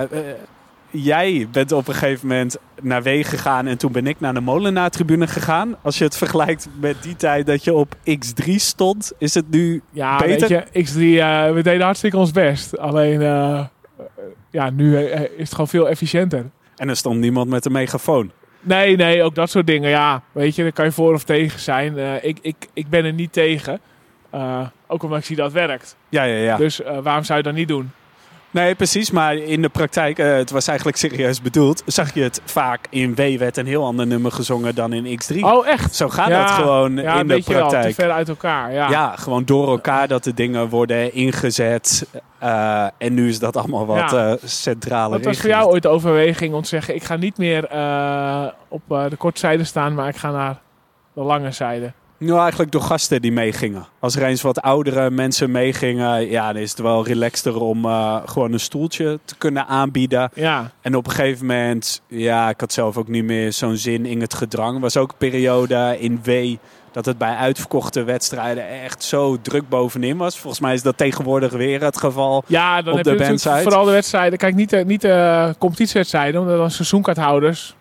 jij 0.90 1.49
bent 1.52 1.72
op 1.72 1.88
een 1.88 1.94
gegeven 1.94 2.28
moment 2.28 2.56
naar 2.82 3.02
W 3.02 3.08
gegaan 3.25 3.66
en 3.66 3.78
toen 3.78 3.92
ben 3.92 4.06
ik 4.06 4.20
naar 4.20 4.34
de 4.34 4.40
Molenaar-tribune 4.40 5.26
gegaan. 5.26 5.76
Als 5.82 5.99
je 5.99 6.04
het 6.04 6.16
vergelijkt 6.16 6.68
met 6.80 7.02
die 7.02 7.16
tijd 7.16 7.46
dat 7.46 7.64
je 7.64 7.75
op 7.75 7.94
X3 8.11 8.54
stond, 8.54 9.12
is 9.18 9.34
het 9.34 9.50
nu... 9.50 9.82
ja 9.90 10.16
Beter? 10.16 10.49
weet 10.49 10.68
je, 10.72 10.84
X3, 10.84 11.20
eh, 11.20 11.54
we 11.54 11.62
deden 11.62 11.84
hartstikke 11.84 12.16
ons 12.16 12.30
best. 12.30 12.78
Alleen, 12.78 13.20
ja, 14.52 14.71
nu 14.71 14.97
eh, 14.97 15.21
is 15.21 15.28
het 15.37 15.50
gewoon 15.50 15.68
veel 15.68 15.88
efficiënter. 15.88 16.50
En 16.76 16.88
er 16.88 16.97
stond 16.97 17.21
niemand 17.21 17.49
met 17.49 17.64
een 17.64 17.73
megafoon. 17.73 18.32
Nee, 18.61 18.97
nee, 18.97 19.23
ook 19.23 19.35
dat 19.35 19.50
soort 19.50 19.66
dingen. 19.66 19.90
Ja, 19.90 20.23
weet 20.32 20.54
je, 20.54 20.62
daar 20.62 20.73
kan 20.73 20.85
je 20.85 20.92
voor 20.92 21.14
of 21.14 21.25
tegen 21.25 21.61
zijn. 21.61 21.99
Eh, 21.99 22.25
ik, 22.25 22.38
ik, 22.42 22.56
ik 22.73 22.88
ben 22.88 23.04
er 23.04 23.12
niet 23.12 23.32
tegen. 23.32 23.80
Eh, 24.30 24.66
ook 24.87 25.02
omdat 25.02 25.18
ik 25.18 25.25
zie 25.25 25.37
dat 25.37 25.44
het 25.44 25.54
werkt. 25.54 25.97
Ja, 26.09 26.23
ja, 26.23 26.37
ja. 26.37 26.56
Dus 26.56 26.82
eh, 26.82 26.99
waarom 26.99 27.25
zou 27.25 27.38
je 27.38 27.44
dat 27.44 27.54
niet 27.54 27.68
doen? 27.68 27.90
Nee, 28.52 28.75
precies. 28.75 29.11
Maar 29.11 29.35
in 29.37 29.62
de 29.62 29.68
praktijk, 29.68 30.18
eh, 30.18 30.35
het 30.37 30.50
was 30.50 30.66
eigenlijk 30.66 30.99
serieus 30.99 31.42
bedoeld, 31.42 31.82
zag 31.87 32.14
je 32.14 32.23
het 32.23 32.40
vaak 32.44 32.87
in 32.90 33.14
W 33.14 33.38
werd 33.38 33.56
een 33.56 33.66
heel 33.66 33.85
ander 33.85 34.06
nummer 34.06 34.32
gezongen 34.32 34.75
dan 34.75 34.92
in 34.92 35.21
X3. 35.21 35.37
Oh, 35.40 35.66
echt? 35.66 35.94
Zo 35.94 36.09
gaat 36.09 36.28
Ja, 36.28 36.40
dat 36.47 36.50
gewoon 36.50 36.97
Ja, 36.97 37.12
in 37.14 37.21
een 37.21 37.26
de 37.26 37.35
beetje 37.35 37.52
wel. 37.54 37.62
Te 37.62 37.68
praktijk. 37.71 37.94
ver 37.94 38.11
uit 38.11 38.28
elkaar. 38.28 38.73
Ja. 38.73 38.90
Ja, 38.90 39.16
gewoon 39.16 39.44
door 39.44 39.68
elkaar 39.68 40.09
dat 40.09 40.25
de 40.25 40.35
dingen 40.35 40.68
worden 40.68 41.14
ingezet. 41.14 42.06
Eh, 42.38 42.87
en 42.99 43.14
nu 43.14 43.28
is 43.28 43.38
dat 43.38 43.56
allemaal 43.56 43.87
wat 43.87 44.11
Ja. 44.11 44.28
eh 44.30 44.35
centraler 44.44 45.11
Wat 45.18 45.25
was 45.25 45.40
voor 45.40 45.50
jou 45.50 45.71
ooit 45.71 45.82
de 45.82 45.88
overweging 45.88 46.54
om 46.54 46.62
te 46.62 46.68
zeggen... 46.68 46.94
ik 46.94 47.02
ga 47.04 47.16
niet 47.16 47.38
meer 47.38 47.62
op 48.68 48.82
de 48.88 49.16
korte 49.18 49.40
zijde 49.40 49.64
staan... 49.64 49.94
maar 49.94 50.09
ik 50.09 50.16
ga 50.16 50.30
naar 50.30 50.61
de 51.14 51.23
lange 51.23 51.50
zijde? 51.50 51.92
Nou, 52.23 52.41
eigenlijk 52.41 52.73
door 52.73 52.83
gasten 52.83 53.23
die 53.23 53.33
meegingen. 53.33 53.87
Als 53.99 54.17
er 54.17 54.23
eens 54.23 54.43
wat 54.43 54.61
oudere 54.61 55.11
mensen 55.11 55.50
meegingen, 55.50 56.31
ja, 56.31 56.52
dan 56.52 56.62
is 56.62 56.71
het 56.71 56.81
wel 56.81 57.07
relaxter 57.07 57.61
om 57.61 57.85
eh, 57.85 58.17
gewoon 58.25 58.52
een 58.52 58.61
stoeltje 58.61 59.19
te 59.25 59.35
kunnen 59.37 59.67
aanbieden. 59.67 60.31
Ja, 60.35 60.71
En 60.81 60.97
op 60.97 61.07
een 61.07 61.12
gegeven 61.12 61.47
moment, 61.47 62.02
ja, 62.07 62.49
ik 62.49 62.61
had 62.61 62.73
zelf 62.73 62.97
ook 62.97 63.09
niet 63.09 63.25
meer 63.25 63.52
zo'n 63.52 63.76
zin 63.76 64.07
in 64.07 64.21
het 64.21 64.35
gedrang. 64.35 64.81
Was 64.81 64.97
ook 64.97 65.11
een 65.11 65.17
periode 65.19 65.97
in 65.99 66.21
W 66.23 66.31
dat 66.93 67.05
het 67.05 67.19
bij 67.19 67.35
uitverkochte 67.35 68.02
wedstrijden 68.02 68.69
echt 68.69 69.02
zo 69.02 69.38
druk 69.43 69.69
bovenin 69.69 70.17
was. 70.17 70.38
Volgens 70.38 70.62
mij 70.62 70.75
is 70.75 70.83
dat 70.83 70.97
tegenwoordig 70.97 71.52
weer 71.52 71.83
het 71.83 71.99
geval. 71.99 72.45
ja 72.47 72.83
dan 72.83 72.93
Op 72.99 73.05
heb 73.05 73.19
de 73.19 73.25
je 73.33 73.38
vooral 73.62 73.85
de 73.85 73.91
wedstrijden... 73.91 74.38
Kijk, 74.38 74.55
niet 74.55 74.71
de, 74.71 74.85
niet 74.87 75.00
de 75.00 75.55
competitiewedstrijden... 75.59 76.41
omdat 76.41 76.57
dan 76.57 76.71
seizoenkaarthouders... 76.71 77.75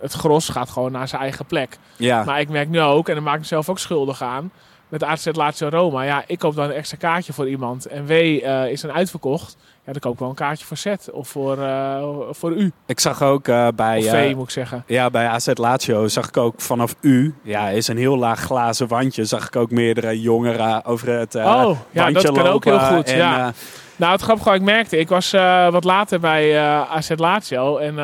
het 0.00 0.12
gros 0.12 0.48
gaat 0.48 0.70
gewoon 0.70 0.92
naar 0.92 1.08
zijn 1.08 1.22
eigen 1.22 1.46
plek. 1.46 1.78
Ja, 1.96 2.24
Maar 2.24 2.40
ik 2.40 2.48
merk 2.48 2.68
nu 2.68 2.80
ook, 2.80 3.08
en 3.08 3.14
daar 3.14 3.22
maak 3.22 3.34
ik 3.34 3.40
mezelf 3.40 3.68
ook 3.68 3.78
schuldig 3.78 4.22
aan... 4.22 4.50
met 4.88 5.04
AZ 5.04 5.28
Lazio 5.32 5.68
Roma. 5.68 6.02
Ja, 6.02 6.24
ik 6.26 6.38
koop 6.38 6.54
dan 6.54 6.64
een 6.64 6.72
extra 6.72 6.96
kaartje 6.96 7.32
voor 7.32 7.48
iemand. 7.48 7.86
En 7.86 8.06
W 8.06 8.10
eh, 8.10 8.70
is 8.70 8.80
dan 8.80 8.92
uitverkocht. 8.92 9.56
Ja, 9.84 9.92
dan 9.92 10.00
koop 10.00 10.12
ik 10.12 10.18
wel 10.18 10.28
een 10.28 10.34
kaartje 10.34 10.64
voor 10.66 10.76
Z. 10.76 10.86
Of 11.12 11.28
voor, 11.28 11.58
eh, 11.58 12.04
voor 12.30 12.52
U. 12.52 12.72
ik 12.86 13.00
zag 13.00 13.22
ook 13.22 13.48
eh, 13.48 13.68
bij... 13.74 13.98
Of 13.98 14.04
V, 14.04 14.32
moet 14.34 14.44
ik 14.44 14.50
zeggen. 14.50 14.84
Ja, 14.86 15.10
bij 15.10 15.26
AZ 15.26 15.48
Lazio 15.54 16.08
zag 16.08 16.28
ik 16.28 16.36
ook 16.36 16.60
vanaf 16.60 16.96
U, 17.00 17.34
ja, 17.42 17.68
is 17.68 17.88
een 17.88 17.96
heel 17.96 18.16
laag 18.18 18.40
glazen 18.40 18.88
wandje, 18.88 19.24
zag 19.24 19.46
ik 19.46 19.56
ook 19.56 19.70
meerdere 19.70 20.20
jongeren 20.20 20.84
over 20.84 21.08
het 21.08 21.34
eh 21.34 21.44
Oh, 21.44 21.78
ja, 21.90 22.10
dat 22.10 22.32
kan 22.32 22.46
ook 22.46 22.64
heel 22.64 22.78
goed, 22.78 23.08
En, 23.08 23.16
ja. 23.16 23.52
Nou, 23.96 24.12
het 24.12 24.22
grappige 24.22 24.48
wat 24.48 24.58
ik 24.58 24.64
merkte, 24.64 24.98
ik 24.98 25.08
was 25.08 25.30
wat 25.70 25.84
later 25.84 26.20
bij 26.20 26.60
AZ 26.88 27.10
Lazio 27.16 27.76
en 27.76 27.94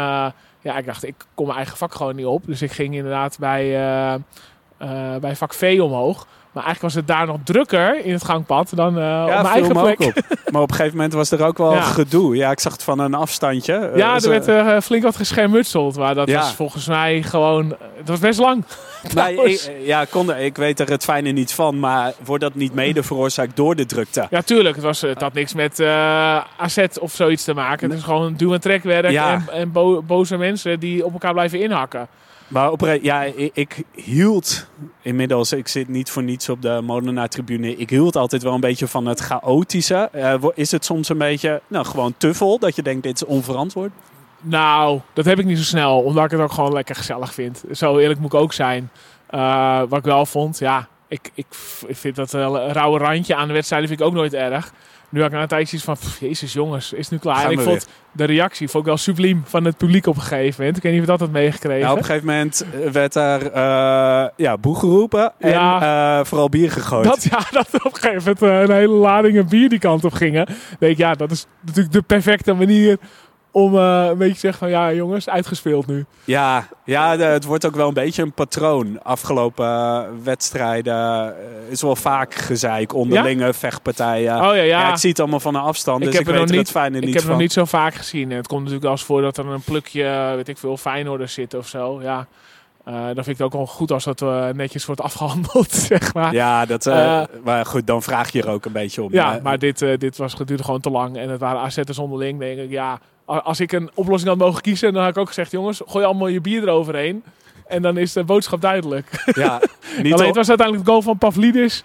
ja, 0.63 0.77
ik 0.79 0.87
dacht, 0.87 1.05
ik 1.05 1.15
kom 1.35 1.45
mijn 1.47 1.57
eigen 1.59 1.77
vak 1.77 1.95
gewoon 1.95 2.17
niet 2.17 2.27
op. 2.27 2.43
Dus 2.47 2.63
ik 2.63 2.73
ging 2.73 2.95
inderdaad 2.95 3.37
bij, 3.39 3.63
eh, 3.75 4.15
eh, 4.79 5.21
bij 5.21 5.37
vak 5.37 5.55
V 5.55 5.79
omhoog. 5.83 6.27
Maar 6.53 6.65
eigenlijk 6.65 6.95
was 6.95 7.05
het 7.05 7.17
daar 7.17 7.27
nog 7.27 7.37
drukker 7.45 8.05
in 8.05 8.13
het 8.13 8.25
gangpad 8.25 8.73
dan 8.75 8.99
eh, 8.99 9.23
op 9.27 9.31
mijn 9.33 9.47
eigen 9.47 9.73
plek. 9.73 10.01
op. 10.01 10.13
Maar 10.53 10.63
op 10.63 10.71
een 10.71 10.77
gegeven 10.77 10.97
moment 10.97 11.15
was 11.15 11.31
er 11.31 11.45
ook 11.45 11.59
wel 11.59 11.73
Ja. 11.75 11.81
gedoe. 11.81 12.37
Ja, 12.37 12.51
ik 12.51 12.61
zag 12.61 12.73
het 12.73 12.83
van 12.83 12.99
een 12.99 13.15
afstandje. 13.15 13.93
Ja, 13.95 14.15
er 14.21 14.45
werd 14.45 14.85
flink 14.85 15.03
wat 15.03 15.17
geschermutseld. 15.17 15.97
Maar 15.97 16.15
dat 16.15 16.29
Ja. 16.29 16.39
was 16.39 16.53
volgens 16.55 16.87
mij 16.87 17.23
gewoon... 17.23 17.77
Het 17.97 18.09
was 18.09 18.19
best 18.19 18.39
lang. 18.39 18.65
maar 19.15 19.33
ik, 19.33 19.71
ja, 19.85 20.05
kon 20.05 20.37
ik 20.37 20.57
weet 20.57 20.81
er 20.81 20.89
het 20.91 21.05
fijne 21.05 21.31
niet 21.31 21.53
van, 21.53 21.79
maar 21.81 22.13
wordt 22.25 22.43
dat 22.43 22.55
niet 22.55 22.75
mede 22.75 23.03
veroorzaakt 23.03 23.57
door 23.57 23.77
de 23.77 23.87
drukte? 23.87 24.27
Ja, 24.31 24.43
tuurlijk. 24.43 24.75
Het, 24.75 24.85
was, 24.85 25.01
het 25.01 25.21
had 25.21 25.33
niks 25.33 25.55
met 25.55 25.81
eh 25.81 25.89
AZ 26.57 26.79
of 27.01 27.13
zoiets 27.13 27.45
te 27.45 27.55
maken. 27.55 27.89
Het 27.89 27.99
is 27.99 28.05
gewoon 28.05 28.35
duw- 28.37 28.53
en 28.53 28.61
trekwerk 28.61 29.11
Ja. 29.11 29.33
en, 29.33 29.45
en 29.53 29.73
bo- 29.73 30.03
boze 30.03 30.37
mensen 30.37 30.81
die 30.81 31.05
op 31.05 31.13
elkaar 31.13 31.33
blijven 31.33 31.61
inhakken. 31.61 32.09
Maar 32.49 32.71
op, 32.71 32.99
ja, 33.03 33.23
ik, 33.23 33.51
ik 33.55 33.83
hield 33.95 34.67
inmiddels, 35.03 35.53
ik 35.53 35.69
zit 35.69 35.89
niet 35.89 36.11
voor 36.11 36.23
niets 36.23 36.49
op 36.49 36.63
de 36.63 36.81
Molenaar-tribune, 36.85 37.77
ik 37.77 37.91
hield 37.91 38.17
altijd 38.17 38.43
wel 38.43 38.55
een 38.55 38.61
beetje 38.61 38.87
van 38.89 39.07
het 39.07 39.21
chaotische. 39.21 40.09
Eh, 40.13 40.35
is 40.55 40.71
het 40.71 40.85
soms 40.85 41.09
een 41.09 41.19
beetje, 41.19 41.61
nou, 41.67 41.85
gewoon 41.87 42.15
te 42.17 42.35
vol, 42.35 42.59
dat 42.59 42.77
je 42.77 42.83
denkt 42.83 43.03
dit 43.03 43.15
is 43.15 43.25
onverantwoord? 43.25 43.91
Nou, 44.43 45.01
dat 45.13 45.25
heb 45.25 45.39
ik 45.39 45.45
niet 45.45 45.59
zo 45.59 45.65
snel, 45.65 46.01
omdat 46.01 46.25
ik 46.25 46.31
het 46.31 46.41
ook 46.41 46.53
gewoon 46.53 46.73
lekker 46.73 46.95
gezellig 46.95 47.35
vind. 47.35 47.65
Zo 47.73 47.99
eerlijk 47.99 48.21
moet 48.21 48.33
ik 48.33 48.41
ook 48.41 48.53
zijn. 48.53 48.91
Eh, 49.27 49.81
wat 49.89 49.99
ik 49.99 50.05
wel 50.05 50.27
vond, 50.27 50.59
ja, 50.59 50.89
ik, 51.09 51.31
ik, 51.35 51.47
ik 51.87 51.97
vind 51.97 52.17
dat 52.17 52.35
eh, 52.35 52.71
rauwe 52.73 52.99
randje 52.99 53.35
aan 53.35 53.47
de 53.49 53.55
wedstrijden 53.55 53.89
vind 53.89 54.01
ik 54.01 54.07
ook 54.07 54.13
nooit 54.13 54.35
erg. 54.35 54.73
Nu 55.09 55.21
had 55.21 55.29
ik 55.29 55.35
na 55.37 55.43
een 55.43 55.49
tijdje 55.49 55.77
iets 55.77 55.85
van, 55.85 55.95
pff, 55.95 56.21
jezus 56.21 56.53
jongens, 56.53 56.93
is 56.93 56.99
het 56.99 57.11
nu 57.11 57.19
klaar? 57.19 57.45
En 57.45 57.51
ik 57.51 57.61
vond 57.61 57.87
de 58.13 58.25
reactie 58.25 58.69
vond 58.69 58.83
ik 58.83 58.89
wel 58.89 58.99
subliem 58.99 59.43
van 59.47 59.65
het 59.65 59.77
publiek 59.77 60.07
op 60.07 60.17
een 60.17 60.23
gegeven 60.23 60.55
moment. 60.59 60.77
Ik 60.77 60.83
weet 60.83 60.93
niet 60.93 61.01
of 61.01 61.07
dat 61.07 61.21
had 61.21 61.31
meegekregen. 61.31 61.81
Nou, 61.81 61.93
op 61.93 61.99
een 61.99 62.05
gegeven 62.05 62.27
moment 62.27 62.65
eh, 62.73 62.91
werd 62.91 63.15
er 63.15 63.53
eh, 63.53 64.29
ja, 64.37 64.59
boe 64.59 64.79
geroepen 64.79 65.33
en 65.39 65.51
Ja. 65.51 66.25
vooral 66.25 66.49
bier 66.49 66.71
gegooid. 66.71 67.05
Dat, 67.05 67.25
ja, 67.25 67.39
dat 67.51 67.69
op 67.73 67.85
een 67.85 68.01
gegeven 68.01 68.37
moment 68.41 68.69
een 68.69 68.77
hele 68.77 68.95
ladingen 68.95 69.49
bier 69.49 69.69
die 69.69 69.79
kant 69.79 70.05
op 70.05 70.13
gingen. 70.13 70.47
Dan 70.47 70.57
denk 70.79 70.93
ik, 70.93 70.99
ja, 70.99 71.15
dat 71.15 71.31
is 71.31 71.47
natuurlijk 71.61 71.95
de 71.95 72.03
perfecte 72.03 72.53
manier 72.53 72.99
om 73.55 73.77
eh, 73.79 74.07
een 74.11 74.19
beetje 74.19 74.35
te 74.35 74.41
zeggen 74.41 74.59
van, 74.59 74.71
ja 74.71 74.93
jongens, 74.93 75.29
uitgespeeld 75.29 75.87
nu. 75.87 76.05
Ja, 76.25 76.69
ja 76.85 77.17
het 77.17 77.45
wordt 77.45 77.67
ook 77.67 77.75
wel 77.77 77.89
een 77.89 77.95
beetje 77.95 78.23
een 78.23 78.33
patroon. 78.33 79.03
Afgelopen 79.03 79.67
eh, 79.67 80.03
wedstrijden 80.25 80.95
eh, 81.37 81.71
is 81.71 81.83
wel 81.83 81.97
vaak 81.97 82.35
gezeik, 82.35 82.95
onderlinge 82.95 83.53
vechtpartijen. 83.53 84.35
Oh 84.37 84.41
ja, 84.45 84.53
ja. 84.53 84.63
Ja, 84.65 84.91
ik 84.91 84.97
zie 84.97 85.11
het 85.11 85.21
allemaal 85.21 85.41
van 85.41 85.55
een 85.55 85.61
afstand, 85.63 85.99
Ik 86.01 86.05
dus 86.07 86.15
heb 86.19 86.23
ik 86.27 86.29
weet 86.33 86.41
nog 86.41 86.51
niet- 86.51 86.59
het 86.59 86.71
fijne 86.71 86.97
Ik 86.97 87.05
niet 87.05 87.05
heb 87.05 87.15
het 87.15 87.23
van. 87.23 87.33
nog 87.33 87.41
niet 87.41 87.53
zo 87.53 87.65
vaak 87.65 87.95
gezien. 87.95 88.31
En 88.31 88.37
het 88.37 88.47
komt 88.47 88.63
natuurlijk 88.65 88.91
eens 88.91 89.05
voor 89.05 89.23
dat 89.23 89.37
er 89.37 89.47
een 89.47 89.61
plukje, 89.63 90.33
weet 90.37 90.49
ik 90.49 90.59
veel, 90.59 90.77
Feyenoorders 90.77 91.35
zit 91.35 91.55
of 91.55 91.67
zo. 91.69 92.03
Ja, 92.03 92.27
Eh, 92.85 92.95
dan 92.95 93.15
vind 93.15 93.27
ik 93.29 93.37
het 93.37 93.43
ook 93.43 93.53
wel 93.53 93.67
goed 93.67 93.91
als 93.93 94.05
dat 94.05 94.21
netjes 94.55 94.87
wordt 94.87 95.01
afgehandeld, 95.01 95.71
zeg 95.91 96.15
maar. 96.15 96.33
Ja, 96.35 96.61
Ja, 96.61 96.67
dat, 96.67 96.85
maar 97.45 97.67
goed, 97.67 97.87
dan 97.87 98.03
vraag 98.03 98.33
je 98.33 98.43
er 98.43 98.49
ook 98.51 98.65
een 98.65 98.73
beetje 98.73 99.03
om. 99.03 99.11
maar 99.43 99.59
dit, 99.59 99.79
dit 99.79 100.17
was 100.17 100.35
duurde 100.37 100.65
gewoon 100.65 100.81
te 100.81 100.91
lang. 100.91 101.17
En 101.17 101.29
het 101.31 101.41
waren 101.41 101.61
AZ'ers 101.61 101.99
onderling. 101.99 102.39
denk 102.39 102.59
ik, 102.59 102.71
ja, 102.71 102.99
als 103.25 103.61
ik 103.61 103.73
een 103.73 103.91
oplossing 103.95 104.31
had 104.31 104.39
mogen 104.41 104.63
kiezen, 104.63 104.93
dan 104.93 105.03
had 105.03 105.11
ik 105.11 105.19
ook 105.19 105.29
gezegd, 105.29 105.51
jongens, 105.51 105.81
gooi 105.87 106.05
allemaal 106.05 106.29
je 106.29 106.41
bier 106.41 106.63
eroverheen. 106.63 107.25
En 107.67 107.83
dan 107.83 107.97
is 107.97 108.13
de 108.13 108.25
boodschap 108.25 108.61
duidelijk. 108.61 109.25
ja, 109.35 109.61
niet 110.03 110.13
Alleen 110.13 110.27
het 110.27 110.37
was 110.37 110.49
uiteindelijk 110.49 110.79
het 110.79 110.89
goal 110.89 111.03
van 111.03 111.19
Pavlidis 111.19 111.83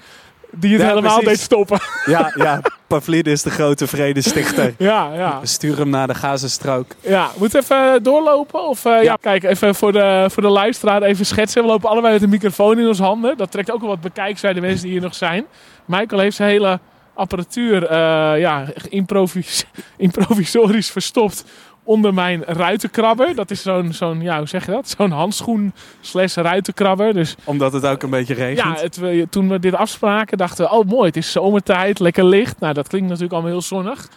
die 0.51 0.71
het 0.71 0.81
Ja, 0.81 0.87
helemaal 0.87 1.19
precies. 1.19 1.37
deed 1.37 1.45
stoppen. 1.45 1.79
ja, 2.15 2.31
ja, 2.35 2.61
Pavlidis 2.87 3.33
is 3.33 3.41
de 3.41 3.49
grote 3.49 3.87
vredestichter. 3.87 4.73
ja, 4.89 5.13
ja. 5.13 5.39
Stuur 5.43 5.77
hem 5.77 5.89
naar 5.89 6.07
de 6.07 6.15
Gazastrook. 6.15 6.85
Ja, 7.01 7.29
moet 7.37 7.53
even 7.55 8.03
doorlopen? 8.03 8.67
Of, 8.67 8.85
eh, 8.85 8.91
ja. 8.91 9.01
Ja. 9.01 9.17
kijk, 9.21 9.43
even 9.43 9.75
voor 9.75 9.91
de, 9.91 10.25
voor 10.31 10.43
de 10.43 10.49
luisteraar 10.49 11.01
even 11.01 11.25
schetsen. 11.25 11.61
We 11.61 11.67
lopen 11.67 11.89
allebei 11.89 12.13
met 12.13 12.23
een 12.23 12.29
microfoon 12.29 12.79
in 12.79 12.87
onze 12.87 13.03
handen. 13.03 13.37
Dat 13.37 13.51
trekt 13.51 13.71
ook 13.71 13.79
wel 13.79 13.89
wat 13.89 14.01
bekijks 14.01 14.41
bij 14.41 14.53
de 14.53 14.61
mensen 14.61 14.81
die 14.81 14.91
hier 14.91 15.01
nog 15.01 15.15
zijn. 15.15 15.45
Michael 15.85 16.21
heeft 16.21 16.35
zijn 16.35 16.49
hele 16.49 16.79
apparatuur 17.17 17.85
eh, 17.85 18.39
ja, 18.39 18.65
improvis 18.89 19.65
improvisorisch 19.97 20.91
verstopt 20.91 21.45
onder 21.83 22.13
mijn 22.13 22.43
ruitenkrabber. 22.43 23.35
Dat 23.35 23.51
is 23.51 23.61
zo'n, 23.61 23.93
zo'n 23.93 24.21
ja, 24.21 24.37
hoe 24.37 24.47
zeg 24.47 24.65
je 24.65 24.71
dat? 24.71 24.95
Zo'n 24.97 25.11
handschoen 25.11 25.73
slash 26.01 26.35
ruitenkrabber. 26.35 27.13
Dus 27.13 27.35
Omdat 27.43 27.73
het 27.73 27.85
ook 27.85 28.03
een 28.03 28.09
beetje 28.09 28.33
regent. 28.33 28.57
ja, 28.77 28.83
het, 28.83 28.97
we- 28.97 29.27
toen 29.29 29.49
we 29.49 29.59
dit 29.59 29.73
afspraken 29.75 30.37
dachten 30.37 30.65
we, 30.65 30.71
oh 30.71 30.85
mooi, 30.87 31.05
het 31.07 31.17
is 31.17 31.31
zomertijd, 31.31 31.99
lekker 31.99 32.25
licht. 32.25 32.59
Nou, 32.59 32.73
dat 32.73 32.87
klinkt 32.87 33.07
natuurlijk 33.07 33.33
allemaal 33.33 33.51
heel 33.51 33.61
zonnig. 33.61 34.07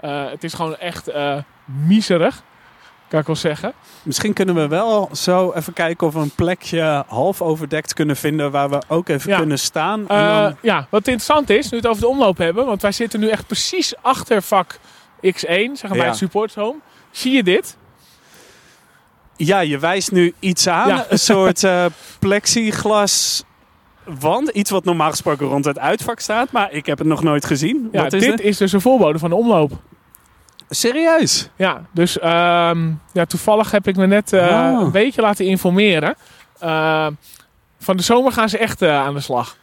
Eh, 0.00 0.30
het 0.30 0.44
is 0.44 0.54
gewoon 0.54 0.76
echt 0.76 1.08
eh 1.08 1.36
miserig, 1.86 2.42
kan 3.08 3.20
ik 3.20 3.26
wel 3.26 3.36
zeggen. 3.36 3.72
Misschien 4.02 4.32
kunnen 4.32 4.54
we 4.54 4.68
wel 4.68 5.08
zo 5.12 5.52
even 5.52 5.72
kijken 5.72 6.06
of 6.06 6.12
we 6.14 6.20
een 6.20 6.34
plekje 6.34 7.04
half 7.06 7.42
overdekt 7.42 7.94
kunnen 7.94 8.16
vinden 8.16 8.50
waar 8.50 8.70
we 8.70 8.82
ook 8.88 9.08
even 9.08 9.30
Ja. 9.30 9.36
kunnen 9.38 9.58
staan. 9.58 10.08
En 10.08 10.16
Eh, 10.16 10.42
dan- 10.42 10.56
ja, 10.62 10.86
wat 10.90 11.00
interessant 11.06 11.50
is, 11.50 11.62
nu 11.64 11.70
we 11.70 11.76
het 11.76 11.86
over 11.86 12.00
de 12.02 12.08
omloop 12.08 12.38
hebben, 12.38 12.66
want 12.66 12.82
wij 12.82 12.92
zitten 12.92 13.20
nu 13.20 13.28
echt 13.28 13.46
precies 13.46 13.94
achter 14.02 14.42
vak 14.42 14.78
X1, 15.20 15.76
zeg 15.76 15.82
maar 15.82 15.90
bij 15.90 15.98
Ja. 15.98 16.06
het 16.06 16.16
support 16.16 16.54
home. 16.54 16.78
Zie 17.10 17.32
je 17.32 17.42
dit? 17.42 17.76
Ja, 19.36 19.60
je 19.60 19.78
wijst 19.78 20.12
nu 20.12 20.34
iets 20.38 20.68
aan. 20.68 20.88
Ja. 20.88 21.06
Een 21.08 21.18
soort 21.18 21.64
eh, 21.64 21.84
plexiglas 22.18 23.44
wand. 24.20 24.48
Iets 24.48 24.70
wat 24.70 24.84
normaal 24.84 25.10
gesproken 25.10 25.46
rond 25.46 25.64
het 25.64 25.78
uitvak 25.78 26.20
staat. 26.20 26.52
Maar 26.52 26.72
ik 26.72 26.86
heb 26.86 26.98
het 26.98 27.06
nog 27.06 27.22
nooit 27.22 27.44
gezien. 27.44 27.88
Ja, 27.92 28.02
wat 28.02 28.12
is 28.12 28.20
dit 28.22 28.30
dit? 28.36 28.46
is 28.46 28.56
dus 28.56 28.72
een 28.72 28.80
voorbode 28.80 29.18
van 29.18 29.30
de 29.30 29.36
omloop. 29.36 29.72
Serieus? 30.74 31.48
Ja, 31.56 31.82
dus 31.92 32.18
ehm, 32.18 32.90
ja, 33.12 33.24
toevallig 33.26 33.70
heb 33.70 33.86
ik 33.88 33.96
me 33.96 34.06
net 34.06 34.32
eh, 34.32 34.48
Ah. 34.48 34.80
een 34.80 34.90
beetje 34.90 35.20
laten 35.22 35.44
informeren. 35.44 36.14
Eh, 36.58 37.06
van 37.78 37.96
de 37.96 38.02
zomer 38.02 38.32
gaan 38.32 38.48
ze 38.48 38.58
echt 38.58 38.82
eh, 38.82 38.96
aan 38.96 39.14
de 39.14 39.20
slag. 39.20 39.56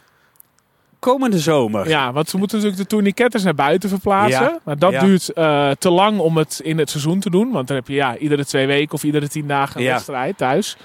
Komende 0.98 1.38
zomer. 1.38 1.88
Ja, 1.88 2.12
want 2.12 2.28
ze 2.28 2.36
moeten 2.36 2.56
natuurlijk 2.56 2.82
de 2.82 2.88
tourniquetters 2.88 3.42
naar 3.42 3.54
buiten 3.54 3.88
verplaatsen. 3.88 4.42
Ja, 4.42 4.58
Maar 4.64 4.78
dat 4.78 4.92
ja. 4.92 5.00
duurt 5.00 5.28
eh, 5.32 5.70
te 5.70 5.90
lang 5.90 6.18
om 6.18 6.36
het 6.36 6.60
in 6.64 6.78
het 6.78 6.90
seizoen 6.90 7.20
te 7.20 7.30
doen. 7.30 7.50
Want 7.50 7.66
dan 7.68 7.76
heb 7.76 7.88
je 7.88 7.94
ja, 7.94 8.16
iedere 8.16 8.44
twee 8.44 8.66
weken 8.66 8.94
of 8.94 9.02
iedere 9.04 9.28
tien 9.28 9.46
dagen 9.46 9.76
een 9.76 9.86
Ja. 9.86 9.92
wedstrijd 9.92 10.36
thuis. 10.36 10.76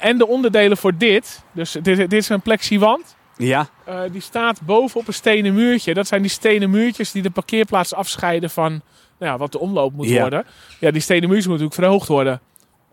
En 0.00 0.18
de 0.18 0.26
onderdelen 0.26 0.76
voor 0.76 0.96
dit. 0.96 1.42
Dus 1.52 1.72
dit, 1.72 1.96
dit 1.96 2.12
is 2.12 2.28
een 2.28 2.40
plexiwand. 2.40 3.16
Ja. 3.36 3.66
Die 4.12 4.20
staat 4.20 4.60
boven 4.62 5.00
op 5.00 5.06
een 5.06 5.14
stenen 5.14 5.54
muurtje. 5.54 5.94
Dat 5.94 6.06
zijn 6.06 6.22
die 6.22 6.30
stenen 6.30 6.70
muurtjes 6.70 7.12
die 7.12 7.22
de 7.22 7.30
parkeerplaats 7.30 7.94
afscheiden 7.94 8.50
van 8.50 8.82
nou 9.20 9.32
ja, 9.32 9.38
wat 9.38 9.52
de 9.52 9.58
omloop 9.58 9.92
moet 9.92 10.08
Ja. 10.08 10.20
worden. 10.20 10.44
Ja, 10.80 10.90
die 10.90 11.00
stenen 11.00 11.28
muur 11.28 11.36
moet 11.38 11.46
natuurlijk 11.46 11.74
verhoogd 11.74 12.08
worden. 12.08 12.40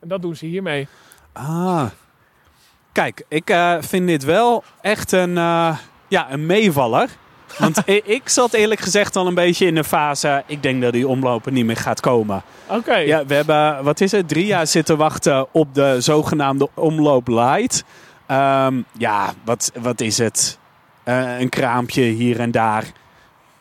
En 0.02 0.08
dat 0.08 0.22
doen 0.22 0.36
ze 0.36 0.46
hiermee. 0.46 0.88
Ah. 1.34 1.86
Kijk, 2.92 3.26
ik 3.28 3.50
eh, 3.50 3.76
vind 3.80 4.08
dit 4.08 4.24
wel 4.24 4.64
echt 4.82 5.12
een, 5.12 5.38
eh, 5.38 5.78
ja, 6.08 6.32
een 6.32 6.46
meevaller. 6.46 7.10
Want 7.58 7.82
ik 8.18 8.30
zat 8.30 8.54
eerlijk 8.54 8.80
gezegd 8.80 9.16
al 9.16 9.28
een 9.28 9.34
beetje 9.34 9.66
in 9.66 9.76
de 9.76 9.84
fase... 9.84 10.44
ik 10.46 10.64
denk 10.64 10.82
dat 10.82 10.94
die 10.94 11.08
omloper 11.08 11.52
niet 11.52 11.66
meer 11.66 11.78
gaat 11.78 12.00
komen. 12.00 12.42
Oké. 12.68 12.96
Ja, 12.96 13.26
we 13.26 13.34
hebben, 13.34 13.84
wat 13.84 14.02
is 14.02 14.12
het, 14.12 14.28
drie 14.28 14.46
jaar 14.46 14.68
zitten 14.68 14.98
wachten 14.98 15.48
op 15.54 15.74
de 15.74 15.96
zogenaamde 16.02 16.70
omloop 16.74 17.28
light. 17.28 17.84
Ehm, 18.28 18.82
ja, 18.98 19.34
wat, 19.44 19.72
wat 19.80 20.02
is 20.02 20.18
het? 20.18 20.58
Eh, 21.04 21.40
een 21.40 21.50
kraampje 21.50 22.02
hier 22.02 22.40
en 22.40 22.52
daar. 22.52 22.86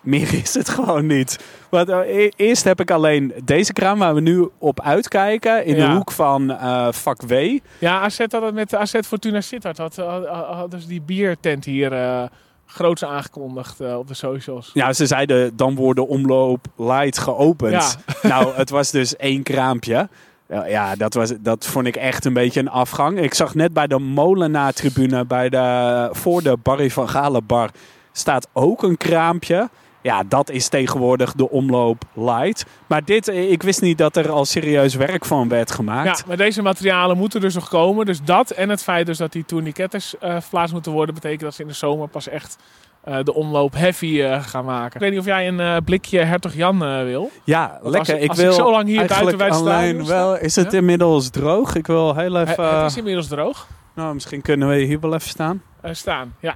Meer 0.06 0.34
is 0.42 0.54
het 0.54 0.68
gewoon 0.68 1.06
niet. 1.06 1.38
Want, 1.70 1.88
eh, 1.88 1.98
e- 2.24 2.30
eerst 2.36 2.64
heb 2.64 2.80
ik 2.80 2.90
alleen 2.90 3.32
deze 3.44 3.72
kraam 3.72 3.98
waar 3.98 4.14
we 4.14 4.20
nu 4.20 4.48
op 4.58 4.80
uitkijken. 4.80 5.64
In 5.64 5.76
Ja. 5.76 5.88
de 5.88 5.94
hoek 5.96 6.12
van 6.12 6.50
eh, 6.50 6.88
vak 6.92 7.22
W. 7.22 7.58
Ja, 7.78 8.00
AZ 8.00 8.18
had 8.18 8.32
het 8.42 8.54
met 8.54 8.74
AZ 8.74 8.94
Fortuna 9.06 9.40
Sittard. 9.40 9.78
Had, 9.78 9.96
had, 9.96 10.26
had, 10.26 10.74
ze 10.78 10.86
die 10.88 11.00
biertent 11.02 11.64
hier 11.64 11.92
eh 11.92 12.22
groots 12.66 13.04
aangekondigd 13.04 13.80
op 13.80 14.08
de 14.08 14.14
socials. 14.14 14.70
Ja, 14.74 14.92
ze 14.92 15.06
zeiden 15.06 15.56
dan 15.56 15.74
wordt 15.74 15.98
de 15.98 16.06
omloop 16.06 16.66
light 16.76 17.18
geopend. 17.18 17.96
Nou, 18.22 18.54
het 18.54 18.70
was 18.70 18.90
dus 18.90 19.16
één 19.16 19.42
kraampje. 19.42 20.08
Ja, 20.48 20.66
Ja, 20.66 20.94
dat, 20.94 21.14
was, 21.14 21.32
dat 21.40 21.66
vond 21.66 21.86
ik 21.86 21.96
echt 21.96 22.24
een 22.24 22.32
beetje 22.32 22.60
een 22.60 22.68
afgang. 22.70 23.18
Ik 23.20 23.34
zag 23.34 23.54
net 23.54 23.72
bij 23.72 23.86
de 23.86 23.98
Molenaar-tribune, 23.98 25.24
bij 25.24 25.48
de, 25.48 26.08
voor 26.12 26.42
de 26.42 26.56
Barry 26.62 26.90
van 26.90 27.08
Galen 27.08 27.46
bar, 27.46 27.70
staat 28.12 28.48
ook 28.52 28.82
een 28.82 28.96
kraampje. 28.96 29.68
Ja, 30.06 30.22
dat 30.28 30.50
is 30.50 30.68
tegenwoordig 30.68 31.32
de 31.32 31.50
omloop 31.50 32.02
light. 32.14 32.64
Maar 32.86 33.04
dit, 33.04 33.28
eh, 33.28 33.50
ik 33.50 33.62
wist 33.62 33.80
niet 33.80 33.98
dat 33.98 34.16
er 34.16 34.30
al 34.30 34.44
serieus 34.44 34.94
werk 34.94 35.24
van 35.24 35.48
werd 35.48 35.70
gemaakt. 35.70 36.18
Ja, 36.18 36.24
maar 36.26 36.36
deze 36.36 36.62
materialen 36.62 37.16
moeten 37.16 37.40
dus 37.40 37.54
nog 37.54 37.68
komen. 37.68 38.06
Dus 38.06 38.22
dat 38.22 38.50
en 38.50 38.68
het 38.68 38.82
feit 38.82 39.06
dus 39.06 39.18
dat 39.18 39.32
die 39.32 39.44
tourniquettes 39.44 40.14
eh 40.18 40.36
verplaatst 40.40 40.72
moeten 40.72 40.92
worden... 40.92 41.14
betekent 41.14 41.40
dat 41.40 41.54
ze 41.54 41.62
in 41.62 41.68
de 41.68 41.74
zomer 41.74 42.08
pas 42.08 42.28
echt 42.28 42.56
eh, 43.04 43.18
de 43.22 43.34
omloop 43.34 43.74
heavy 43.74 44.22
gaan 44.40 44.64
maken. 44.64 44.94
Ik 44.94 45.00
weet 45.00 45.10
niet 45.10 45.20
of 45.20 45.26
jij 45.26 45.48
een 45.48 45.84
blikje 45.84 46.18
Hertog 46.20 46.54
Jan 46.54 46.78
wil. 47.04 47.30
Ja, 47.44 47.78
Want 47.82 47.94
lekker. 47.94 48.14
als- 48.14 48.22
ik 48.22 48.28
als 48.28 48.38
ik 48.38 48.44
wil 48.44 48.52
zo 48.54 48.70
lang 48.70 48.86
hier 48.86 48.96
buiten 48.96 49.16
eigenlijk 49.16 49.48
bij 49.48 49.58
het 49.58 49.66
alleen 49.66 49.84
stadion 49.88 50.04
sta- 50.04 50.14
wel. 50.14 50.38
Is 50.38 50.56
het 50.56 50.72
Ja? 50.72 50.78
inmiddels 50.78 51.30
droog? 51.30 51.74
Ik 51.74 51.86
wil 51.86 52.14
heel 52.14 52.36
even. 52.40 52.56
Eh, 52.64 52.82
het 52.82 52.90
is 52.90 52.96
inmiddels 52.96 53.26
droog. 53.28 53.66
Nou, 53.94 54.14
misschien 54.14 54.42
kunnen 54.42 54.68
we 54.68 54.76
hier 54.76 55.00
wel 55.00 55.14
even 55.14 55.28
staan. 55.28 55.62
Staan, 55.92 56.34
ja. 56.40 56.54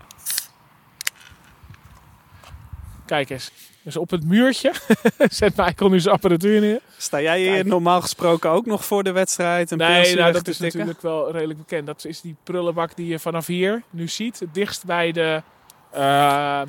Kijk 3.11 3.31
eens. 3.31 3.51
Dus 3.83 3.97
op 3.97 4.11
het 4.11 4.25
muurtje 4.25 4.73
zet 5.19 5.57
Michael 5.57 5.91
nu 5.91 6.01
zijn 6.01 6.15
apparatuur 6.15 6.61
neer. 6.61 6.81
Sta 6.97 7.21
jij 7.21 7.41
hier 7.41 7.53
Kijk. 7.53 7.67
normaal 7.67 8.01
gesproken 8.01 8.51
ook 8.51 8.67
nog 8.67 8.85
voor 8.85 9.03
de 9.03 9.13
wedstrijd? 9.13 9.71
Een 9.71 9.79
Nee, 9.79 10.15
nou, 10.15 10.33
dat 10.33 10.49
is 10.49 10.57
tikken? 10.57 10.79
natuurlijk 10.79 11.03
wel 11.03 11.33
redelijk 11.33 11.59
bekend. 11.59 11.87
Dat 11.87 12.05
is 12.05 12.21
die 12.21 12.37
prullenbak 12.45 12.97
die 12.97 13.07
je 13.07 13.19
vanaf 13.19 13.47
hier 13.47 13.83
nu 13.91 14.09
ziet. 14.09 14.41
Het 14.41 14.55
dichtst 14.55 14.85
bij 14.85 15.13
de, 15.13 15.43
eh, 15.91 16.63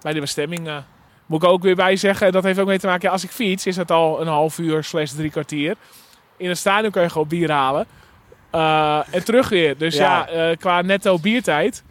bij 0.00 0.12
de 0.12 0.20
bestemming. 0.20 0.66
eh. 0.68 0.76
Moet 1.26 1.42
ik 1.42 1.48
ook 1.48 1.62
weer 1.62 1.76
bij 1.76 1.96
zeggen, 1.96 2.32
dat 2.32 2.44
heeft 2.44 2.58
ook 2.58 2.66
mee 2.66 2.78
te 2.78 2.86
maken. 2.86 3.02
Ja, 3.06 3.12
als 3.12 3.24
ik 3.24 3.30
fiets, 3.30 3.66
is 3.66 3.76
het 3.76 3.90
al 3.90 4.20
een 4.20 4.26
half 4.26 4.58
uur 4.58 4.84
slash 4.84 5.10
drie 5.10 5.30
kwartier. 5.30 5.76
In 6.36 6.48
het 6.48 6.58
stadion 6.58 6.90
kun 6.90 7.02
je 7.02 7.10
gewoon 7.10 7.28
bier 7.28 7.50
halen. 7.50 7.86
Eh, 8.50 9.00
en 9.14 9.24
terug 9.24 9.48
weer. 9.48 9.78
Dus 9.78 9.94
ja, 9.96 10.28
Ja. 10.32 10.54
qua 10.54 10.80
netto 10.82 11.18
biertijd 11.18 11.82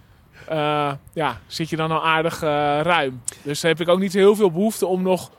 eh, 0.48 0.92
ja, 1.14 1.38
zit 1.48 1.70
je 1.70 1.76
dan 1.76 1.92
al 1.92 2.06
aardig 2.06 2.44
eh, 2.44 2.50
ruim. 2.82 3.22
Dus 3.42 3.62
heb 3.62 3.80
ik 3.80 3.88
ook 3.88 4.00
niet 4.00 4.14
heel 4.14 4.36
veel 4.36 4.52
behoefte 4.52 4.86
om 4.86 5.02
nog 5.02 5.30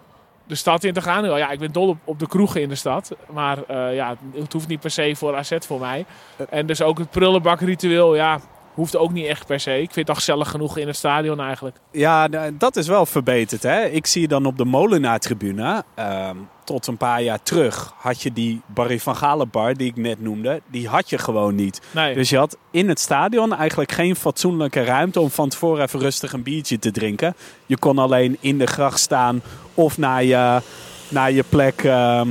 de 0.46 0.54
stad 0.54 0.84
in 0.84 0.92
te 0.92 1.00
gaan. 1.00 1.24
Ja, 1.24 1.50
ik 1.50 1.58
ben 1.58 1.72
dol 1.72 1.88
op, 1.88 1.98
op 2.04 2.18
de 2.18 2.26
kroegen 2.26 2.60
in 2.60 2.68
de 2.68 2.74
stad. 2.74 3.16
Maar 3.30 3.58
eh, 3.66 3.94
ja, 3.94 4.16
het 4.34 4.52
hoeft 4.52 4.68
niet 4.68 4.80
per 4.80 4.90
se 4.90 5.14
voor 5.16 5.36
AZ 5.36 5.56
voor 5.60 5.80
mij. 5.80 6.04
En 6.50 6.66
dus 6.66 6.82
ook 6.82 6.98
het 6.98 7.10
prullenbakritueel, 7.10 8.14
ja, 8.14 8.40
hoeft 8.78 8.96
ook 8.96 9.12
niet 9.12 9.26
echt 9.26 9.46
per 9.46 9.60
se. 9.60 9.72
Ik 9.72 9.92
vind 9.92 9.94
het 9.94 10.08
al 10.08 10.14
gezellig 10.14 10.50
genoeg 10.50 10.76
in 10.76 10.86
het 10.86 10.96
stadion 10.96 11.40
eigenlijk. 11.40 11.76
Ja, 11.92 12.28
dat 12.52 12.76
is 12.76 12.86
wel 12.86 13.06
verbeterd. 13.06 13.62
Hè? 13.62 13.84
Ik 13.84 14.06
zie 14.06 14.28
dan 14.28 14.46
op 14.46 14.56
de 14.56 14.64
Molenaar-tribune, 14.64 15.84
ehm, 15.94 16.36
tot 16.64 16.86
een 16.86 16.96
paar 16.96 17.22
jaar 17.22 17.42
terug, 17.42 17.92
had 17.96 18.22
je 18.22 18.32
die 18.32 18.60
Barry 18.66 19.00
van 19.00 19.16
Galen 19.16 19.50
bar 19.50 19.74
die 19.74 19.88
ik 19.88 19.96
net 19.96 20.20
noemde. 20.20 20.60
Die 20.70 20.88
had 20.88 21.10
je 21.10 21.18
gewoon 21.18 21.54
niet. 21.54 21.80
Nee. 21.90 22.14
Dus 22.14 22.30
je 22.30 22.36
had 22.36 22.56
in 22.70 22.88
het 22.88 23.00
stadion 23.00 23.54
eigenlijk 23.54 23.92
geen 23.92 24.16
fatsoenlijke 24.16 24.84
ruimte 24.84 25.20
om 25.20 25.30
van 25.30 25.48
tevoren 25.48 25.82
even 25.82 26.00
rustig 26.00 26.32
een 26.32 26.42
biertje 26.42 26.78
te 26.78 26.90
drinken. 26.90 27.34
Je 27.66 27.78
kon 27.78 27.98
alleen 27.98 28.36
in 28.40 28.58
de 28.58 28.66
gracht 28.66 29.00
staan 29.00 29.42
of 29.74 29.98
naar 29.98 30.24
je, 30.24 30.60
naar 31.08 31.32
je 31.32 31.44
plek 31.48 31.84
ehm, 31.84 32.28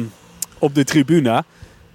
op 0.60 0.76
de 0.76 0.84
tribune. 0.84 1.44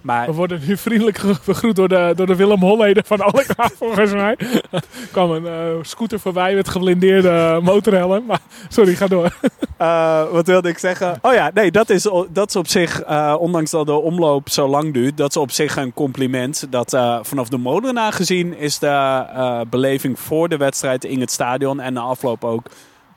Maar 0.03 0.25
We 0.25 0.33
worden 0.33 0.61
nu 0.67 0.77
vriendelijk 0.77 1.21
begroet 1.45 1.75
door 1.75 1.87
de, 1.87 2.13
door 2.15 2.25
de 2.25 2.35
Willem 2.35 2.59
Holleder 2.59 3.03
van 3.05 3.21
Alkmaar, 3.21 3.71
volgens 3.77 4.11
mij. 4.11 4.35
Er 4.71 4.83
kwam 5.11 5.31
een 5.31 5.47
eh, 5.47 5.53
scooter 5.81 6.19
voorbij 6.19 6.55
met 6.55 6.69
geblindeerde 6.69 7.59
motorhelm. 7.63 8.25
Maar 8.25 8.39
sorry, 8.69 8.95
ga 8.95 9.07
door. 9.07 9.37
Eh, 9.77 10.29
wat 10.31 10.47
wilde 10.47 10.69
ik 10.69 10.77
zeggen? 10.77 11.19
Oh 11.21 11.33
ja, 11.33 11.51
nee, 11.53 11.71
dat 11.71 11.89
is, 11.89 12.09
dat 12.29 12.49
is 12.49 12.55
op 12.55 12.67
zich, 12.67 13.01
eh, 13.01 13.35
ondanks 13.39 13.71
dat 13.71 13.85
de 13.85 13.93
omloop 13.93 14.49
zo 14.49 14.67
lang 14.67 14.93
duurt, 14.93 15.17
dat 15.17 15.29
is 15.29 15.37
op 15.37 15.51
zich 15.51 15.75
een 15.75 15.93
compliment. 15.93 16.67
Dat 16.69 16.93
eh, 16.93 17.19
vanaf 17.21 17.49
de 17.49 17.57
molenaar 17.57 18.13
gezien 18.13 18.57
is 18.57 18.79
de 18.79 18.87
eh, 18.87 19.61
beleving 19.69 20.19
voor 20.19 20.49
de 20.49 20.57
wedstrijd 20.57 21.03
in 21.03 21.19
het 21.19 21.31
stadion 21.31 21.79
en 21.79 21.93
de 21.93 21.99
afloop 21.99 22.43
ook 22.43 22.67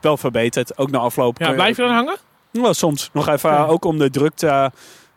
wel 0.01 0.17
verbeterd. 0.17 0.77
Ook 0.77 0.91
na 0.91 0.97
afloop. 0.97 1.39
Ja, 1.39 1.51
blijf 1.51 1.77
je 1.77 1.83
dan 1.83 1.93
hangen? 1.93 2.17
Nou, 2.51 2.73
soms 2.73 3.09
nog 3.13 3.27
even, 3.27 3.67
ook 3.67 3.85
om 3.85 3.97
de 3.97 4.09
drukte. 4.09 4.71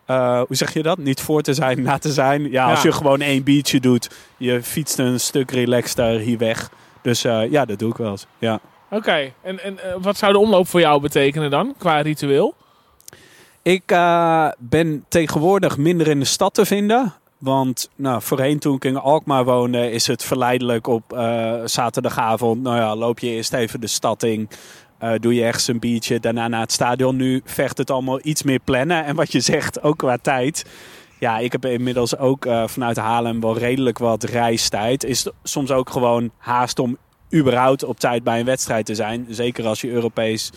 Eh, 0.05 0.41
hoe 0.47 0.55
zeg 0.55 0.73
je 0.73 0.83
dat? 0.83 0.97
Niet 0.97 1.21
voor 1.21 1.41
te 1.41 1.53
zijn, 1.53 1.81
na 1.81 1.97
te 1.97 2.11
zijn. 2.11 2.51
Ja, 2.51 2.69
als 2.69 2.81
je 2.81 2.91
gewoon 2.91 3.21
één 3.21 3.43
biertje 3.43 3.79
doet, 3.79 4.09
je 4.37 4.63
fietst 4.63 4.99
een 4.99 5.19
stuk 5.19 5.51
relaxter 5.51 6.19
hier 6.19 6.37
weg. 6.37 6.69
Dus 7.01 7.23
eh, 7.23 7.51
ja, 7.51 7.65
dat 7.65 7.79
doe 7.79 7.89
ik 7.89 7.97
wel 7.97 8.11
eens. 8.11 8.25
Ja. 8.37 8.59
Oké, 8.89 9.31
en, 9.41 9.63
en 9.63 9.83
eh, 9.83 9.95
wat 10.01 10.17
zou 10.17 10.33
de 10.33 10.39
omloop 10.39 10.67
voor 10.67 10.79
jou 10.79 11.01
betekenen 11.01 11.49
dan, 11.49 11.75
qua 11.77 12.01
ritueel? 12.01 12.55
Ik 13.61 13.85
ben 14.57 15.05
tegenwoordig 15.07 15.77
minder 15.77 16.07
in 16.07 16.19
de 16.19 16.25
stad 16.25 16.53
te 16.53 16.65
vinden. 16.65 17.13
Want 17.37 17.89
nou, 17.95 18.21
voorheen 18.21 18.59
toen 18.59 18.75
ik 18.75 18.85
in 18.85 18.97
Alkmaar 18.97 19.45
woonde, 19.45 19.91
is 19.91 20.07
het 20.07 20.23
verleidelijk 20.23 20.87
op 20.87 21.03
zaterdagavond. 21.65 22.61
Nou 22.61 22.77
ja, 22.77 22.95
loop 22.95 23.19
je 23.19 23.29
eerst 23.29 23.53
even 23.53 23.81
de 23.81 23.87
stad 23.87 24.23
in. 24.23 24.49
Eh, 25.01 25.11
doe 25.19 25.33
je 25.33 25.43
ergens 25.43 25.67
een 25.67 25.79
biertje, 25.79 26.19
daarna 26.19 26.47
naar 26.47 26.61
het 26.61 26.71
stadion. 26.71 27.15
Nu 27.15 27.41
vecht 27.45 27.77
het 27.77 27.91
allemaal 27.91 28.19
iets 28.23 28.43
meer 28.43 28.59
plannen. 28.59 29.05
En 29.05 29.15
wat 29.15 29.31
je 29.31 29.39
zegt, 29.53 29.83
ook 29.83 29.97
qua 29.97 30.17
tijd. 30.21 30.65
Ja, 31.19 31.37
ik 31.37 31.51
heb 31.51 31.65
inmiddels 31.65 32.17
ook 32.17 32.45
eh, 32.45 32.67
vanuit 32.67 32.97
Haarlem 32.97 33.41
wel 33.41 33.57
redelijk 33.57 33.97
wat 33.97 34.23
reistijd. 34.23 35.03
Is 35.03 35.27
soms 35.43 35.71
ook 35.71 35.89
gewoon 35.89 36.31
haast 36.37 36.79
om 36.79 36.97
überhaupt 37.33 37.83
op 37.83 37.99
tijd 37.99 38.23
bij 38.23 38.39
een 38.39 38.45
wedstrijd 38.45 38.85
te 38.85 38.95
zijn. 38.95 39.25
Zeker 39.29 39.65
als 39.65 39.81
je 39.81 39.89
Europees 39.89 40.51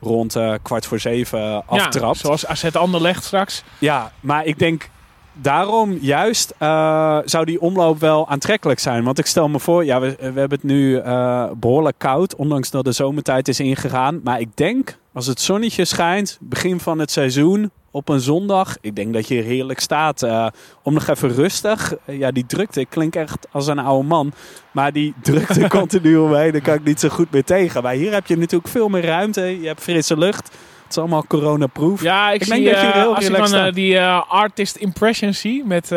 rond 0.00 0.36
eh, 0.36 0.54
kwart 0.62 0.86
voor 0.86 0.98
zeven 0.98 1.66
aftrapt. 1.66 2.16
Ja, 2.16 2.22
zoals 2.22 2.46
AZ 2.46 2.64
Anderlecht 2.64 3.24
straks. 3.24 3.62
Ja, 3.78 4.12
maar 4.20 4.44
ik 4.44 4.58
denk 4.58 4.88
daarom 5.32 5.98
juist 6.00 6.54
eh, 6.58 7.18
zou 7.24 7.44
die 7.44 7.60
omloop 7.60 8.00
wel 8.00 8.28
aantrekkelijk 8.28 8.80
zijn. 8.80 9.04
Want 9.04 9.18
ik 9.18 9.26
stel 9.26 9.48
me 9.48 9.58
voor, 9.58 9.84
ja, 9.84 10.00
we, 10.00 10.16
we 10.18 10.24
hebben 10.24 10.50
het 10.50 10.62
nu 10.62 10.96
eh, 10.96 11.50
behoorlijk 11.56 11.98
koud, 11.98 12.34
ondanks 12.34 12.70
dat 12.70 12.84
de 12.84 12.92
zomertijd 12.92 13.48
is 13.48 13.60
ingegaan. 13.60 14.20
Maar 14.24 14.40
ik 14.40 14.56
denk, 14.56 14.98
als 15.12 15.26
het 15.26 15.40
zonnetje 15.40 15.84
schijnt, 15.84 16.38
begin 16.40 16.80
van 16.80 16.98
het 16.98 17.10
seizoen, 17.10 17.70
op 17.90 18.08
een 18.08 18.20
zondag, 18.20 18.76
ik 18.80 18.96
denk 18.96 19.12
dat 19.14 19.28
je 19.28 19.34
heerlijk 19.34 19.80
staat. 19.80 20.22
eh, 20.22 20.46
om 20.82 20.94
nog 20.94 21.08
even 21.08 21.28
rustig, 21.34 21.94
ja, 22.04 22.30
die 22.30 22.46
drukte, 22.46 22.80
ik 22.80 22.90
klink 22.90 23.14
echt 23.14 23.46
als 23.50 23.66
een 23.66 23.78
oude 23.78 24.08
man. 24.08 24.32
Maar 24.72 24.92
die 24.92 25.14
drukte 25.22 25.68
continu 25.78 26.16
omheen, 26.16 26.52
daar 26.52 26.60
kan 26.60 26.74
ik 26.74 26.84
niet 26.84 27.00
zo 27.00 27.08
goed 27.08 27.30
meer 27.30 27.44
tegen. 27.44 27.82
Maar 27.82 27.94
hier 27.94 28.12
heb 28.12 28.26
je 28.26 28.36
natuurlijk 28.36 28.70
veel 28.70 28.88
meer 28.88 29.04
ruimte, 29.04 29.60
je 29.60 29.66
hebt 29.66 29.82
frisse 29.82 30.16
lucht. 30.16 30.56
Het 30.90 30.98
is 30.98 31.04
allemaal 31.04 31.26
coronaproof. 31.26 32.02
Ja, 32.02 32.30
ik, 32.30 32.40
Ik 32.40 32.46
zie, 32.46 32.52
denk 32.52 32.74
dat 32.74 32.80
je 32.82 32.86
eh, 32.86 32.92
heel 32.92 33.14
als 33.14 33.24
ik 33.24 33.30
relaxed 33.30 33.56
dan 33.56 33.66
eh, 33.66 33.72
die 33.74 33.98
eh, 33.98 34.22
artist 34.28 34.76
impression 34.76 35.34
zie, 35.34 35.64
met, 35.64 35.90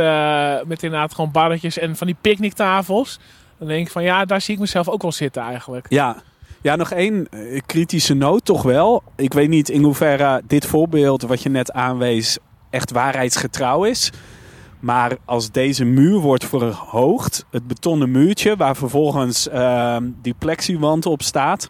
met 0.68 0.84
inderdaad 0.84 1.16
gewoon 1.16 1.32
barretjes 1.32 1.78
en 1.78 1.96
van 1.96 2.08
die 2.08 2.16
picknicktafels. 2.22 3.20
Dan 3.60 3.68
denk 3.68 3.86
ik 3.86 3.92
van 3.92 4.04
ja, 4.04 4.26
daar 4.26 4.42
zie 4.42 4.54
ik 4.54 4.60
mezelf 4.60 4.90
ook 4.90 5.02
wel 5.02 5.12
zitten 5.12 5.42
eigenlijk. 5.42 5.86
Ja. 5.90 6.22
Ja, 6.62 6.76
nog 6.76 6.92
één 6.92 7.28
kritische 7.66 8.14
noot 8.14 8.46
toch 8.46 8.62
wel. 8.62 9.04
Ik 9.16 9.34
weet 9.34 9.50
niet 9.50 9.70
in 9.70 9.84
hoeverre 9.84 10.42
dit 10.48 10.66
voorbeeld 10.66 11.22
wat 11.22 11.44
je 11.44 11.50
net 11.50 11.72
aanwees 11.72 12.38
echt 12.70 12.92
waarheidsgetrouw 12.92 13.84
is. 13.84 14.12
Maar 14.80 15.18
als 15.26 15.52
deze 15.52 15.84
muur 15.84 16.20
wordt 16.20 16.46
verhoogd, 16.46 17.46
het 17.52 17.68
betonnen 17.68 18.12
muurtje 18.12 18.56
waar 18.56 18.76
vervolgens 18.76 19.50
ehm, 19.50 20.10
die 20.22 20.36
plexiwand 20.38 21.06
op 21.06 21.22
staat. 21.22 21.70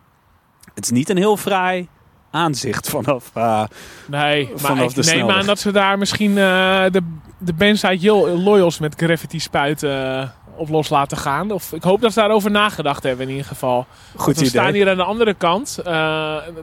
Het 0.73 0.83
is 0.83 0.91
niet 0.91 1.09
een 1.09 1.17
heel 1.17 1.37
fraai 1.37 1.87
aanzicht 2.33 2.89
vanaf. 2.89 3.31
eh, 3.33 3.63
Nee, 4.07 4.47
maar 4.49 4.59
Vanaf 4.59 4.89
ik 4.89 4.95
de 4.95 5.01
neem 5.01 5.13
snelweg. 5.13 5.35
aan 5.35 5.45
dat 5.45 5.59
ze 5.59 5.71
daar 5.71 5.97
misschien 5.97 6.29
eh, 6.37 6.83
de, 6.91 7.01
de 7.37 7.53
bandside 7.53 7.97
Yo- 7.97 8.27
Loyals 8.37 8.79
met 8.79 8.95
graffiti 8.97 9.39
spuiten 9.39 10.19
eh, 10.19 10.27
op 10.55 10.69
los 10.69 10.89
laten 10.89 11.17
gaan. 11.17 11.51
Of 11.51 11.73
ik 11.73 11.83
hoop 11.83 12.01
dat 12.01 12.13
ze 12.13 12.19
daarover 12.19 12.51
nagedacht 12.51 13.03
hebben 13.03 13.25
in 13.25 13.31
ieder 13.31 13.47
geval. 13.47 13.85
goed 14.15 14.25
Want 14.25 14.37
we 14.39 14.45
staan 14.45 14.67
idee. 14.67 14.81
hier 14.81 14.89
aan 14.91 14.97
de 14.97 15.03
andere 15.03 15.33
kant 15.33 15.73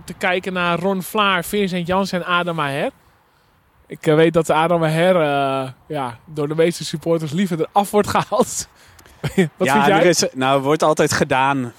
te 0.04 0.14
kijken 0.18 0.52
naar 0.52 0.78
Ron 0.78 1.02
Vlaar, 1.02 1.44
Vincent 1.44 1.86
Jans 1.86 2.12
en 2.12 2.24
Adam 2.24 2.54
Maher. 2.56 2.90
Ik 3.86 4.04
weet 4.04 4.32
dat 4.32 4.46
de 4.46 4.54
Adam 4.54 4.82
Her 4.82 5.16
eh, 5.16 5.68
ja, 5.88 6.18
door 6.26 6.48
de 6.48 6.54
meeste 6.54 6.84
supporters 6.84 7.32
liever 7.32 7.58
eraf 7.60 7.90
wordt 7.90 8.08
gehaald. 8.16 8.68
Wat 9.20 9.32
ja, 9.66 9.72
vind 9.72 9.86
jij? 9.86 9.98
Er 10.00 10.06
is, 10.06 10.24
nou, 10.34 10.62
wordt 10.62 10.82
altijd 10.82 11.12
gedaan 11.12 11.72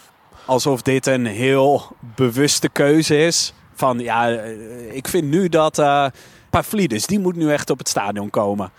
alsof 0.46 0.82
dit 0.82 1.08
een 1.08 1.26
heel 1.26 1.96
bewuste 2.16 2.70
keuze 2.70 3.18
is. 3.26 3.54
Van 3.82 4.00
ja, 4.00 4.30
eh, 4.30 4.96
ik 4.96 5.08
vind 5.08 5.30
nu 5.30 5.50
dat 5.50 5.80
eh 5.80 6.06
Pavlidis, 6.50 7.06
die 7.06 7.20
moet 7.20 7.36
nu 7.36 7.52
echt 7.52 7.70
op 7.70 7.78
het 7.78 7.90
stadion 7.90 8.30
komen. 8.30 8.72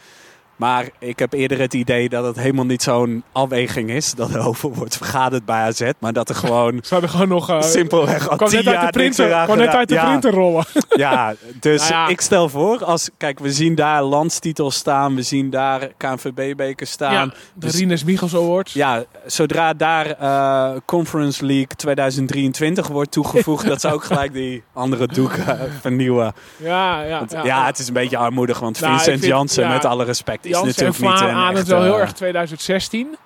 Maar 0.63 0.89
ik 0.99 1.19
heb 1.19 1.33
eerder 1.33 1.59
het 1.61 1.75
idee 1.75 2.09
dat 2.09 2.25
het 2.25 2.37
helemaal 2.37 2.65
niet 2.65 2.83
zo'n 2.83 3.23
afweging 3.33 3.91
is. 3.91 4.15
Dat 4.15 4.35
er 4.35 4.47
over 4.47 4.73
wordt 4.73 4.97
vergaderd 4.97 5.45
bij 5.45 5.61
AZ. 5.61 5.91
Maar 5.99 6.13
dat 6.13 6.29
er 6.29 6.35
gewoon 6.35 6.79
Ze 6.83 6.93
hadden 6.93 7.11
gewoon 7.11 7.29
nog... 7.29 7.49
eh, 7.51 7.63
simpelweg 7.63 8.29
al 8.29 8.37
tien 8.37 8.47
net 8.47 8.55
uit 8.57 8.65
de 8.65 8.71
jaar 8.71 8.83
niks 8.83 9.17
printer, 9.17 9.45
kwam 9.45 9.57
net 9.59 9.69
uit 9.69 9.89
de 9.89 9.95
Ja. 9.95 10.05
printer 10.09 10.31
rollen. 10.33 10.65
Ja, 10.97 11.35
dus 11.61 11.81
Nou 11.81 11.93
ja. 11.93 12.09
ik 12.09 12.21
stel 12.21 12.49
voor, 12.49 12.85
als, 12.85 13.11
kijk, 13.17 13.39
we 13.39 13.53
zien 13.53 13.75
daar 13.75 14.03
landstitels 14.03 14.75
staan, 14.75 15.15
we 15.15 15.23
zien 15.23 15.51
daar 15.51 15.89
KNVB-beker 15.97 16.87
staan. 16.87 17.13
Ja, 17.13 17.25
de 17.25 17.33
Dus- 17.55 17.77
Rinus 17.79 18.05
Michels 18.05 18.35
Awards. 18.35 18.73
Ja, 18.73 19.05
zodra 19.27 19.73
daar 19.75 20.07
eh, 20.07 20.71
Conference 20.85 21.45
League 21.47 21.67
2023 21.77 22.87
wordt 22.89 23.11
toegevoegd, 23.11 23.67
dat 23.73 23.81
ze 23.81 23.93
ook 23.93 24.05
gelijk 24.05 24.33
die 24.33 24.63
andere 24.73 25.07
doeken 25.07 25.47
eh, 25.61 25.65
vernieuwen. 25.81 26.33
Ja, 26.57 27.03
ja, 27.03 27.19
Want, 27.19 27.37
ja, 27.45 27.67
het 27.67 27.79
is 27.79 27.87
een 27.89 27.95
beetje 27.95 28.17
armoedig, 28.17 28.59
want 28.59 28.81
Nou, 28.81 28.93
Vincent 28.93 29.19
vind- 29.19 29.33
Janssen, 29.33 29.63
ja, 29.65 29.69
met 29.73 29.85
alle 29.85 30.05
respect, 30.05 30.45
is 30.67 30.77
Jansen 30.77 31.05
en 31.05 31.35
aan 31.35 31.55
het 31.55 31.67
wel 31.67 31.83
heel 31.83 31.95
eh, 31.95 32.01
erg 32.01 32.13
2016. 32.13 33.17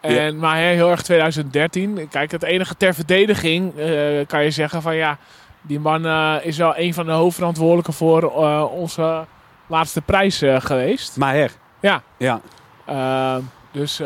En, 0.00 0.38
Maar 0.38 0.56
hè, 0.56 0.62
heel 0.62 0.90
erg 0.90 1.02
2013. 1.02 2.08
Kijk, 2.10 2.30
het 2.30 2.42
enige 2.42 2.76
ter 2.76 2.94
verdediging 2.94 3.78
eh, 3.78 4.26
kan 4.26 4.44
je 4.44 4.50
zeggen 4.50 4.82
van 4.82 4.96
ja, 4.96 5.18
die 5.60 5.80
man 5.80 6.06
eh, 6.06 6.34
is 6.42 6.56
wel 6.56 6.72
een 6.76 6.94
van 6.94 7.06
de 7.06 7.12
hoofdverantwoordelijken 7.12 7.92
voor 7.92 8.30
onze 8.70 9.24
laatste 9.66 10.00
prijs 10.00 10.42
geweest. 10.58 11.16
Maher. 11.16 11.50
Ja. 11.80 12.02
Ja. 12.16 12.40
Eh, 12.84 13.36
dus, 13.72 13.98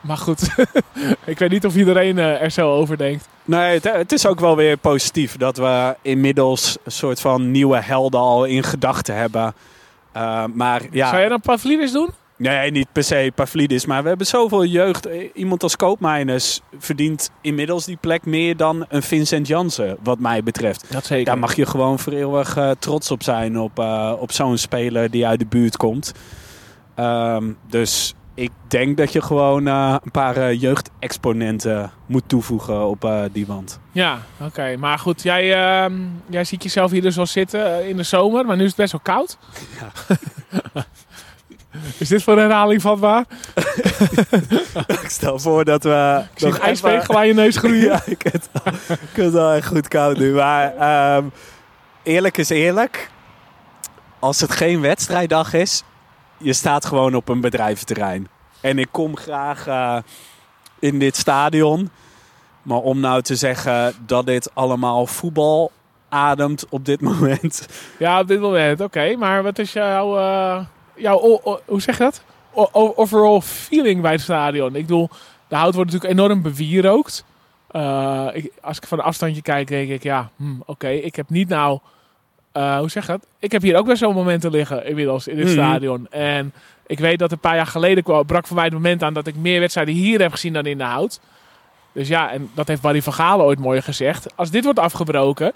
maar 0.00 0.16
goed. 0.16 0.48
ik 1.24 1.38
weet 1.38 1.50
niet 1.50 1.66
of 1.66 1.76
iedereen 1.76 2.18
er 2.18 2.50
zo 2.50 2.72
over 2.72 2.96
denkt. 2.96 3.28
Nee, 3.44 3.74
het, 3.74 3.84
het 3.84 4.12
is 4.12 4.26
ook 4.26 4.40
wel 4.40 4.56
weer 4.56 4.76
positief 4.76 5.36
dat 5.36 5.56
we 5.56 5.96
inmiddels 6.02 6.76
een 6.84 6.92
soort 6.92 7.20
van 7.20 7.50
nieuwe 7.50 7.80
helden 7.80 8.20
al 8.20 8.44
in 8.44 8.62
gedachten 8.62 9.16
hebben. 9.16 9.54
Eh, 10.14 10.44
maar 10.54 10.82
ja, 10.90 11.06
Zou 11.08 11.20
jij 11.20 11.28
dan 11.28 11.40
Pavlidis 11.40 11.92
doen? 11.92 12.08
nee, 12.36 12.70
niet 12.70 12.86
per 12.92 13.04
se 13.04 13.32
Pavlidis, 13.34 13.86
maar 13.86 14.02
we 14.02 14.08
hebben 14.08 14.26
zoveel 14.26 14.64
jeugd. 14.64 15.06
Eh, 15.06 15.28
Iemand 15.34 15.62
als 15.62 15.76
Koopmeiners 15.76 16.60
verdient 16.78 17.30
inmiddels 17.40 17.84
die 17.84 17.96
plek 18.00 18.24
meer 18.26 18.56
dan 18.56 18.84
een 18.88 19.02
Vincent 19.02 19.46
Jansen, 19.46 19.96
wat 20.02 20.18
mij 20.18 20.42
betreft. 20.42 20.92
Dat 20.92 21.04
zeker. 21.06 21.24
Daar 21.24 21.38
mag 21.38 21.54
je 21.56 21.66
gewoon 21.66 21.98
voor 21.98 22.12
eeuwig 22.12 22.56
eh, 22.56 22.70
trots 22.78 23.10
op 23.10 23.22
zijn, 23.22 23.58
op, 23.58 23.78
op 24.18 24.32
zo'n 24.32 24.58
speler 24.58 25.10
die 25.10 25.26
uit 25.26 25.38
de 25.38 25.46
buurt 25.46 25.76
komt. 25.76 26.12
Ehm, 26.94 27.52
dus 27.68 28.14
ik 28.34 28.50
denk 28.68 28.96
dat 28.96 29.12
je 29.12 29.22
gewoon 29.22 29.66
eh, 29.66 29.96
een 30.04 30.10
paar 30.10 30.36
eh, 30.36 30.60
jeugdexponenten 30.60 31.92
moet 32.06 32.22
toevoegen 32.26 32.86
op 32.86 33.04
eh, 33.04 33.22
die 33.32 33.46
wand. 33.46 33.80
Ja, 33.92 34.18
oké. 34.40 34.76
Maar 34.76 34.98
goed, 34.98 35.22
jij, 35.22 35.54
ehm, 35.54 35.94
jij 36.26 36.44
ziet 36.44 36.62
jezelf 36.62 36.90
hier 36.90 37.02
dus 37.02 37.18
al 37.18 37.26
zitten 37.26 37.88
in 37.88 37.96
de 37.96 38.02
zomer, 38.02 38.46
maar 38.46 38.56
nu 38.56 38.62
is 38.62 38.68
het 38.68 38.76
best 38.76 38.92
wel 38.92 39.00
koud. 39.02 39.38
is 41.98 42.08
dit 42.08 42.22
voor 42.22 42.38
herhaling 42.38 42.82
vatbaar? 42.82 43.24
ik 45.02 45.08
stel 45.08 45.38
voor 45.38 45.64
dat 45.64 45.82
we... 45.82 46.22
Ik 46.32 46.38
zie 46.38 46.48
een 46.48 46.60
ijsvegel 46.60 47.16
aan 47.16 47.26
je 47.26 47.34
neus 47.34 47.56
groeien. 47.56 47.82
Ja, 47.92 48.02
ik 48.06 48.22
heb 48.22 48.32
het 48.32 48.48
al, 48.52 48.72
ik 48.72 49.08
heb 49.14 49.24
het 49.24 49.34
al 49.34 49.52
echt 49.52 49.66
goed 49.66 49.88
koud 49.88 50.18
nu. 50.18 50.32
Maar 50.32 50.76
ehm, 50.76 51.24
eerlijk 52.02 52.38
is 52.38 52.48
eerlijk. 52.48 53.10
Als 54.18 54.40
het 54.40 54.52
geen 54.52 54.80
wedstrijddag 54.80 55.52
is, 55.52 55.82
je 56.38 56.52
staat 56.52 56.84
gewoon 56.84 57.14
op 57.14 57.28
een 57.28 57.40
bedrijventerrein. 57.40 58.28
En 58.60 58.78
ik 58.78 58.88
kom 58.90 59.16
graag 59.16 59.66
eh, 59.66 59.96
in 60.78 60.98
dit 60.98 61.16
stadion. 61.16 61.90
Maar 62.62 62.78
om 62.78 63.00
nou 63.00 63.22
te 63.22 63.36
zeggen 63.36 63.94
dat 64.06 64.26
dit 64.26 64.54
allemaal 64.54 65.06
voetbal 65.06 65.72
ademt 66.08 66.66
op 66.68 66.84
dit 66.84 67.00
moment. 67.10 67.68
Ja, 67.98 68.20
op 68.20 68.28
dit 68.28 68.40
moment. 68.40 68.80
Oké, 68.80 69.16
maar 69.16 69.42
wat 69.42 69.58
is 69.58 69.72
jouw, 69.72 70.18
eh, 70.18 70.64
jouw 70.94 71.40
hoe 71.64 71.80
zeg 71.80 71.98
je 71.98 72.04
dat? 72.04 72.22
Overall 72.72 73.40
feeling 73.40 74.00
bij 74.00 74.12
het 74.12 74.20
stadion? 74.20 74.74
Ik 74.74 74.86
bedoel, 74.86 75.08
de 75.48 75.56
hout 75.56 75.74
wordt 75.74 75.92
natuurlijk 75.92 76.20
enorm 76.20 76.42
bewierookt. 76.42 77.24
Eh, 77.70 78.28
als 78.60 78.76
ik 78.76 78.86
van 78.86 78.98
een 78.98 79.04
afstandje 79.04 79.42
kijk, 79.42 79.68
denk 79.68 79.90
ik, 79.90 80.02
ja, 80.02 80.30
hm, 80.36 80.54
oké, 80.66 80.88
ik 80.88 81.16
heb 81.16 81.30
niet 81.30 81.48
nou, 81.48 81.78
eh, 82.54 82.78
hoe 82.78 82.90
zeg 82.90 83.06
dat? 83.06 83.26
Ik 83.38 83.52
heb 83.52 83.62
hier 83.62 83.76
ook 83.76 83.96
wel 83.96 84.12
momenten 84.12 84.50
liggen 84.50 84.86
inmiddels 84.86 85.28
in 85.28 85.36
dit 85.36 85.44
Mhm. 85.44 85.54
stadion. 85.54 86.06
En 86.10 86.52
ik 86.86 86.98
weet 86.98 87.18
dat 87.18 87.32
een 87.32 87.38
paar 87.38 87.56
jaar 87.56 87.66
geleden 87.66 88.02
kwam, 88.04 88.26
brak 88.26 88.46
voor 88.46 88.56
mij 88.56 88.64
het 88.64 88.74
moment 88.74 89.02
aan 89.02 89.14
dat 89.14 89.26
ik 89.26 89.36
meer 89.36 89.60
wedstrijden 89.60 89.94
hier 89.94 90.20
heb 90.20 90.30
gezien 90.32 90.52
dan 90.52 90.66
in 90.66 90.78
de 90.78 90.84
hout. 90.84 91.20
Dus 91.92 92.08
ja, 92.08 92.32
en 92.32 92.50
dat 92.54 92.68
heeft 92.68 92.80
Barry 92.80 93.02
van 93.02 93.12
Galen 93.12 93.44
ooit 93.46 93.58
mooi 93.58 93.82
gezegd. 93.82 94.26
Als 94.36 94.50
dit 94.50 94.64
wordt 94.64 94.78
afgebroken, 94.78 95.52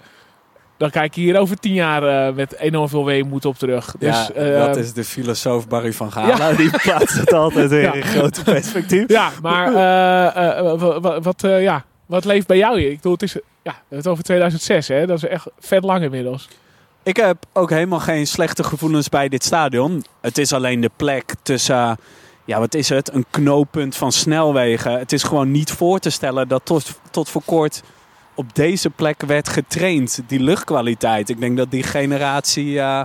dan 0.77 0.89
kijk 0.89 1.15
je 1.15 1.21
hier 1.21 1.39
over 1.39 1.59
tien 1.59 1.73
jaar 1.73 2.03
eh, 2.27 2.33
met 2.35 2.55
enorm 2.57 2.89
veel 2.89 3.05
weemoed 3.05 3.45
op 3.45 3.55
terug. 3.57 3.95
Dus, 3.99 4.29
ja, 4.35 4.65
dat 4.65 4.75
is 4.77 4.93
de 4.93 5.03
filosoof 5.03 5.67
Barry 5.67 5.93
van 5.93 6.11
Gala. 6.11 6.51
Die 6.53 6.69
plaatst 6.83 7.17
het 7.19 7.33
altijd 7.33 7.69
weer 7.69 7.81
Ja. 7.81 7.93
in 7.93 8.03
grote 8.03 8.43
perspectief. 8.43 9.07
Ja, 9.07 9.29
maar 9.41 9.67
eh, 9.67 10.73
wa- 10.79 10.99
wa- 10.99 11.21
wat, 11.21 11.41
ja, 11.41 11.83
wat 12.05 12.25
leeft 12.25 12.47
bij 12.47 12.57
jou 12.57 12.79
hier? 12.79 12.89
Ik 12.89 12.95
bedoel, 12.95 13.11
het 13.13 13.21
is, 13.23 13.37
ja, 13.63 13.75
het 13.89 14.07
over 14.07 14.23
2006, 14.23 14.87
hè? 14.87 15.05
Dat 15.05 15.17
is 15.17 15.23
echt 15.29 15.45
vet 15.59 15.83
lang 15.83 16.03
inmiddels. 16.03 16.47
Ik 17.03 17.17
heb 17.17 17.45
ook 17.53 17.69
helemaal 17.69 17.99
geen 17.99 18.27
slechte 18.27 18.63
gevoelens 18.63 19.09
bij 19.09 19.29
dit 19.29 19.43
stadion. 19.43 20.05
Het 20.21 20.37
is 20.37 20.53
alleen 20.53 20.81
de 20.81 20.91
plek 20.95 21.33
tussen, 21.41 21.97
ja 22.45 22.59
wat 22.59 22.73
is 22.73 22.89
het, 22.89 23.13
een 23.13 23.25
knooppunt 23.29 23.95
van 23.95 24.11
snelwegen. 24.11 24.99
Het 24.99 25.11
is 25.11 25.23
gewoon 25.23 25.51
niet 25.51 25.71
voor 25.71 25.99
te 25.99 26.09
stellen 26.09 26.47
dat 26.47 26.61
tot, 26.65 26.99
tot 27.11 27.29
voor 27.29 27.43
kort 27.45 27.81
op 28.33 28.55
deze 28.55 28.89
plek 28.89 29.21
werd 29.21 29.49
getraind. 29.49 30.21
Die 30.27 30.39
luchtkwaliteit. 30.39 31.29
Ik 31.29 31.39
denk 31.39 31.57
dat 31.57 31.71
die 31.71 31.83
generatie 31.83 32.79
eh, 32.79 33.01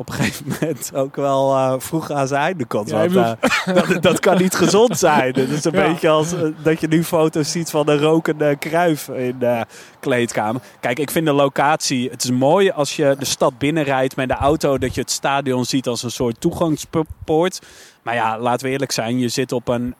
op 0.00 0.08
een 0.08 0.14
gegeven 0.14 0.46
moment 0.60 0.94
ook 0.94 1.16
wel 1.16 1.54
eh, 1.54 1.74
vroeg 1.78 2.10
aan 2.10 2.26
zijn 2.28 2.40
einde 2.42 2.64
komt. 2.64 2.88
Ja, 2.88 3.08
Want, 3.08 3.38
eh, 3.40 3.74
dat, 3.74 4.02
dat 4.02 4.20
kan 4.20 4.38
niet 4.38 4.54
gezond 4.54 4.98
zijn. 4.98 5.34
Het 5.34 5.48
is 5.50 5.64
een 5.64 5.72
Ja. 5.80 5.88
beetje 5.88 6.08
als 6.08 6.32
eh, 6.32 6.42
dat 6.62 6.80
je 6.80 6.88
nu 6.88 7.04
foto's 7.04 7.50
ziet 7.50 7.70
van 7.70 7.88
een 7.88 7.98
rokende 7.98 8.56
kruif 8.56 9.08
in 9.08 9.38
de 9.38 9.66
kleedkamer. 10.00 10.60
Kijk, 10.80 10.98
ik 10.98 11.10
vind 11.10 11.26
de 11.26 11.32
locatie... 11.32 12.10
Het 12.10 12.24
is 12.24 12.30
mooi 12.30 12.70
als 12.70 12.96
je 12.96 13.16
de 13.18 13.24
stad 13.24 13.58
binnenrijdt 13.58 14.16
met 14.16 14.28
de 14.28 14.34
auto... 14.34 14.78
dat 14.78 14.94
je 14.94 15.00
het 15.00 15.10
stadion 15.10 15.64
ziet 15.64 15.86
als 15.86 16.02
een 16.02 16.10
soort 16.10 16.40
toegangspoort. 16.40 17.60
Maar 18.02 18.14
ja, 18.14 18.38
laten 18.38 18.66
we 18.66 18.72
eerlijk 18.72 18.92
zijn. 18.92 19.18
Je 19.18 19.28
zit 19.28 19.52
op 19.52 19.68
een 19.68 19.94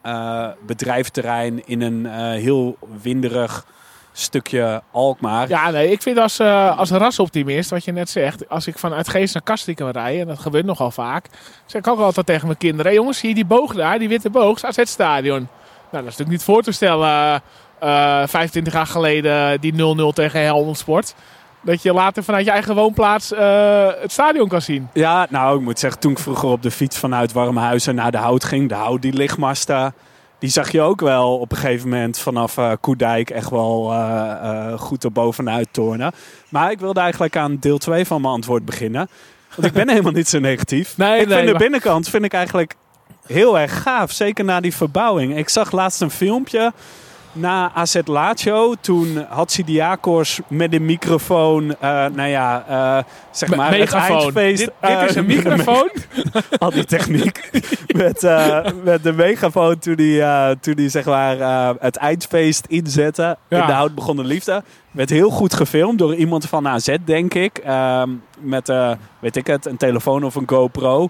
bedrijfterrein 0.67 1.67
in 1.67 1.81
een 1.81 2.07
heel 2.35 2.77
winderig 3.03 3.67
stukje 4.13 4.83
Alkmaar. 4.93 5.49
Ja, 5.49 5.71
nee, 5.71 5.91
ik 5.91 6.03
vind 6.03 6.19
als, 6.19 6.39
eh 6.39 6.79
als 6.79 6.91
rasoptimist, 6.91 7.71
wat 7.71 7.85
je 7.85 7.93
net 7.93 8.11
zegt, 8.11 8.49
als 8.49 8.67
ik 8.67 8.79
vanuit 8.79 9.09
Geest 9.09 9.35
naar 9.35 9.43
Kastrikum 9.43 9.89
rij, 9.89 10.21
en 10.21 10.27
dat 10.27 10.39
gebeurt 10.39 10.65
nogal 10.65 10.91
vaak, 10.91 11.27
zeg 11.67 11.81
ik 11.81 11.89
ook 11.89 12.01
altijd 12.01 12.27
tegen 12.27 12.47
mijn 12.47 12.59
kinderen, 12.59 12.93
jongens, 12.93 13.19
zie 13.19 13.29
je 13.29 13.35
die 13.35 13.45
boog 13.45 13.75
daar, 13.75 13.99
die 13.99 14.09
witte 14.09 14.31
boog, 14.31 14.57
is 14.57 14.65
AZ-stadion. 14.65 15.49
Nou, 15.91 16.05
dat 16.05 16.13
is 16.13 16.19
natuurlijk 16.19 16.31
niet 16.31 16.45
voor 16.45 16.63
te 16.63 16.73
stellen, 16.73 17.43
eh 17.79 18.23
25 18.27 18.73
jaar 18.73 18.87
geleden, 18.87 19.61
die 19.61 19.73
0-0 19.73 19.77
tegen 20.15 20.43
Helmond 20.43 20.79
Sport. 20.79 21.15
Dat 21.63 21.83
je 21.83 21.93
later 21.93 22.25
vanuit 22.25 22.45
je 22.45 22.51
eigen 22.51 22.75
woonplaats 22.75 23.33
eh, 23.33 23.89
het 24.01 24.13
stadion 24.13 24.49
kan 24.49 24.63
zien. 24.63 24.89
Ja, 24.93 25.27
nou, 25.31 25.59
ik 25.59 25.65
moet 25.65 25.79
zeggen, 25.79 26.01
toen 26.01 26.13
ik 26.13 26.19
vroeger 26.19 26.49
op 26.49 26.63
de 26.63 26.71
fiets 26.71 26.99
vanuit 26.99 27.33
Warmhuizen 27.33 27.95
naar 27.95 28.11
de 28.11 28.19
Hout 28.19 28.45
ging, 28.45 28.69
de 28.69 28.75
Hout, 28.75 29.03
die 29.03 29.13
lichtmasten, 29.13 29.95
die 30.41 30.51
zag 30.51 30.71
je 30.71 30.81
ook 30.81 31.01
wel 31.01 31.39
op 31.39 31.51
een 31.53 31.59
gegeven 31.59 31.89
moment 31.89 32.19
vanaf 32.19 32.59
eh 32.59 32.73
Koedijk 32.81 33.31
echt 33.31 33.51
wel 33.51 33.93
eh, 33.93 34.31
eh, 34.43 34.79
goed 34.79 35.05
er 35.05 35.13
bovenuit 35.13 35.69
tornen. 35.71 36.13
Maar 36.49 36.71
ik 36.71 36.81
wilde 36.81 37.01
eigenlijk 37.01 37.37
aan 37.37 37.57
deel 37.61 37.79
2 37.79 38.05
van 38.05 38.21
mijn 38.21 38.35
antwoord 38.35 38.65
beginnen. 38.65 39.09
Want 39.55 39.67
ik 39.67 39.73
ben 39.73 39.89
helemaal 39.95 40.13
niet 40.13 40.29
zo 40.29 40.39
negatief. 40.39 40.97
Nee, 40.97 41.21
ik 41.21 41.27
nee, 41.27 41.37
vind 41.37 41.53
de 41.53 41.59
binnenkant 41.59 42.09
vind 42.09 42.25
ik 42.25 42.33
eigenlijk 42.33 42.75
heel 43.27 43.59
erg 43.59 43.83
gaaf. 43.83 44.13
Zeker 44.13 44.45
na 44.45 44.61
die 44.61 44.75
verbouwing. 44.75 45.37
Ik 45.37 45.49
zag 45.49 45.73
laatst 45.73 46.01
een 46.01 46.11
filmpje 46.11 46.73
na 47.33 47.71
AZ 47.75 48.01
Lazio. 48.05 48.75
Toen 48.81 49.27
had 49.29 49.53
Sidiakos 49.53 50.41
met 50.49 50.75
een 50.75 50.85
microfoon, 50.85 51.75
nou 51.81 52.23
ja, 52.23 52.65
zeg 53.31 53.57
maar 53.57 53.71
het 53.71 53.79
megafoon. 53.79 54.21
eindfeest. 54.21 54.59
Dit, 54.65 54.73
dit 54.81 55.11
is 55.11 55.15
een 55.15 55.27
microfoon. 55.27 55.91
al 56.59 56.71
die 56.71 56.85
techniek. 56.85 57.51
met, 57.97 58.25
eh, 58.25 58.67
met 58.85 59.03
de 59.03 59.13
megafoon 59.13 59.79
toen 59.79 59.95
hij, 59.97 60.23
eh, 60.23 60.57
toen 60.61 60.75
hij 60.75 60.89
zeg 60.89 61.05
maar, 61.05 61.41
eh, 61.41 61.71
het 61.79 61.97
eindfeest 61.97 62.67
inzette. 62.69 63.37
Ja. 63.49 63.61
In 63.61 63.67
de 63.67 63.73
hout 63.73 63.95
begon 63.95 64.17
de 64.17 64.25
liefde. 64.25 64.63
Werd 64.91 65.11
heel 65.11 65.31
goed 65.31 65.55
gefilmd 65.55 65.99
door 65.99 66.15
iemand 66.15 66.47
van 66.47 66.69
AZ, 66.69 66.97
denk 67.05 67.35
ik. 67.35 67.59
Ehm, 67.59 68.11
met, 68.41 68.73
weet 69.19 69.37
ik 69.37 69.47
het, 69.47 69.67
een 69.67 69.77
telefoon 69.77 70.25
of 70.25 70.35
een 70.35 70.49
GoPro. 70.49 71.09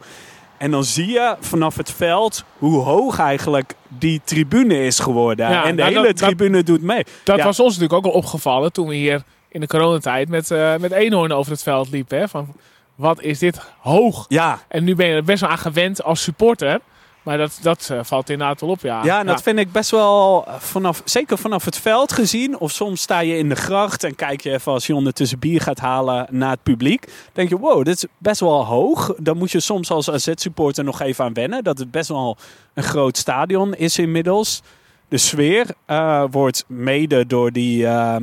En 0.60 0.70
dan 0.70 0.84
zie 0.84 1.06
je 1.06 1.36
vanaf 1.40 1.76
het 1.76 1.90
veld 1.92 2.44
hoe 2.58 2.80
hoog 2.82 3.18
eigenlijk 3.18 3.74
die 3.88 4.20
tribune 4.24 4.84
is 4.84 4.98
geworden. 4.98 5.50
Ja, 5.50 5.64
en 5.64 5.76
de 5.76 5.82
nou, 5.82 5.94
hele 5.94 6.06
dat- 6.06 6.18
dat- 6.18 6.28
tribune 6.28 6.62
doet 6.62 6.82
mee. 6.82 7.04
Dat 7.24 7.36
Ja. 7.38 7.44
was 7.44 7.60
ons 7.60 7.78
natuurlijk 7.78 8.06
ook 8.06 8.12
al 8.12 8.18
opgevallen 8.18 8.72
toen 8.72 8.88
we 8.88 8.94
hier 8.94 9.22
in 9.48 9.60
de 9.60 9.66
coronatijd 9.66 10.28
met, 10.28 10.50
eh 10.50 10.76
met 10.76 10.92
eenhoorn 10.92 11.32
over 11.32 11.52
het 11.52 11.62
veld 11.62 11.90
liepen. 11.90 12.18
Hè? 12.18 12.28
Van, 12.28 12.54
wat 12.94 13.22
is 13.22 13.38
dit 13.38 13.60
hoog. 13.78 14.24
Ja, 14.28 14.58
En 14.68 14.84
nu 14.84 14.94
ben 14.94 15.06
je 15.06 15.14
er 15.14 15.24
best 15.24 15.40
wel 15.40 15.50
aan 15.50 15.58
gewend 15.58 16.02
als 16.02 16.22
supporter. 16.22 16.80
Maar 17.22 17.38
dat, 17.38 17.58
dat 17.62 17.88
eh, 17.90 17.98
valt 18.02 18.30
inderdaad 18.30 18.60
wel 18.60 18.70
op, 18.70 18.80
ja. 18.80 19.04
Ja, 19.04 19.18
en 19.20 19.26
dat 19.26 19.42
vind 19.42 19.58
ik 19.58 19.72
best 19.72 19.90
wel 19.90 20.44
eh, 20.46 20.54
vanaf, 20.54 21.02
zeker 21.04 21.38
vanaf 21.38 21.64
het 21.64 21.76
veld 21.76 22.12
gezien. 22.12 22.58
Of 22.58 22.70
soms 22.70 23.00
sta 23.00 23.18
je 23.20 23.36
in 23.36 23.48
de 23.48 23.54
gracht 23.54 24.04
en 24.04 24.14
kijk 24.14 24.40
je 24.40 24.52
even 24.52 24.72
als 24.72 24.86
je 24.86 24.94
ondertussen 24.94 25.38
bier 25.38 25.60
gaat 25.60 25.78
halen 25.78 26.26
naar 26.30 26.50
het 26.50 26.62
publiek. 26.62 27.12
Denk 27.32 27.48
je, 27.48 27.58
wow, 27.58 27.84
dit 27.84 27.96
is 27.96 28.04
best 28.18 28.40
wel 28.40 28.66
hoog. 28.66 29.14
Dan 29.18 29.36
moet 29.36 29.50
je 29.50 29.60
soms 29.60 29.90
als 29.90 30.10
AZ-supporter 30.10 30.84
nog 30.84 31.00
even 31.00 31.24
aan 31.24 31.32
wennen. 31.32 31.64
Dat 31.64 31.78
het 31.78 31.90
best 31.90 32.08
wel 32.08 32.36
een 32.74 32.82
groot 32.82 33.16
stadion 33.16 33.74
is 33.74 33.98
inmiddels. 33.98 34.62
De 35.08 35.18
sfeer 35.18 35.66
eh, 35.86 36.24
wordt 36.30 36.64
mede 36.66 37.26
door 37.26 37.52
die 37.52 37.86
eh, 37.86 38.16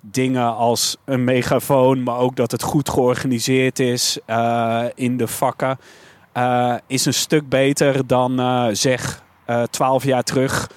dingen 0.00 0.56
als 0.56 0.96
een 1.04 1.24
megafoon, 1.24 2.02
maar 2.02 2.18
ook 2.18 2.36
dat 2.36 2.50
het 2.50 2.62
goed 2.62 2.88
georganiseerd 2.88 3.78
is 3.78 4.18
in 4.94 5.16
de 5.16 5.26
vakken. 5.26 5.78
Eh, 6.32 6.74
is 6.86 7.04
een 7.04 7.14
stuk 7.14 7.48
beter 7.48 8.06
dan 8.06 8.40
eh, 8.40 8.66
zeg 8.72 9.22
twaalf 9.70 10.04
jaar 10.04 10.22
terug. 10.22 10.68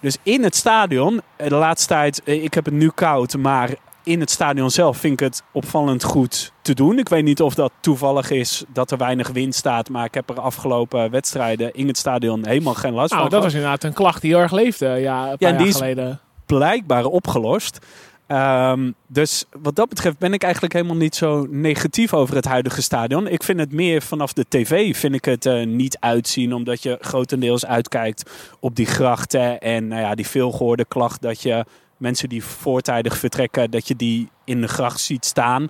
Dus 0.00 0.16
in 0.22 0.42
het 0.42 0.56
stadion, 0.56 1.20
eh, 1.36 1.48
de 1.48 1.54
laatste 1.54 1.88
tijd, 1.88 2.22
eh, 2.22 2.42
ik 2.44 2.54
heb 2.54 2.64
het 2.64 2.74
nu 2.74 2.90
koud, 2.94 3.36
maar 3.36 3.70
in 4.02 4.20
het 4.20 4.30
stadion 4.30 4.70
zelf 4.70 4.96
vind 4.96 5.12
ik 5.20 5.26
het 5.26 5.42
opvallend 5.52 6.02
goed 6.04 6.52
te 6.62 6.74
doen. 6.74 6.98
Ik 6.98 7.08
weet 7.08 7.24
niet 7.24 7.40
of 7.42 7.54
dat 7.54 7.72
toevallig 7.80 8.30
is 8.30 8.64
dat 8.68 8.90
er 8.90 8.98
weinig 8.98 9.28
wind 9.28 9.54
staat, 9.54 9.88
maar 9.88 10.04
ik 10.04 10.14
heb 10.14 10.30
er 10.30 10.40
afgelopen 10.40 11.10
wedstrijden 11.10 11.72
in 11.74 11.86
het 11.86 11.98
stadion 11.98 12.46
helemaal 12.46 12.74
geen 12.74 12.92
last 12.92 13.10
Nou, 13.10 13.22
van 13.22 13.30
dat 13.30 13.42
was 13.42 13.54
inderdaad 13.54 13.84
een 13.84 13.92
klacht 13.92 14.20
die 14.22 14.30
heel 14.30 14.40
erg 14.40 14.52
leefde 14.52 14.86
ja, 14.86 15.30
een 15.30 15.38
paar 15.38 15.50
en 15.50 15.56
die 15.58 15.66
is- 15.66 15.74
geleden. 15.76 16.20
blijkbaar 16.46 17.04
opgelost. 17.04 17.78
Ehm, 18.26 18.92
dus 19.06 19.44
wat 19.62 19.76
dat 19.76 19.88
betreft 19.88 20.18
ben 20.18 20.32
ik 20.32 20.42
eigenlijk 20.42 20.72
helemaal 20.72 20.96
niet 20.96 21.14
zo 21.14 21.46
negatief 21.50 22.14
over 22.14 22.34
het 22.34 22.44
huidige 22.44 22.82
stadion. 22.82 23.26
Ik 23.26 23.42
vind 23.42 23.60
het 23.60 23.72
meer 23.72 24.02
vanaf 24.02 24.32
de 24.32 24.44
tv 24.48 24.96
vind 24.96 25.14
ik 25.14 25.24
het 25.24 25.46
eh, 25.46 25.66
niet 25.66 25.96
uitzien. 26.00 26.54
Omdat 26.54 26.82
je 26.82 26.98
grotendeels 27.00 27.66
uitkijkt 27.66 28.30
op 28.60 28.76
die 28.76 28.86
grachten. 28.86 29.60
En 29.60 29.88
nou 29.88 30.00
ja, 30.00 30.14
die 30.14 30.26
veelgehoorde 30.26 30.84
klacht 30.84 31.22
dat 31.22 31.42
je 31.42 31.64
mensen 31.96 32.28
die 32.28 32.44
voortijdig 32.44 33.18
vertrekken, 33.18 33.70
dat 33.70 33.88
je 33.88 33.96
die 33.96 34.28
in 34.44 34.60
de 34.60 34.68
gracht 34.68 35.00
ziet 35.00 35.24
staan. 35.24 35.68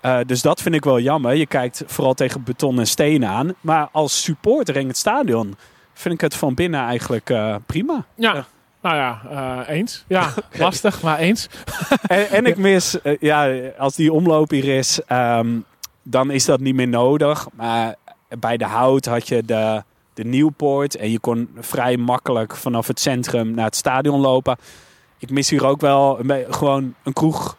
Eh, 0.00 0.18
dus 0.26 0.42
dat 0.42 0.62
vind 0.62 0.74
ik 0.74 0.84
wel 0.84 1.00
jammer. 1.00 1.34
Je 1.34 1.46
kijkt 1.46 1.82
vooral 1.86 2.14
tegen 2.14 2.42
beton 2.42 2.78
en 2.78 2.86
stenen 2.86 3.28
aan. 3.28 3.54
Maar 3.60 3.88
als 3.92 4.22
supporter 4.22 4.76
in 4.76 4.88
het 4.88 4.96
stadion 4.96 5.56
vind 5.92 6.14
ik 6.14 6.20
het 6.20 6.34
van 6.34 6.54
binnen 6.54 6.80
eigenlijk 6.80 7.30
eh, 7.30 7.56
prima. 7.66 8.04
Ja. 8.14 8.46
Ja. 8.94 9.20
Nou 9.22 9.34
ja, 9.34 9.64
eh, 9.66 9.76
eens. 9.76 10.04
Ja, 10.08 10.32
lastig, 10.58 11.02
maar 11.02 11.18
eens. 11.18 11.48
En, 12.06 12.30
en 12.30 12.46
ik 12.46 12.56
mis, 12.56 13.00
eh, 13.02 13.16
ja, 13.20 13.50
als 13.78 13.94
die 13.94 14.12
omloop 14.12 14.50
hier 14.50 14.76
is, 14.76 15.00
ehm, 15.06 15.58
dan 16.02 16.30
is 16.30 16.44
dat 16.44 16.60
niet 16.60 16.74
meer 16.74 16.88
nodig. 16.88 17.48
Maar 17.52 17.94
bij 18.38 18.56
de 18.56 18.64
hout 18.64 19.04
had 19.04 19.28
je 19.28 19.44
de, 19.44 19.82
de 20.14 20.24
Nieuwpoort 20.24 20.96
en 20.96 21.10
je 21.10 21.18
kon 21.18 21.48
vrij 21.58 21.96
makkelijk 21.96 22.56
vanaf 22.56 22.86
het 22.86 23.00
centrum 23.00 23.54
naar 23.54 23.64
het 23.64 23.76
stadion 23.76 24.20
lopen. 24.20 24.56
Ik 25.18 25.30
mis 25.30 25.50
hier 25.50 25.66
ook 25.66 25.80
wel 25.80 26.18
een 26.20 26.54
gewoon 26.54 26.94
een 27.02 27.12
kroeg 27.12 27.56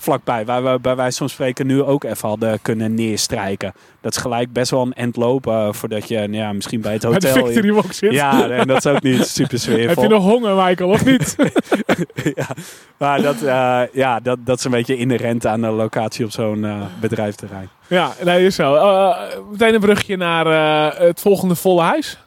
vlakbij, 0.00 0.44
waar 0.44 0.64
we 0.64 0.78
bij 0.80 0.96
wijze 0.96 1.18
van 1.18 1.28
spreken 1.28 1.66
nu 1.66 1.82
ook 1.82 2.04
even 2.04 2.28
hadden 2.28 2.62
kunnen 2.62 2.94
neerstrijken. 2.94 3.72
Dat 4.00 4.12
is 4.12 4.18
gelijk 4.18 4.52
best 4.52 4.70
wel 4.70 4.82
een 4.82 4.92
end 4.92 5.16
lopen 5.16 5.74
voordat 5.74 6.08
je 6.08 6.16
nou 6.16 6.32
ja, 6.32 6.52
misschien 6.52 6.80
bij 6.80 6.92
het 6.92 7.02
Bij 7.02 7.18
de 7.18 7.28
hotel... 7.28 7.46
Victory 7.46 7.82
zit. 7.90 8.12
ja, 8.12 8.50
en 8.50 8.66
dat 8.66 8.76
is 8.76 8.86
ook 8.86 9.02
niet 9.02 9.26
super 9.38 9.58
sfeervol. 9.64 9.88
Heb 9.88 9.98
je 9.98 10.08
nog 10.08 10.24
honger, 10.24 10.54
Michael, 10.54 10.90
of 10.90 11.04
niet? 11.04 11.36
ja, 12.40 12.46
maar 12.96 13.22
dat, 13.22 13.42
eh, 13.42 13.82
ja, 13.92 14.20
dat, 14.20 14.38
dat 14.44 14.58
is 14.58 14.64
een 14.64 14.70
beetje 14.70 14.96
inherent 14.96 15.46
aan 15.46 15.60
de 15.60 15.70
locatie 15.70 16.24
op 16.24 16.30
zo'n 16.30 16.64
eh, 16.64 16.82
bedrijfterrein. 17.00 17.68
ja, 17.86 18.12
nee, 18.24 18.46
is 18.46 18.54
zo. 18.54 18.74
Eh, 18.74 19.18
meteen 19.50 19.74
een 19.74 19.80
brugje 19.80 20.16
naar 20.16 20.46
eh, 20.46 20.98
het 20.98 21.20
volgende 21.20 21.54
volle 21.54 21.82
huis. 21.82 22.18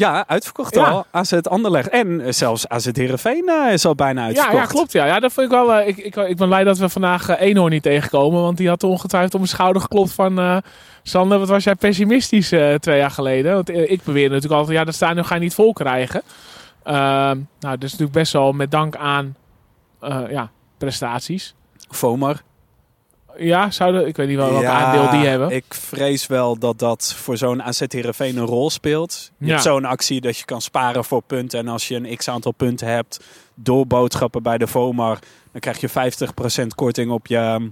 Ja, 0.00 0.24
uitverkocht 0.26 0.74
Ja. 0.74 0.84
al. 0.84 1.06
AZ 1.10 1.32
Anderlecht. 1.32 1.88
En 1.88 2.20
eh, 2.20 2.32
zelfs 2.32 2.68
AZ 2.68 2.88
Heerenveen 2.92 3.48
eh, 3.48 3.72
is 3.72 3.84
al 3.84 3.94
bijna 3.94 4.24
uitverkocht. 4.24 4.56
ja, 4.56 4.66
klopt. 4.66 4.92
Ja. 4.92 5.04
ja, 5.06 5.20
dat 5.20 5.32
vond 5.32 5.46
ik 5.46 5.52
wel. 5.52 5.74
eh, 5.74 5.88
ik, 5.88 5.96
ik, 5.96 6.16
ik 6.16 6.36
ben 6.36 6.46
blij 6.48 6.64
dat 6.64 6.78
we 6.78 6.88
vandaag 6.88 7.28
eh, 7.28 7.40
Eenhoorn 7.48 7.70
niet 7.72 7.82
tegenkomen. 7.82 8.42
Want 8.42 8.56
die 8.56 8.68
had 8.68 8.82
ongetwijfeld 8.82 9.32
op 9.34 9.38
mijn 9.40 9.52
schouder 9.52 9.82
geklopt 9.82 10.12
van... 10.12 10.38
eh 10.38 10.56
Sander, 11.02 11.38
wat 11.38 11.48
was 11.48 11.64
jij 11.64 11.74
pessimistisch 11.74 12.48
twee 12.78 12.98
jaar 12.98 13.10
geleden? 13.10 13.54
Want 13.54 13.68
ik 13.68 14.02
beweerde 14.04 14.34
natuurlijk 14.34 14.60
altijd... 14.60 14.78
Ja, 14.78 14.84
dat 14.84 14.94
stadion 14.94 15.24
ga 15.24 15.34
je 15.34 15.40
niet 15.40 15.54
vol 15.54 15.72
krijgen. 15.72 16.22
Ehm, 16.82 16.96
nou, 17.60 17.74
dat 17.76 17.82
is 17.82 17.90
natuurlijk 17.90 18.12
best 18.12 18.32
wel 18.32 18.52
met 18.52 18.70
dank 18.70 18.96
aan 18.96 19.36
ja, 20.30 20.50
prestaties. 20.78 21.54
FOMAR. 21.90 22.42
Ja, 23.38 23.70
zouden... 23.70 24.06
Ik 24.06 24.16
weet 24.16 24.28
niet 24.28 24.36
wel 24.36 24.50
welk 24.50 24.62
Ja, 24.62 24.72
aandeel 24.84 25.10
die 25.20 25.28
hebben. 25.28 25.50
Ik 25.50 25.64
vrees 25.68 26.26
wel 26.26 26.58
dat 26.58 26.78
dat 26.78 27.14
voor 27.16 27.36
zo'n 27.36 27.62
AZ 27.62 27.80
Heerenveen 27.88 28.36
een 28.36 28.44
rol 28.46 28.70
speelt. 28.70 29.30
Je 29.38 29.46
Ja. 29.46 29.50
hebt 29.50 29.62
zo'n 29.62 29.84
actie 29.84 30.20
dat 30.20 30.38
je 30.38 30.44
kan 30.44 30.60
sparen 30.60 31.04
voor 31.04 31.22
punten. 31.22 31.58
En 31.58 31.68
als 31.68 31.88
je 31.88 31.94
een 31.96 32.16
x-aantal 32.16 32.52
punten 32.52 32.86
hebt 32.88 33.24
door 33.54 33.86
boodschappen 33.86 34.42
bij 34.42 34.58
de 34.58 34.66
FOMAR... 34.66 35.18
dan 35.52 35.60
krijg 35.60 35.80
je 35.80 35.88
50% 36.62 36.66
korting 36.74 37.10
op 37.10 37.26
je, 37.26 37.70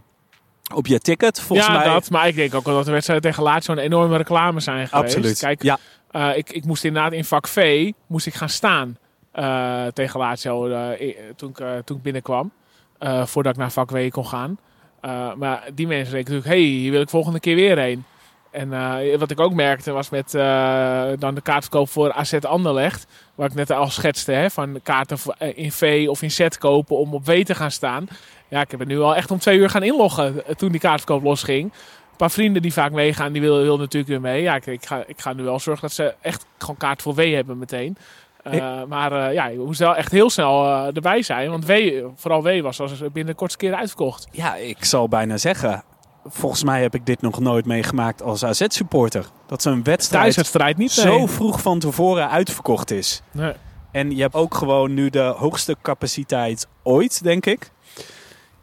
op 0.74 0.86
je 0.86 0.98
ticket. 0.98 1.40
Volgens 1.40 1.68
ja, 1.68 1.74
mij 1.74 1.84
dat. 1.84 2.10
Maar 2.10 2.28
ik 2.28 2.34
denk 2.34 2.54
ook 2.54 2.64
wel 2.64 2.74
dat 2.74 2.84
de 2.84 2.90
wedstrijden 2.92 3.30
tegen 3.30 3.42
Lazio 3.42 3.72
een 3.74 3.78
enorme 3.80 4.16
reclame 4.16 4.60
zijn 4.60 4.88
geweest. 4.88 5.14
absoluut. 5.16 5.38
Kijk, 5.38 5.62
ja, 5.62 5.78
Eh, 6.10 6.36
ik, 6.36 6.50
ik 6.50 6.64
moest 6.64 6.84
inderdaad 6.84 7.12
in 7.12 7.24
vak 7.24 7.48
V 7.48 7.90
moest 8.06 8.26
ik 8.26 8.34
gaan 8.34 8.48
staan 8.48 8.96
eh, 9.32 9.86
tegen 9.86 10.20
Lazio 10.20 10.68
eh, 10.68 11.06
i- 11.08 11.16
toen, 11.36 11.50
ik, 11.50 11.60
eh, 11.60 11.70
toen 11.84 11.96
ik 11.96 12.02
binnenkwam. 12.02 12.52
Eh, 12.98 13.26
voordat 13.26 13.52
ik 13.52 13.58
naar 13.58 13.72
vak 13.72 13.90
W 13.90 14.08
kon 14.10 14.26
gaan. 14.26 14.58
Eh, 15.00 15.34
maar 15.34 15.68
die 15.74 15.86
mensen 15.86 16.14
denken 16.14 16.34
natuurlijk, 16.34 16.60
hey, 16.60 16.72
hier 16.72 16.90
wil 16.90 17.00
ik 17.00 17.08
volgende 17.08 17.40
keer 17.40 17.54
weer 17.54 17.78
heen. 17.78 18.04
En 18.50 18.72
eh, 18.72 19.18
wat 19.18 19.30
ik 19.30 19.40
ook 19.40 19.52
merkte 19.52 19.92
was 19.92 20.10
met 20.10 20.34
eh, 20.34 21.08
dan 21.18 21.34
de 21.34 21.40
kaartverkoop 21.40 21.88
voor 21.88 22.12
AZ 22.12 22.34
Anderlecht. 22.34 23.06
Wat 23.34 23.50
ik 23.50 23.56
net 23.56 23.70
al 23.70 23.90
schetste, 23.90 24.32
hè, 24.32 24.50
van 24.50 24.80
kaarten 24.82 25.18
in 25.54 25.72
V 25.72 26.06
of 26.08 26.22
in 26.22 26.30
Z 26.30 26.48
kopen 26.58 26.96
om 26.96 27.14
op 27.14 27.26
W 27.26 27.30
te 27.42 27.54
gaan 27.54 27.70
staan. 27.70 28.08
Ja, 28.48 28.60
ik 28.60 28.70
heb 28.70 28.80
het 28.80 28.88
nu 28.88 29.00
al 29.00 29.16
echt 29.16 29.30
om 29.30 29.38
twee 29.38 29.58
uur 29.58 29.70
gaan 29.70 29.82
inloggen 29.82 30.42
toen 30.56 30.70
die 30.70 30.80
kaartverkoop 30.80 31.22
losging. 31.22 31.64
Een 31.64 32.16
paar 32.16 32.30
vrienden 32.30 32.62
die 32.62 32.72
vaak 32.72 32.92
meegaan, 32.92 33.32
die 33.32 33.42
willen 33.42 33.62
wil 33.62 33.78
natuurlijk 33.78 34.10
weer 34.10 34.20
mee. 34.20 34.42
Ja, 34.42 34.54
ik, 34.54 34.66
ik, 34.66 34.86
ga, 34.86 35.04
ik 35.06 35.20
ga 35.20 35.32
nu 35.32 35.42
wel 35.42 35.58
zorgen 35.58 35.82
dat 35.82 35.92
ze 35.92 36.14
echt 36.20 36.46
gewoon 36.58 36.76
kaart 36.76 37.02
voor 37.02 37.14
W 37.14 37.34
hebben 37.34 37.58
meteen. 37.58 37.96
Eh, 38.50 38.82
Maar 38.88 39.12
eh, 39.12 39.32
ja, 39.32 39.46
je 39.46 39.58
moest 39.58 39.78
wel 39.78 39.96
echt 39.96 40.12
heel 40.12 40.30
snel 40.30 40.64
eh, 40.64 40.96
erbij 40.96 41.22
zijn. 41.22 41.50
Want 41.50 41.66
W, 41.66 41.72
vooral 42.14 42.42
W 42.42 42.62
was 42.62 42.80
als 42.80 42.98
binnen 42.98 43.26
de 43.26 43.34
kortste 43.34 43.58
keer 43.58 43.74
uitverkocht. 43.74 44.28
ja, 44.30 44.56
ik 44.56 44.84
zal 44.84 45.08
bijna 45.08 45.36
zeggen... 45.36 45.82
Volgens 46.30 46.64
mij 46.64 46.82
heb 46.82 46.94
ik 46.94 47.06
dit 47.06 47.20
nog 47.22 47.40
nooit 47.40 47.66
meegemaakt 47.66 48.22
als 48.22 48.44
AZ-supporter. 48.44 49.26
Dat 49.46 49.62
zo'n 49.62 49.82
wedstrijd 49.82 50.76
niet. 50.76 50.92
zo 50.92 51.18
nee. 51.18 51.26
vroeg 51.26 51.60
van 51.60 51.78
tevoren 51.78 52.30
uitverkocht 52.30 52.90
is. 52.90 53.22
Nee. 53.30 53.52
En 53.92 54.16
je 54.16 54.22
hebt 54.22 54.34
ook 54.34 54.54
gewoon 54.54 54.94
nu 54.94 55.10
de 55.10 55.34
hoogste 55.36 55.76
capaciteit 55.82 56.66
ooit, 56.82 57.22
denk 57.22 57.46
ik. 57.46 57.70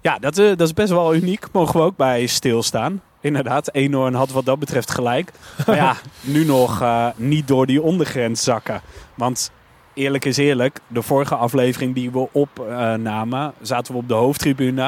Ja, 0.01 0.19
dat, 0.19 0.35
dat 0.35 0.61
is 0.61 0.73
best 0.73 0.89
wel 0.89 1.15
uniek. 1.15 1.45
Mogen 1.51 1.79
we 1.79 1.85
ook 1.85 1.95
bij 1.97 2.25
stilstaan. 2.25 3.01
Inderdaad, 3.21 3.73
Eenhoorn 3.73 4.13
had 4.13 4.31
wat 4.31 4.45
dat 4.45 4.59
betreft 4.59 4.91
gelijk. 4.91 5.31
Maar 5.65 5.75
ja, 5.75 5.95
nu 6.21 6.45
nog 6.45 6.83
niet 7.15 7.47
door 7.47 7.65
die 7.65 7.81
ondergrens 7.81 8.43
zakken. 8.43 8.81
Want 9.15 9.51
eerlijk 9.95 10.25
is 10.25 10.37
eerlijk, 10.37 10.79
de 10.87 11.01
vorige 11.01 11.35
aflevering 11.35 11.95
die 11.95 12.11
we 12.11 12.27
opnamen, 12.31 13.53
zaten 13.61 13.93
we 13.93 13.99
op 13.99 14.07
de 14.07 14.13
hoofdtribune. 14.13 14.83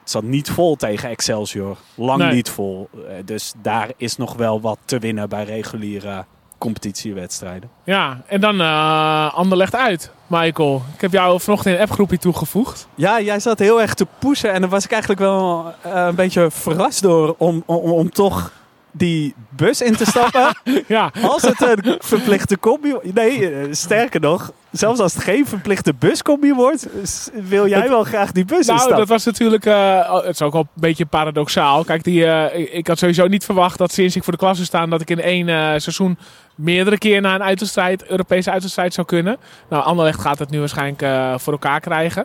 Het 0.00 0.10
zat 0.10 0.22
niet 0.22 0.50
vol 0.50 0.76
tegen 0.76 1.08
Excelsior. 1.10 1.76
Lang 1.94 2.18
Nee. 2.22 2.32
niet 2.32 2.50
vol. 2.50 2.88
Eh, 3.08 3.14
Dus 3.24 3.52
daar 3.62 3.90
is 3.96 4.16
nog 4.16 4.34
wel 4.34 4.60
wat 4.60 4.78
te 4.84 4.98
winnen 4.98 5.28
bij 5.28 5.44
reguliere 5.44 6.24
competitiewedstrijden. 6.58 7.70
Ja, 7.84 8.22
en 8.26 8.40
dan 8.40 8.60
eh 8.60 9.34
Anderlecht 9.34 9.74
uit, 9.74 10.10
Michael. 10.26 10.82
Ik 10.94 11.00
heb 11.00 11.12
jou 11.12 11.40
vanochtend 11.40 11.74
in 11.74 11.80
een 11.80 11.86
appgroepje 11.88 12.18
toegevoegd. 12.18 12.88
Ja, 12.94 13.20
jij 13.20 13.40
zat 13.40 13.58
heel 13.58 13.80
erg 13.80 13.94
te 13.94 14.06
pushen 14.18 14.52
en 14.52 14.60
daar 14.60 14.70
was 14.70 14.84
ik 14.84 14.90
eigenlijk 14.90 15.20
wel 15.20 15.72
eh, 15.82 15.92
een 16.08 16.14
beetje 16.14 16.50
verrast 16.50 17.02
door 17.02 17.34
om, 17.38 17.62
om, 17.66 17.76
om 17.76 18.10
toch 18.10 18.52
die 18.92 19.34
bus 19.48 19.80
in 19.80 19.96
te 19.96 20.04
stappen. 20.04 20.56
ja, 20.86 21.12
als 21.22 21.42
het 21.42 21.60
een 21.60 21.96
verplichte 21.98 22.58
combi... 22.58 22.94
Nee, 23.02 23.50
eh, 23.50 23.66
sterker 23.70 24.20
nog, 24.20 24.52
zelfs 24.70 25.00
als 25.00 25.14
het 25.14 25.22
geen 25.22 25.46
verplichte 25.46 25.94
buscombi 25.98 26.52
wordt, 26.52 26.88
wil 27.32 27.68
jij 27.68 27.88
wel 27.88 28.04
graag 28.04 28.32
die 28.32 28.44
bus 28.44 28.66
nou, 28.66 28.72
instappen. 28.72 28.98
dat 28.98 29.08
was 29.08 29.24
natuurlijk... 29.24 29.66
eh, 29.66 30.14
het 30.14 30.34
is 30.34 30.42
ook 30.42 30.52
wel 30.52 30.60
een 30.60 30.80
beetje 30.80 31.06
paradoxaal. 31.06 31.84
Kijk, 31.84 32.04
die, 32.04 32.26
eh, 32.26 32.76
ik, 32.76 32.86
had 32.86 32.98
sowieso 32.98 33.26
niet 33.26 33.44
verwacht 33.44 33.78
dat 33.78 33.92
sinds 33.92 34.16
ik 34.16 34.24
voor 34.24 34.32
de 34.32 34.38
klas 34.38 34.54
zou 34.54 34.66
staan... 34.66 34.90
dat 34.90 35.00
ik 35.00 35.10
in 35.10 35.20
één 35.20 35.46
seizoen 35.80 36.18
meerdere 36.54 36.98
keer 36.98 37.20
naar 37.20 37.34
een 37.34 37.42
uitwedstrijd, 37.42 38.06
Europese 38.06 38.50
uitwedstrijd 38.50 38.94
zou 38.94 39.06
kunnen. 39.06 39.36
Nou, 39.68 39.84
Anderlecht 39.84 40.20
gaat 40.20 40.38
het 40.38 40.50
nu 40.50 40.58
waarschijnlijk 40.58 41.40
voor 41.40 41.52
elkaar 41.52 41.80
krijgen. 41.80 42.22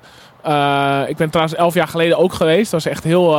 Ik 1.09 1.17
ben 1.17 1.29
trouwens 1.29 1.57
elf 1.57 1.73
jaar 1.73 1.87
geleden 1.87 2.17
ook 2.17 2.33
geweest. 2.33 2.71
Dat 2.71 2.83
was 2.83 2.93
echt 2.93 3.03
heel... 3.03 3.31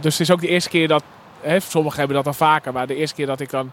dus 0.00 0.12
het 0.12 0.20
is 0.20 0.30
ook 0.30 0.40
de 0.40 0.48
eerste 0.48 0.68
keer 0.70 0.88
dat... 0.88 1.02
Hè, 1.40 1.60
sommigen 1.60 1.98
hebben 1.98 2.16
dat 2.16 2.26
al 2.26 2.32
vaker, 2.32 2.72
maar 2.72 2.86
de 2.86 2.94
eerste 2.94 3.14
keer 3.16 3.26
dat 3.26 3.40
ik 3.40 3.50
dan 3.50 3.72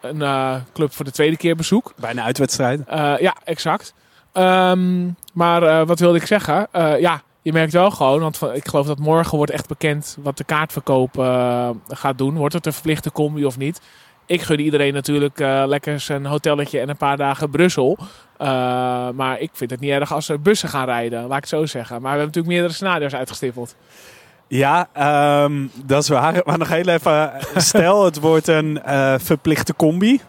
een 0.00 0.22
eh, 0.22 0.54
club 0.72 0.92
voor 0.92 1.04
de 1.04 1.10
tweede 1.10 1.36
keer 1.36 1.56
bezoek. 1.56 1.92
Bijna 1.96 2.22
uitwedstrijd. 2.22 2.80
Eh, 2.86 3.14
ja, 3.18 3.36
exact. 3.44 3.94
Ehm, 4.32 5.08
maar 5.32 5.62
eh, 5.62 5.86
wat 5.86 5.98
wilde 6.00 6.18
ik 6.18 6.26
zeggen? 6.26 6.68
Ja, 6.98 7.22
je 7.42 7.52
merkt 7.52 7.72
wel 7.72 7.90
gewoon, 7.90 8.20
want 8.20 8.38
van- 8.38 8.54
ik 8.54 8.68
geloof 8.68 8.86
dat 8.86 8.98
morgen 8.98 9.36
wordt 9.36 9.52
echt 9.52 9.68
bekend 9.68 10.16
wat 10.20 10.36
de 10.36 10.44
kaartverkoop 10.44 11.14
gaat 11.88 12.18
doen. 12.18 12.36
Wordt 12.36 12.54
het 12.54 12.66
een 12.66 12.72
verplichte 12.72 13.12
combi 13.12 13.44
of 13.44 13.58
niet? 13.58 13.80
Ik 14.26 14.42
gun 14.42 14.60
iedereen 14.60 14.92
natuurlijk 14.94 15.38
lekker 15.66 16.00
zijn 16.00 16.26
hotelletje 16.26 16.80
en 16.80 16.88
een 16.88 16.96
paar 16.96 17.16
dagen 17.16 17.50
Brussel. 17.50 17.98
Maar 19.14 19.36
ik 19.40 19.50
vind 19.52 19.70
het 19.70 19.80
niet 19.80 19.90
erg 19.90 20.12
als 20.12 20.28
er 20.28 20.40
bussen 20.40 20.68
gaan 20.68 20.84
rijden, 20.84 21.20
laat 21.20 21.36
ik 21.36 21.40
het 21.40 21.48
zo 21.48 21.66
zeggen. 21.66 21.94
Maar 21.94 22.12
we 22.12 22.18
hebben 22.18 22.26
natuurlijk 22.26 22.54
meerdere 22.54 22.72
scenario's 22.74 23.14
uitgestippeld. 23.14 23.74
Ja, 24.52 24.88
ehm, 24.92 25.66
dat 25.84 26.02
is 26.02 26.08
waar. 26.08 26.42
Maar 26.44 26.58
nog 26.58 26.68
heel 26.68 26.88
even. 26.88 27.32
Stel, 27.56 28.04
het 28.04 28.20
wordt 28.20 28.48
een 28.48 28.82
eh, 28.82 29.14
verplichte 29.18 29.74
combi. 29.76 30.20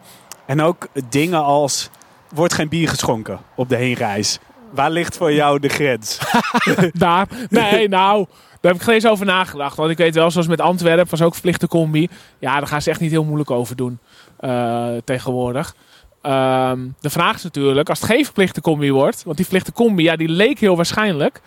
En 0.45 0.61
ook 0.61 0.88
dingen 1.09 1.43
als. 1.43 1.89
Wordt 2.34 2.53
geen 2.53 2.69
bier 2.69 2.89
geschonken 2.89 3.39
op 3.55 3.69
de 3.69 3.76
heenreis. 3.76 4.39
Waar 4.71 4.91
ligt 4.91 5.17
voor 5.17 5.34
jou 5.34 5.59
de 5.59 5.67
grens? 5.67 6.19
Daar. 6.93 7.28
Nee, 7.49 7.88
nou, 7.88 8.26
daar 8.61 8.71
heb 8.71 8.76
ik 8.76 8.82
geen 8.82 8.93
eens 8.93 9.07
over 9.07 9.26
nagedacht. 9.26 9.78
Want 9.78 9.91
ik 9.91 9.97
weet 9.97 10.15
wel, 10.15 10.32
zoals 10.32 10.47
met 10.47 10.61
Antwerpen 10.61 11.09
was 11.09 11.21
ook 11.21 11.34
verplichte 11.34 11.67
combi. 11.67 12.09
Ja, 12.39 12.57
daar 12.57 12.67
gaan 12.67 12.82
ze 12.82 12.89
echt 12.89 12.99
niet 12.99 13.11
heel 13.11 13.24
moeilijk 13.24 13.51
over 13.51 13.76
doen 13.76 13.99
eh, 14.39 14.88
tegenwoordig. 15.05 15.76
Ehm, 16.21 16.80
de 16.99 17.09
vraag 17.09 17.36
is 17.36 17.43
natuurlijk, 17.43 17.89
als 17.89 17.99
het 17.99 18.09
geen 18.09 18.24
verplichte 18.24 18.61
combi 18.61 18.91
wordt... 18.91 19.24
Want 19.24 19.38
die 19.38 19.45
verplichte 19.45 19.74
combi, 19.74 20.03
ja, 20.03 20.15
die 20.15 20.30
leek 20.30 20.59
heel 20.59 20.76
waarschijnlijk. 20.76 21.41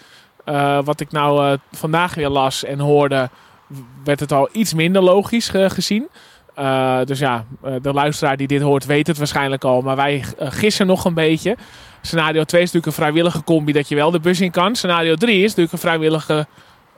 Eh, 0.47 0.79
wat 0.85 1.01
ik 1.01 1.13
nou 1.13 1.47
eh, 1.53 1.59
vandaag 1.73 2.15
weer 2.15 2.29
las 2.29 2.65
en 2.65 2.79
hoorde... 2.79 3.31
werd 4.05 4.21
het 4.21 4.33
al 4.33 4.49
iets 4.53 4.75
minder 4.75 5.03
logisch 5.03 5.49
ge- 5.49 5.71
gezien. 5.71 6.09
Eh, 6.55 6.99
dus 7.05 7.19
ja, 7.19 7.45
eh, 7.63 7.73
de 7.83 7.93
luisteraar 7.93 8.37
die 8.37 8.47
dit 8.47 8.63
hoort 8.63 8.87
weet 8.87 9.07
het 9.07 9.19
waarschijnlijk 9.19 9.65
al. 9.65 9.81
Maar 9.83 9.97
wij 9.97 10.25
eh, 10.39 10.49
gissen 10.51 10.87
nog 10.87 11.05
een 11.05 11.15
beetje. 11.15 11.57
Scenario 12.01 12.45
2 12.45 12.63
is 12.63 12.73
natuurlijk 12.73 12.87
een 12.87 13.03
vrijwillige 13.05 13.45
combi 13.45 13.73
dat 13.73 13.89
je 13.89 13.95
wel 13.95 14.11
de 14.11 14.21
bus 14.21 14.41
in 14.41 14.51
kan. 14.51 14.75
Scenario 14.77 15.15
3 15.15 15.37
is 15.37 15.43
natuurlijk 15.43 15.73
een 15.73 15.79
vrijwillige... 15.79 16.47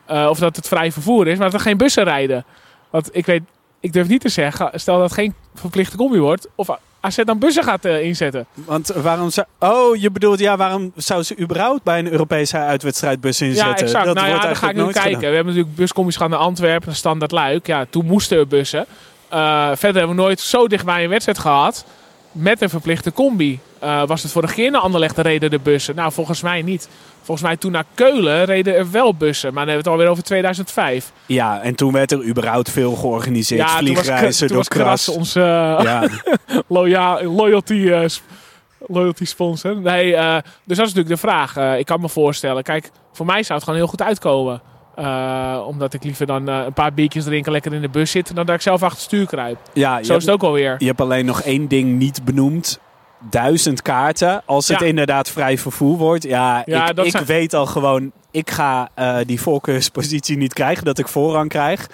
eh, 0.06 0.26
of 0.30 0.38
dat 0.38 0.56
het 0.56 0.68
vrij 0.68 0.92
vervoer 0.92 1.26
is, 1.26 1.36
maar 1.38 1.50
dat 1.50 1.54
er 1.60 1.66
geen 1.66 1.76
bussen 1.76 2.04
rijden. 2.04 2.44
Want 2.90 3.08
ik 3.16 3.26
weet... 3.26 3.42
Ik 3.80 3.92
durf 3.92 4.08
niet 4.08 4.20
te 4.20 4.28
zeggen, 4.28 4.70
stel 4.74 4.94
dat 4.94 5.04
het 5.04 5.12
geen 5.12 5.34
verplichte 5.54 5.96
combi 5.96 6.18
wordt... 6.18 6.48
of 6.54 6.68
AZ 7.00 7.16
dan 7.24 7.38
bussen 7.38 7.64
gaat 7.64 7.84
eh, 7.84 8.02
inzetten. 8.02 8.46
Want 8.54 8.88
waarom 8.88 9.30
zou. 9.30 9.46
Oh, 9.58 9.96
je 9.96 10.10
bedoelt, 10.10 10.38
ja, 10.38 10.56
waarom 10.56 10.92
zou 10.96 11.22
ze 11.22 11.38
überhaupt 11.38 11.82
bij 11.82 11.98
een 11.98 12.10
Europese 12.10 12.56
uitwedstrijd 12.56 13.20
bus 13.20 13.40
inzetten? 13.40 13.74
Ja, 13.74 13.76
exact. 13.76 14.04
Dat 14.04 14.14
nou 14.14 14.26
ja, 14.26 14.32
wordt 14.32 14.46
dan 14.46 14.56
ga 14.56 14.68
ik 14.70 14.76
nu 14.76 14.90
kijken. 14.90 15.20
We 15.20 15.26
hebben 15.26 15.46
natuurlijk 15.46 15.76
buscombi's 15.76 16.16
gehad 16.16 16.30
naar 16.30 16.40
Antwerpen, 16.40 16.86
naar 16.86 16.96
Standard 16.96 17.30
Luik. 17.30 17.66
Ja, 17.66 17.86
toen 17.90 18.06
moesten 18.06 18.38
er 18.38 18.46
bussen. 18.46 18.86
Eh, 19.28 19.66
verder 19.66 19.98
hebben 19.98 20.16
we 20.16 20.22
nooit 20.22 20.40
zo 20.40 20.66
dichtbij 20.66 21.02
een 21.04 21.10
wedstrijd 21.10 21.38
gehad 21.38 21.84
met 22.32 22.60
een 22.60 22.68
verplichte 22.68 23.12
combi. 23.12 23.60
Eh, 23.78 24.02
was 24.06 24.22
het 24.22 24.32
vorig 24.32 24.54
keer 24.54 24.70
naar 24.70 24.80
Anderlecht 24.80 25.18
reden 25.18 25.50
de 25.50 25.58
bussen? 25.58 25.94
Nou, 25.94 26.12
volgens 26.12 26.42
mij 26.42 26.62
niet. 26.62 26.88
Volgens 27.22 27.46
mij 27.48 27.56
toen 27.56 27.72
naar 27.72 27.84
Keulen 27.94 28.44
reden 28.44 28.74
er 28.76 28.90
wel 28.90 29.14
bussen. 29.14 29.54
Maar 29.54 29.64
dan 29.64 29.74
hebben 29.74 29.84
we 29.84 29.90
het 29.90 29.98
alweer 29.98 30.08
over 30.12 30.22
2005. 30.24 31.12
Ja, 31.26 31.60
en 31.60 31.74
toen 31.74 31.92
werd 31.92 32.12
er 32.12 32.24
überhaupt 32.24 32.70
veel 32.70 32.92
georganiseerd. 32.94 33.60
ja, 33.60 33.76
Vliegreizen 33.78 34.38
toen 34.38 34.48
door 34.48 34.56
was 34.56 34.68
Kras 34.68 35.04
Kras. 35.04 35.16
onze 35.16 35.40
eh, 35.40 35.78
Ja, 35.82 36.08
loya- 36.68 37.22
loyalty, 37.22 37.88
eh, 37.90 38.04
loyalty 38.86 39.24
sponsor. 39.24 39.80
Nee, 39.80 40.14
eh, 40.16 40.34
dus 40.64 40.76
dat 40.76 40.86
is 40.86 40.94
natuurlijk 40.94 41.08
de 41.08 41.16
vraag. 41.16 41.78
Ik 41.78 41.86
kan 41.86 42.00
me 42.00 42.08
voorstellen. 42.08 42.62
Kijk, 42.62 42.90
voor 43.12 43.26
mij 43.26 43.42
zou 43.42 43.54
het 43.54 43.62
gewoon 43.62 43.78
heel 43.78 43.88
goed 43.88 44.02
uitkomen. 44.02 44.60
Omdat 45.66 45.94
ik 45.94 46.04
liever 46.04 46.26
dan 46.26 46.46
een 46.46 46.72
paar 46.72 46.94
biertjes 46.94 47.24
drinken, 47.24 47.52
lekker 47.52 47.72
in 47.74 47.80
de 47.80 47.88
bus 47.88 48.10
zit, 48.10 48.34
dan 48.34 48.46
dat 48.46 48.54
ik 48.54 48.60
zelf 48.62 48.82
achter 48.82 48.96
het 48.98 49.06
stuur 49.06 49.26
kruip. 49.26 49.58
ja 49.72 50.02
Zo 50.02 50.16
is 50.16 50.24
het 50.24 50.34
ook 50.34 50.42
alweer. 50.42 50.74
je 50.78 50.86
hebt 50.86 51.00
alleen 51.00 51.24
nog 51.26 51.42
één 51.42 51.68
ding 51.68 51.98
niet 51.98 52.24
benoemd. 52.24 52.80
Duizend 53.20 53.82
kaarten. 53.82 54.42
Als 54.44 54.68
het 54.68 54.80
Ja. 54.80 54.86
inderdaad 54.86 55.30
vrij 55.30 55.58
vervoer 55.58 55.96
wordt. 55.96 56.22
Ja, 56.24 56.62
Ja, 56.66 56.88
ik, 56.90 56.98
ik 56.98 57.10
zijn- 57.10 57.24
weet 57.24 57.54
al 57.54 57.66
gewoon. 57.66 58.12
Ik 58.30 58.50
ga 58.50 58.88
eh, 58.94 59.16
die 59.26 59.40
voorkeurspositie 59.40 60.36
niet 60.36 60.52
krijgen. 60.52 60.84
Dat 60.84 60.98
ik 60.98 61.08
voorrang 61.08 61.48
krijg. 61.48 61.86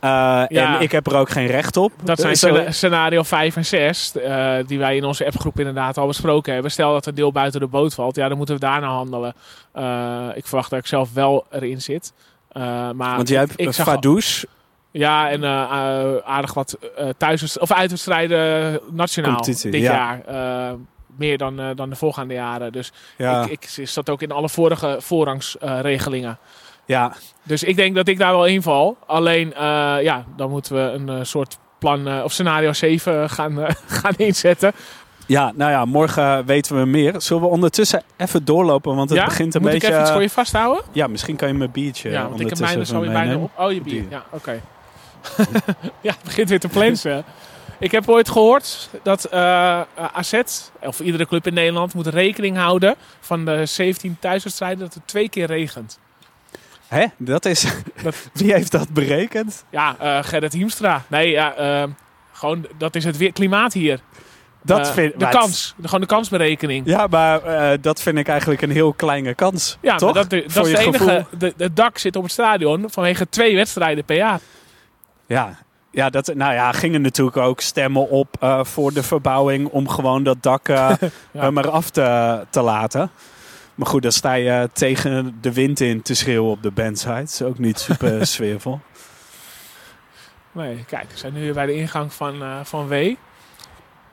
Eh, 0.00 0.10
Ja. 0.48 0.74
En 0.76 0.80
ik 0.80 0.92
heb 0.92 1.06
er 1.06 1.16
ook 1.16 1.30
geen 1.30 1.46
recht 1.46 1.76
op. 1.76 1.92
Dat 2.02 2.20
zijn 2.20 2.56
Eh, 2.56 2.70
scenario 2.72 3.22
5 3.22 3.56
en 3.56 3.64
6, 3.64 4.12
eh, 4.16 4.54
die 4.66 4.78
wij 4.78 4.96
in 4.96 5.04
onze 5.04 5.26
appgroep 5.26 5.58
inderdaad 5.58 5.98
al 5.98 6.06
besproken 6.06 6.52
hebben. 6.52 6.70
Stel 6.70 6.92
dat 6.92 7.06
een 7.06 7.14
deel 7.14 7.32
buiten 7.32 7.60
de 7.60 7.66
boot 7.66 7.94
valt, 7.94 8.16
ja, 8.16 8.28
dan 8.28 8.36
moeten 8.36 8.54
we 8.54 8.60
daarna 8.60 8.86
handelen. 8.86 9.34
Ik 10.36 10.46
verwacht 10.46 10.70
dat 10.70 10.78
ik 10.78 10.86
zelf 10.86 11.12
wel 11.12 11.44
erin 11.50 11.82
zit. 11.82 12.12
Maar 12.52 12.94
Want 13.16 13.28
jij 13.28 13.42
ik- 13.42 13.48
hebt 13.48 13.60
ik 13.60 13.72
zag 13.72 13.86
al- 13.86 13.94
Vadouche. 13.94 14.46
Ja, 14.96 15.30
en 15.30 15.44
eh, 15.44 15.62
eh, 15.62 16.16
aardig 16.24 16.54
wat 16.54 16.78
eh 16.96 17.08
thuis 17.16 17.58
of 17.58 17.72
uitwedstrijden 17.72 18.80
nationaal 18.90 19.34
Competitie, 19.34 19.70
dit 19.70 19.80
ja. 19.80 19.92
jaar. 19.92 20.76
Meer 21.16 21.38
dan, 21.38 21.60
dan 21.74 21.90
de 21.90 21.96
voorgaande 21.96 22.34
jaren. 22.34 22.72
Dus 22.72 22.92
Ja, 23.16 23.46
ik, 23.48 23.68
ik 23.76 23.88
zat 23.88 24.10
ook 24.10 24.22
in 24.22 24.32
alle 24.32 24.48
vorige 24.48 24.96
voorrangsregelingen. 25.00 26.38
ja, 26.84 27.12
dus 27.42 27.62
ik 27.62 27.76
denk 27.76 27.94
dat 27.94 28.08
ik 28.08 28.18
daar 28.18 28.32
wel 28.32 28.46
inval. 28.46 28.96
Alleen, 29.06 29.52
ja, 30.02 30.24
dan 30.36 30.50
moeten 30.50 30.74
we 30.74 31.12
een 31.12 31.26
soort 31.26 31.58
plan 31.78 32.22
of 32.22 32.32
scenario 32.32 32.72
7 32.72 33.30
gaan, 33.30 33.58
gaan 34.00 34.14
inzetten. 34.16 34.72
ja, 35.26 35.52
nou 35.54 35.70
ja, 35.70 35.84
morgen 35.84 36.46
weten 36.46 36.76
we 36.76 36.84
meer. 36.84 37.14
Zullen 37.18 37.42
we 37.42 37.48
ondertussen 37.48 38.02
even 38.16 38.44
doorlopen? 38.44 38.96
Want 38.96 39.10
het 39.10 39.18
ja? 39.18 39.24
begint 39.24 39.54
een 39.54 39.62
Moet 39.62 39.70
beetje... 39.70 39.86
ik 39.86 39.92
even 39.92 40.04
iets 40.04 40.12
voor 40.12 40.22
je 40.22 40.30
vasthouden? 40.30 40.84
Ja, 40.92 41.06
misschien 41.06 41.36
kan 41.36 41.48
je 41.48 41.54
mijn 41.54 41.70
biertje 41.70 42.10
ja, 42.10 42.28
want 42.28 42.40
ik 42.40 42.48
heb 42.48 42.58
ondertussen 42.58 42.78
mij 42.78 42.86
er 42.86 42.86
zo 42.86 43.00
weer 43.00 43.24
bijna 43.24 43.42
op. 43.42 43.50
Oh, 43.58 43.72
je 43.72 43.80
bier. 43.80 44.02
Bier. 44.02 44.10
Ja, 44.10 44.24
oké. 44.30 44.60
ja, 46.00 46.12
het 46.12 46.22
begint 46.24 46.48
weer 46.48 46.60
te 46.60 46.68
plensen. 46.68 47.24
Ik 47.78 47.90
heb 47.90 48.08
ooit 48.08 48.28
gehoord 48.30 48.88
dat 49.02 49.24
eh 49.24 49.80
AZ, 50.12 50.40
of 50.80 51.00
iedere 51.00 51.26
club 51.26 51.46
in 51.46 51.54
Nederland, 51.54 51.94
moet 51.94 52.06
rekening 52.06 52.56
houden 52.56 52.94
van 53.20 53.44
de 53.44 53.66
17 53.66 54.16
thuiswedstrijden 54.20 54.78
dat 54.78 54.94
het 54.94 55.06
twee 55.06 55.28
keer 55.28 55.46
regent. 55.46 55.98
Hè? 56.88 57.06
Dat 57.16 57.44
is... 57.44 57.66
Dat- 58.02 58.28
Wie 58.32 58.52
heeft 58.52 58.72
dat 58.72 58.88
berekend? 58.88 59.64
Ja, 59.70 59.96
eh 59.98 60.18
Gerrit 60.22 60.52
Hiemstra. 60.52 61.02
Nee, 61.08 61.30
ja, 61.30 61.54
eh, 61.54 61.82
gewoon, 62.32 62.66
dat 62.78 62.94
is 62.94 63.04
het 63.04 63.16
weer 63.16 63.32
klimaat 63.32 63.72
hier. 63.72 64.00
Dat 64.62 64.86
Eh, 64.88 64.92
vind, 64.92 65.18
de 65.20 65.28
kans. 65.28 65.74
De, 65.76 65.84
gewoon 65.84 66.00
de 66.00 66.06
kansberekening. 66.06 66.86
Ja, 66.86 67.06
maar 67.06 67.42
eh, 67.42 67.78
dat 67.80 68.02
vind 68.02 68.18
ik 68.18 68.28
eigenlijk 68.28 68.62
een 68.62 68.70
heel 68.70 68.92
kleine 68.92 69.34
kans. 69.34 69.78
Ja, 69.80 69.96
toch? 69.96 70.12
dat, 70.14 70.30
dat 70.30 70.42
is 70.42 70.54
je 70.54 70.62
de 70.62 70.78
enige. 70.78 71.26
De, 71.38 71.54
het 71.56 71.76
dak 71.76 71.98
zit 71.98 72.16
op 72.16 72.22
het 72.22 72.32
stadion 72.32 72.84
vanwege 72.90 73.28
twee 73.28 73.56
wedstrijden 73.56 74.04
per 74.04 74.16
jaar. 74.16 74.40
Ja. 75.26 75.58
Ja, 75.90 76.10
dat, 76.10 76.34
nou 76.34 76.54
ja, 76.54 76.72
gingen 76.72 77.02
natuurlijk 77.02 77.36
ook 77.36 77.60
stemmen 77.60 78.08
op 78.08 78.36
eh, 78.40 78.64
voor 78.64 78.92
de 78.92 79.02
verbouwing 79.02 79.68
om 79.68 79.88
gewoon 79.88 80.22
dat 80.22 80.42
dak 80.42 80.68
eh, 80.68 80.90
Ja. 81.30 81.42
er 81.42 81.52
maar 81.52 81.70
af 81.70 81.90
te, 81.90 82.46
te 82.50 82.60
laten. 82.60 83.10
Maar 83.74 83.86
goed, 83.86 84.02
dan 84.02 84.12
sta 84.12 84.32
je 84.32 84.70
tegen 84.72 85.38
de 85.40 85.52
wind 85.52 85.80
in 85.80 86.02
te 86.02 86.14
schreeuwen 86.14 86.50
op 86.50 86.62
de. 86.62 86.72
Dat 86.74 87.22
is 87.22 87.42
ook 87.42 87.58
niet 87.58 87.78
super 87.78 88.26
sfeervol. 88.34 88.80
Nee, 90.52 90.84
kijk, 90.86 91.10
we 91.10 91.18
zijn 91.18 91.32
nu 91.32 91.40
weer 91.40 91.54
bij 91.54 91.66
de 91.66 91.74
ingang 91.74 92.12
van, 92.12 92.42
eh, 92.42 92.60
van 92.62 92.88
W. 92.88 93.14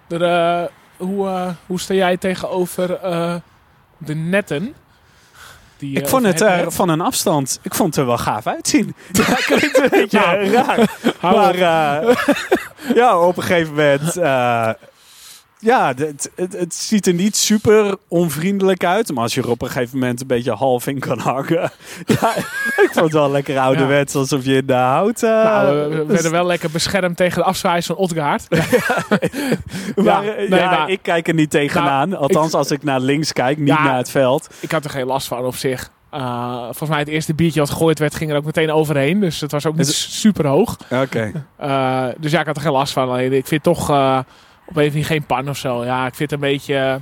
Er, 0.07 0.23
eh, 0.23 0.67
hoe, 0.97 1.27
eh, 1.27 1.49
hoe 1.65 1.79
sta 1.79 1.93
jij 1.93 2.17
tegenover 2.17 2.93
eh, 2.95 3.35
de 3.97 4.15
netten? 4.15 4.75
Die, 5.81 5.97
Ik 5.97 6.03
eh, 6.03 6.09
vond 6.09 6.25
of 6.25 6.31
het 6.31 6.41
er 6.41 6.71
van 6.71 6.89
een 6.89 7.01
afstand, 7.01 7.59
ik 7.61 7.75
vond 7.75 7.89
het 7.89 7.97
er 7.97 8.05
wel 8.05 8.17
gaaf 8.17 8.47
uitzien. 8.47 8.95
Ja, 9.11 9.35
klinkt 9.35 9.77
een 9.77 9.89
beetje 9.99 10.19
Nou, 10.19 10.45
raar. 10.51 10.97
Hou 11.19 11.35
Maar 11.35 11.55
eh, 11.55 12.15
ja, 12.95 13.19
op 13.19 13.37
een 13.37 13.43
gegeven 13.43 13.73
moment. 13.73 14.15
Ja, 15.61 15.93
het, 15.95 16.31
het, 16.35 16.53
het 16.57 16.73
ziet 16.73 17.07
er 17.07 17.13
niet 17.13 17.35
super 17.37 17.95
onvriendelijk 18.07 18.83
uit. 18.85 19.13
Maar 19.13 19.23
als 19.23 19.33
je 19.33 19.41
er 19.41 19.49
op 19.49 19.61
een 19.61 19.67
gegeven 19.69 19.99
moment 19.99 20.21
een 20.21 20.27
beetje 20.27 20.51
half 20.53 20.87
in 20.87 20.99
kan 20.99 21.19
hangen. 21.19 21.51
ja, 22.21 22.35
ik 22.35 22.89
vond 22.91 22.95
het 23.05 23.11
wel 23.13 23.31
lekker 23.31 23.59
ouderwets. 23.59 24.15
Alsof 24.15 24.45
je 24.45 24.55
in 24.55 24.65
de 24.65 24.73
hout. 24.73 25.23
eh, 25.23 25.29
nou, 25.29 25.75
we- 25.89 25.95
we 25.95 26.05
werden 26.05 26.31
wel 26.31 26.45
lekker 26.45 26.71
beschermd 26.71 27.17
tegen 27.17 27.37
de 27.37 27.43
afzwaaiers 27.43 27.85
van 27.85 27.95
Otgaard. 27.95 28.47
maar, 28.49 30.03
ja, 30.05 30.21
nee, 30.21 30.49
maar- 30.49 30.89
ik 30.89 30.99
kijk 31.01 31.27
er 31.27 31.33
niet 31.33 31.49
tegenaan. 31.49 32.15
Althans, 32.17 32.53
als 32.53 32.71
ik 32.71 32.83
naar 32.83 32.99
links 32.99 33.33
kijk, 33.33 33.57
niet 33.57 33.67
naar 33.67 33.97
het 33.97 34.09
veld. 34.09 34.49
Ik 34.59 34.71
had 34.71 34.83
er 34.83 34.89
geen 34.89 35.05
last 35.05 35.27
van 35.27 35.45
op 35.45 35.55
zich. 35.55 35.91
Eh, 36.09 36.61
volgens 36.63 36.89
mij 36.89 36.99
het 36.99 37.07
eerste 37.07 37.33
biertje 37.33 37.59
wat 37.59 37.69
gegooid 37.69 37.99
werd, 37.99 38.15
ging 38.15 38.31
er 38.31 38.37
ook 38.37 38.45
meteen 38.45 38.71
overheen. 38.71 39.19
Dus 39.19 39.41
het 39.41 39.51
was 39.51 39.65
ook 39.65 39.75
niet 39.75 39.87
super 39.87 40.47
hoog. 40.47 40.77
Oké. 40.89 41.45
Eh, 41.57 42.05
dus 42.17 42.31
ja, 42.31 42.39
ik 42.39 42.45
had 42.45 42.55
er 42.55 42.61
geen 42.61 42.71
last 42.71 42.93
van. 42.93 43.09
Alleen 43.09 43.33
ik 43.33 43.47
vind 43.47 43.63
toch 43.63 43.89
of 44.73 44.91
andere 44.91 45.03
geen 45.03 45.25
pan 45.25 45.49
of 45.49 45.57
zo. 45.57 45.85
Ja, 45.85 46.05
ik 46.05 46.15
vind 46.15 46.31
het 46.31 46.41
een 46.41 46.49
beetje... 46.49 46.75
eh, 46.75 46.95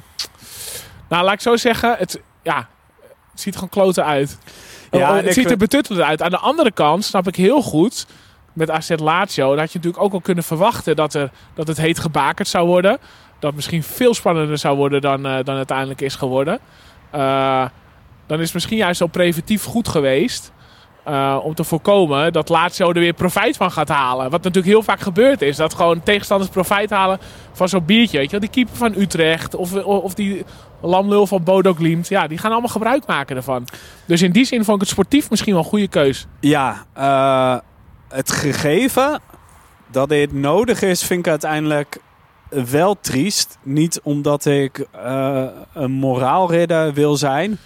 nou, 1.09 1.24
laat 1.24 1.34
ik 1.34 1.41
zo 1.41 1.55
zeggen. 1.57 1.95
Het, 1.97 2.22
ja, 2.43 2.57
het 3.32 3.39
ziet 3.41 3.53
er 3.53 3.59
gewoon 3.59 3.70
kloten 3.70 4.05
uit. 4.05 4.38
Ja, 4.91 5.09
Oh, 5.11 5.17
en 5.17 5.24
het 5.26 5.34
ziet 5.34 5.51
er 5.51 5.57
betuttelend 5.57 6.05
uit. 6.05 6.22
Aan 6.22 6.30
de 6.30 6.38
andere 6.38 6.72
kant 6.72 7.05
snap 7.05 7.28
ik 7.28 7.36
heel 7.36 7.61
goed... 7.61 8.05
Met 8.53 8.70
AZ 8.70 8.89
Lazio, 8.95 9.49
dat 9.49 9.59
had 9.59 9.72
je 9.72 9.78
natuurlijk 9.78 10.03
ook 10.03 10.13
al 10.13 10.22
kunnen 10.22 10.43
verwachten 10.43 10.95
dat, 10.95 11.13
er, 11.13 11.30
dat 11.53 11.67
het 11.67 11.78
heet 11.78 11.99
gebakerd 11.99 12.47
zou 12.47 12.67
worden. 12.67 12.97
Dat 13.39 13.53
misschien 13.55 13.84
veel 13.84 14.13
spannender 14.13 14.57
zou 14.57 14.78
worden 14.78 15.01
dan, 15.01 15.26
eh, 15.26 15.43
dan 15.43 15.55
uiteindelijk 15.55 16.01
is 16.01 16.15
geworden. 16.15 16.59
Eh, 17.11 17.65
dan 18.28 18.38
is 18.38 18.43
het 18.45 18.53
misschien 18.53 18.78
juist 18.78 19.01
al 19.01 19.07
preventief 19.07 19.63
goed 19.63 19.88
geweest. 19.88 20.51
Eh, 21.10 21.38
om 21.43 21.53
te 21.53 21.64
voorkomen 21.64 22.34
dat 22.34 22.49
Lazio 22.49 22.88
er 22.88 22.99
weer 22.99 23.14
profijt 23.14 23.57
van 23.57 23.72
gaat 23.72 23.89
halen. 23.89 24.30
Wat 24.30 24.43
natuurlijk 24.43 24.74
heel 24.74 24.84
vaak 24.84 24.99
gebeurd 24.99 25.41
is. 25.41 25.55
Dat 25.55 25.74
gewoon 25.74 26.03
tegenstanders 26.03 26.51
profijt 26.51 26.89
halen 26.89 27.20
van 27.51 27.70
zo'n 27.70 27.86
biertje. 27.86 28.18
Weet 28.18 28.26
je 28.26 28.32
wel? 28.32 28.39
Die 28.39 28.49
keeper 28.49 28.76
van 28.76 28.93
Utrecht 29.01 29.55
of, 29.55 29.74
of 29.84 30.14
die 30.14 30.45
lamlul 30.82 31.28
van 31.28 31.43
Bodo 31.43 31.74
Glimt. 31.74 32.07
Ja, 32.07 32.28
die 32.28 32.38
gaan 32.38 32.51
allemaal 32.51 32.70
gebruik 32.70 33.05
maken 33.05 33.36
ervan. 33.36 33.68
Dus 34.05 34.22
in 34.22 34.32
die 34.32 34.45
zin 34.45 34.64
vond 34.64 34.76
ik 34.76 34.82
het 34.82 34.89
sportief 34.89 35.30
misschien 35.30 35.53
wel 35.53 35.64
een 35.64 35.70
goede 35.70 35.88
keus. 35.88 36.28
Ja, 36.39 36.86
eh, 36.93 37.57
het 38.10 38.32
gegeven 38.32 39.20
dat 39.88 40.10
dit 40.10 40.34
nodig 40.34 40.82
is, 40.82 41.03
vind 41.03 41.20
ik 41.20 41.28
uiteindelijk 41.28 41.97
wel 42.49 42.97
triest. 43.01 43.57
Niet 43.64 44.01
omdat 44.03 44.45
ik 44.45 44.86
uh, 44.95 45.45
een 45.74 45.91
moraalridder 45.91 46.93
wil 46.93 47.16
zijn, 47.16 47.57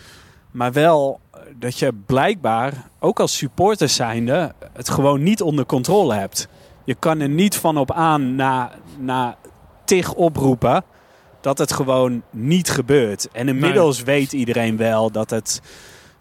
maar 0.52 0.72
wel 0.72 1.20
dat 1.56 1.80
je 1.80 1.94
blijkbaar, 2.06 2.90
ook 3.00 3.20
als 3.20 3.38
supporter 3.38 3.90
zijnde, 3.90 4.54
het 4.74 4.90
gewoon 4.90 5.24
niet 5.24 5.42
onder 5.42 5.66
controle 5.66 6.14
hebt. 6.14 6.48
Je 6.84 6.96
kan 6.96 7.20
er 7.20 7.30
niet 7.30 7.56
van 7.56 7.78
op 7.78 7.92
aan 7.92 8.36
na, 8.36 8.72
na 9.00 9.38
tig 9.86 10.14
oproepen 10.14 10.84
dat 11.42 11.58
het 11.58 11.74
gewoon 11.74 12.22
niet 12.30 12.70
gebeurt. 12.70 13.32
En 13.32 13.48
inmiddels 13.48 14.04
weet 14.04 14.34
iedereen 14.34 14.78
wel 14.78 15.12
dat 15.12 15.30
het 15.30 15.62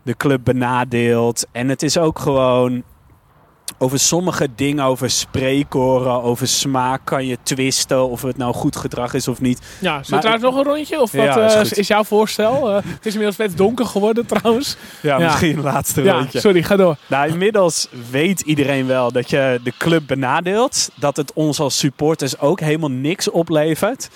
de 0.02 0.16
club 0.16 0.44
benadeelt. 0.44 1.46
En 1.52 1.68
het 1.68 1.82
is 1.82 1.98
ook 1.98 2.18
gewoon 2.18 2.82
over 3.78 3.98
sommige 3.98 4.48
dingen, 4.54 4.84
over 4.84 5.10
spreekoren, 5.10 6.22
over 6.22 6.48
smaak 6.48 7.00
kan 7.04 7.26
je 7.26 7.38
twisten 7.42 8.08
of 8.08 8.22
het 8.22 8.36
nou 8.36 8.54
goed 8.54 8.76
gedrag 8.76 9.14
is 9.14 9.28
of 9.28 9.40
niet. 9.40 9.60
Ja, 9.80 10.02
zit 10.02 10.22
daar 10.22 10.40
nog 10.40 10.56
een 10.56 10.64
rondje? 10.64 11.00
Of 11.00 11.12
wat 11.12 11.24
ja, 11.24 11.60
is, 11.60 11.72
is, 11.72 11.86
jouw 11.86 12.04
voorstel? 12.04 12.68
Uh, 12.68 12.74
het 12.74 13.06
is 13.06 13.12
inmiddels 13.12 13.36
vet 13.36 13.56
donker 13.56 13.86
geworden 13.86 14.26
trouwens. 14.26 14.76
Ja, 15.02 15.18
misschien 15.18 15.56
een 15.56 15.62
laatste 15.62 16.02
ja, 16.02 16.12
rondje. 16.12 16.40
Sorry, 16.40 16.62
ga 16.62 16.76
door. 16.76 16.96
Nou, 17.06 17.28
inmiddels 17.28 17.88
weet 18.10 18.40
iedereen 18.40 18.86
wel 18.86 19.12
dat 19.12 19.30
je 19.30 19.60
de 19.64 19.72
club 19.78 20.06
benadeelt. 20.06 20.90
Dat 20.94 21.16
het 21.16 21.32
ons 21.32 21.60
als 21.60 21.78
supporters 21.78 22.38
ook 22.38 22.60
helemaal 22.60 22.90
niks 22.90 23.30
oplevert. 23.30 24.10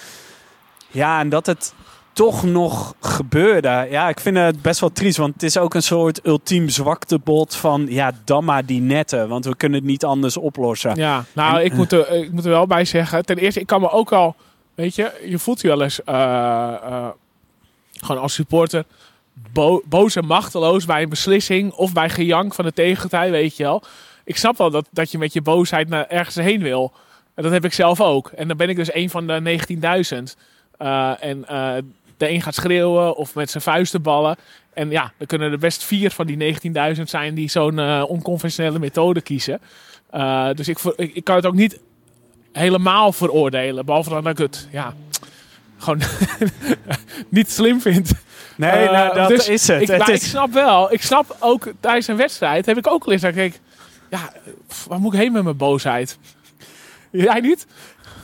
Ja, 0.90 1.20
en 1.20 1.28
dat 1.28 1.46
het 1.46 1.74
toch 2.16 2.42
nog 2.42 2.94
gebeurde. 3.00 3.86
Ja, 3.90 4.08
ik 4.08 4.20
vind 4.20 4.36
het 4.36 4.62
best 4.62 4.80
wel 4.80 4.92
triest. 4.92 5.16
Want 5.16 5.32
het 5.32 5.42
is 5.42 5.58
ook 5.58 5.74
een 5.74 5.82
soort 5.82 6.26
ultiem 6.26 6.68
zwaktebod 6.68 7.54
van... 7.54 7.86
ja, 7.88 8.12
dan 8.24 8.44
maar 8.44 8.66
die 8.66 8.80
netten. 8.80 9.28
Want 9.28 9.44
we 9.44 9.56
kunnen 9.56 9.78
het 9.78 9.88
niet 9.88 10.04
anders 10.04 10.36
oplossen. 10.36 10.94
Ja, 10.94 11.24
nou, 11.32 11.60
ik, 11.60 11.72
moet 11.72 11.92
er, 11.92 12.10
ik 12.10 12.32
moet 12.32 12.44
er 12.44 12.50
wel 12.50 12.66
bij 12.66 12.84
zeggen. 12.84 13.24
Ten 13.24 13.36
eerste, 13.38 13.60
ik 13.60 13.66
kan 13.66 13.80
me 13.80 13.90
ook 13.90 14.12
al... 14.12 14.36
Weet 14.74 14.94
je, 14.94 15.20
je 15.24 15.38
voelt 15.38 15.60
je 15.60 15.68
wel 15.68 15.82
eens... 15.82 16.00
Uh, 16.08 16.14
uh, 16.14 17.08
gewoon 17.92 18.22
als 18.22 18.34
supporter... 18.34 18.84
Bo 19.52 19.82
boos 19.84 20.16
en 20.16 20.26
machteloos 20.26 20.84
bij 20.84 21.02
een 21.02 21.08
beslissing... 21.08 21.72
of 21.72 21.92
bij 21.92 22.10
gejank 22.10 22.54
van 22.54 22.64
de 22.64 22.72
tegenpartij, 22.72 23.30
weet 23.30 23.56
je 23.56 23.62
wel. 23.62 23.82
Ik 24.24 24.36
snap 24.36 24.58
wel 24.58 24.70
dat, 24.70 24.88
dat 24.90 25.10
je 25.10 25.18
met 25.18 25.32
je 25.32 25.42
boosheid 25.42 25.88
naar 25.88 26.06
ergens 26.06 26.34
heen 26.34 26.62
wil. 26.62 26.92
En 27.34 27.42
dat 27.42 27.52
heb 27.52 27.64
ik 27.64 27.72
zelf 27.72 28.00
ook. 28.00 28.28
En 28.28 28.48
dan 28.48 28.56
ben 28.56 28.68
ik 28.68 28.76
dus 28.76 28.94
een 28.94 29.10
van 29.10 29.26
de 29.26 29.58
19.000... 30.36 30.44
Uh, 30.78 31.22
en 31.22 31.44
uh, 31.50 31.74
de 32.16 32.30
een 32.30 32.42
gaat 32.42 32.54
schreeuwen 32.54 33.16
of 33.16 33.34
met 33.34 33.50
zijn 33.50 33.62
vuisten 33.62 34.02
ballen. 34.02 34.36
En 34.74 34.90
ja, 34.90 35.12
dan 35.18 35.26
kunnen 35.26 35.52
er 35.52 35.58
best 35.58 35.84
vier 35.84 36.10
van 36.10 36.26
die 36.26 36.56
19.000 36.96 37.02
zijn 37.02 37.34
die 37.34 37.50
zo'n 37.50 37.78
uh, 37.78 38.04
onconventionele 38.08 38.78
methode 38.78 39.20
kiezen. 39.20 39.60
Uh, 40.14 40.48
dus 40.54 40.68
ik, 40.68 40.78
ik, 40.96 41.14
ik, 41.14 41.24
kan 41.24 41.36
het 41.36 41.46
ook 41.46 41.54
niet 41.54 41.80
helemaal 42.52 43.12
veroordelen. 43.12 43.84
Behalve 43.84 44.10
dan 44.10 44.22
dat 44.24 44.32
ik 44.32 44.38
het 44.38 44.68
ja, 44.70 44.94
gewoon 45.78 46.02
niet 47.28 47.50
slim 47.50 47.80
vind. 47.80 48.12
Nee, 48.56 48.88
nou, 48.88 49.14
dat 49.14 49.28
dus 49.28 49.48
is 49.48 49.68
het. 49.68 49.80
Ik, 49.82 49.88
het 49.88 50.08
is... 50.08 50.22
ik 50.22 50.22
snap 50.22 50.52
wel. 50.52 50.92
Ik 50.92 51.02
snap 51.02 51.36
ook 51.40 51.72
tijdens 51.80 52.06
een 52.06 52.16
wedstrijd 52.16 52.66
heb 52.66 52.76
ik 52.76 52.86
ook 52.86 53.04
al 53.04 53.12
eens 53.12 53.22
dat 53.22 53.36
ik 53.36 53.60
ja, 54.10 54.32
waar 54.88 55.00
moet 55.00 55.12
ik 55.12 55.18
heen 55.18 55.32
met 55.32 55.44
mijn 55.44 55.56
boosheid? 55.56 56.18
Jij 57.10 57.40
niet? 57.40 57.66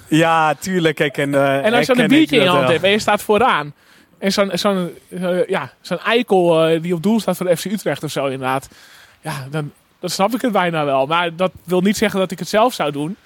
Ja, 0.08 0.54
tuurlijk. 0.54 1.00
Ik 1.00 1.18
en, 1.18 1.30
uh, 1.30 1.64
en 1.64 1.72
als 1.72 1.86
je 1.86 1.94
dan 1.94 2.02
een 2.02 2.08
biertje 2.08 2.36
in 2.36 2.42
je 2.42 2.48
hand 2.48 2.68
hebt 2.68 2.82
en 2.82 2.90
je 2.90 2.98
staat 2.98 3.22
vooraan. 3.22 3.74
En 4.22 4.32
zo'n 4.32 4.50
zo'n 4.52 4.90
uh, 5.08 5.46
ja, 5.46 5.72
zo'n 5.80 5.98
eikel 5.98 6.70
uh, 6.70 6.82
die 6.82 6.94
op 6.94 7.02
doel 7.02 7.20
staat 7.20 7.36
voor 7.36 7.46
de 7.46 7.56
FC 7.56 7.64
Utrecht 7.64 8.04
of 8.04 8.10
zo 8.10 8.24
inderdaad. 8.24 8.68
Ja, 9.20 9.46
dan, 9.50 9.72
dan 10.00 10.10
snap 10.10 10.34
ik 10.34 10.40
het 10.40 10.52
bijna 10.52 10.84
wel. 10.84 11.06
Maar 11.06 11.36
dat 11.36 11.52
wil 11.64 11.80
niet 11.80 11.96
zeggen 11.96 12.20
dat 12.20 12.30
ik 12.30 12.38
het 12.38 12.48
zelf 12.48 12.74
zou 12.74 12.92
doen. 12.92 13.16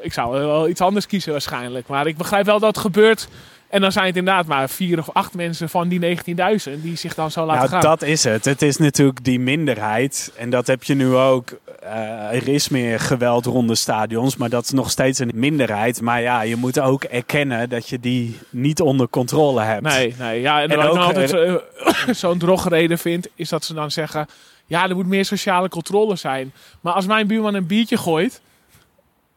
Ik 0.00 0.12
zou 0.12 0.32
wel 0.32 0.68
iets 0.68 0.80
anders 0.80 1.06
kiezen 1.06 1.32
waarschijnlijk. 1.32 1.88
Maar 1.88 2.06
ik 2.06 2.16
begrijp 2.16 2.46
wel 2.46 2.58
dat 2.58 2.74
het 2.74 2.84
gebeurt 2.84 3.28
en 3.68 3.80
dan 3.80 3.92
zijn 3.92 4.06
het 4.06 4.16
inderdaad 4.16 4.46
maar 4.46 4.68
vier 4.68 4.98
of 4.98 5.10
acht 5.12 5.34
mensen 5.34 5.68
van 5.68 5.88
die 5.88 6.16
19.000 6.16 6.82
die 6.82 6.96
zich 6.96 7.14
dan 7.14 7.30
zo 7.30 7.44
laten 7.46 7.70
nou, 7.70 7.82
gaan. 7.82 7.90
Dat 7.90 8.02
is 8.02 8.24
het. 8.24 8.44
Het 8.44 8.62
is 8.62 8.76
natuurlijk 8.76 9.24
die 9.24 9.40
minderheid. 9.40 10.32
En 10.36 10.50
dat 10.50 10.66
heb 10.66 10.82
je 10.82 10.94
nu 10.94 11.14
ook. 11.14 11.50
Uh, 11.84 12.34
er 12.34 12.48
is 12.48 12.68
meer 12.68 13.00
geweld 13.00 13.46
rond 13.46 13.68
de 13.68 13.74
stadions, 13.74 14.36
maar 14.36 14.48
dat 14.48 14.64
is 14.64 14.70
nog 14.70 14.90
steeds 14.90 15.18
een 15.18 15.30
minderheid. 15.34 16.00
Maar 16.00 16.20
ja, 16.20 16.42
je 16.42 16.56
moet 16.56 16.80
ook 16.80 17.04
erkennen 17.04 17.68
dat 17.68 17.88
je 17.88 18.00
die 18.00 18.38
niet 18.50 18.80
onder 18.80 19.08
controle 19.08 19.60
hebt. 19.60 19.82
Nee, 19.82 20.14
nee. 20.18 20.40
Ja, 20.40 20.62
en, 20.62 20.68
en 20.68 20.76
wat 20.76 20.86
ook, 20.86 20.94
ik 20.94 21.02
altijd 21.02 21.32
uh, 21.32 21.54
zo'n 22.14 22.38
drogreden 22.38 22.98
vind, 22.98 23.28
is 23.34 23.48
dat 23.48 23.64
ze 23.64 23.74
dan 23.74 23.90
zeggen... 23.90 24.26
Ja, 24.66 24.88
er 24.88 24.94
moet 24.94 25.06
meer 25.06 25.24
sociale 25.24 25.68
controle 25.68 26.16
zijn. 26.16 26.52
Maar 26.80 26.92
als 26.92 27.06
mijn 27.06 27.26
buurman 27.26 27.54
een 27.54 27.66
biertje 27.66 27.96
gooit... 27.96 28.40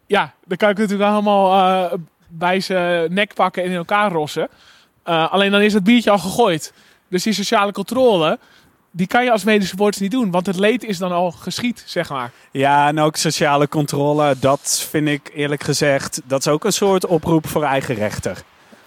Ja, 0.05 0.33
dan 0.45 0.57
kan 0.57 0.69
ik 0.69 0.77
natuurlijk 0.77 1.09
allemaal 1.09 1.53
uh, 1.53 1.93
bij 2.27 2.59
zijn 2.59 3.13
nek 3.13 3.33
pakken 3.33 3.63
en 3.63 3.69
in 3.69 3.75
elkaar 3.75 4.11
rossen. 4.11 4.47
Uh, 5.05 5.31
alleen 5.31 5.51
dan 5.51 5.61
is 5.61 5.73
het 5.73 5.83
biertje 5.83 6.11
al 6.11 6.19
gegooid. 6.19 6.73
Dus 7.07 7.23
die 7.23 7.33
sociale 7.33 7.71
controle, 7.71 8.39
die 8.95 9.07
kan 9.07 9.23
je 9.23 9.31
als 9.31 9.43
medesupporter 9.43 10.01
niet 10.01 10.11
doen. 10.11 10.31
Want 10.31 10.45
het 10.45 10.59
leed 10.59 10.83
is 10.83 10.97
dan 10.97 11.11
al 11.11 11.31
geschied, 11.31 11.83
zeg 11.85 12.09
maar. 12.09 12.31
Ja, 12.51 12.87
en 12.87 12.99
ook 12.99 13.15
sociale 13.15 13.67
controle, 13.67 14.35
dat 14.39 14.87
vind 14.89 15.07
ik 15.07 15.31
eerlijk 15.33 15.63
gezegd... 15.63 16.21
dat 16.25 16.39
is 16.39 16.47
ook 16.47 16.63
een 16.63 16.73
soort 16.73 17.05
oproep 17.05 17.47
voor 17.47 17.63
eigen 17.63 17.95
rechter. 17.95 18.37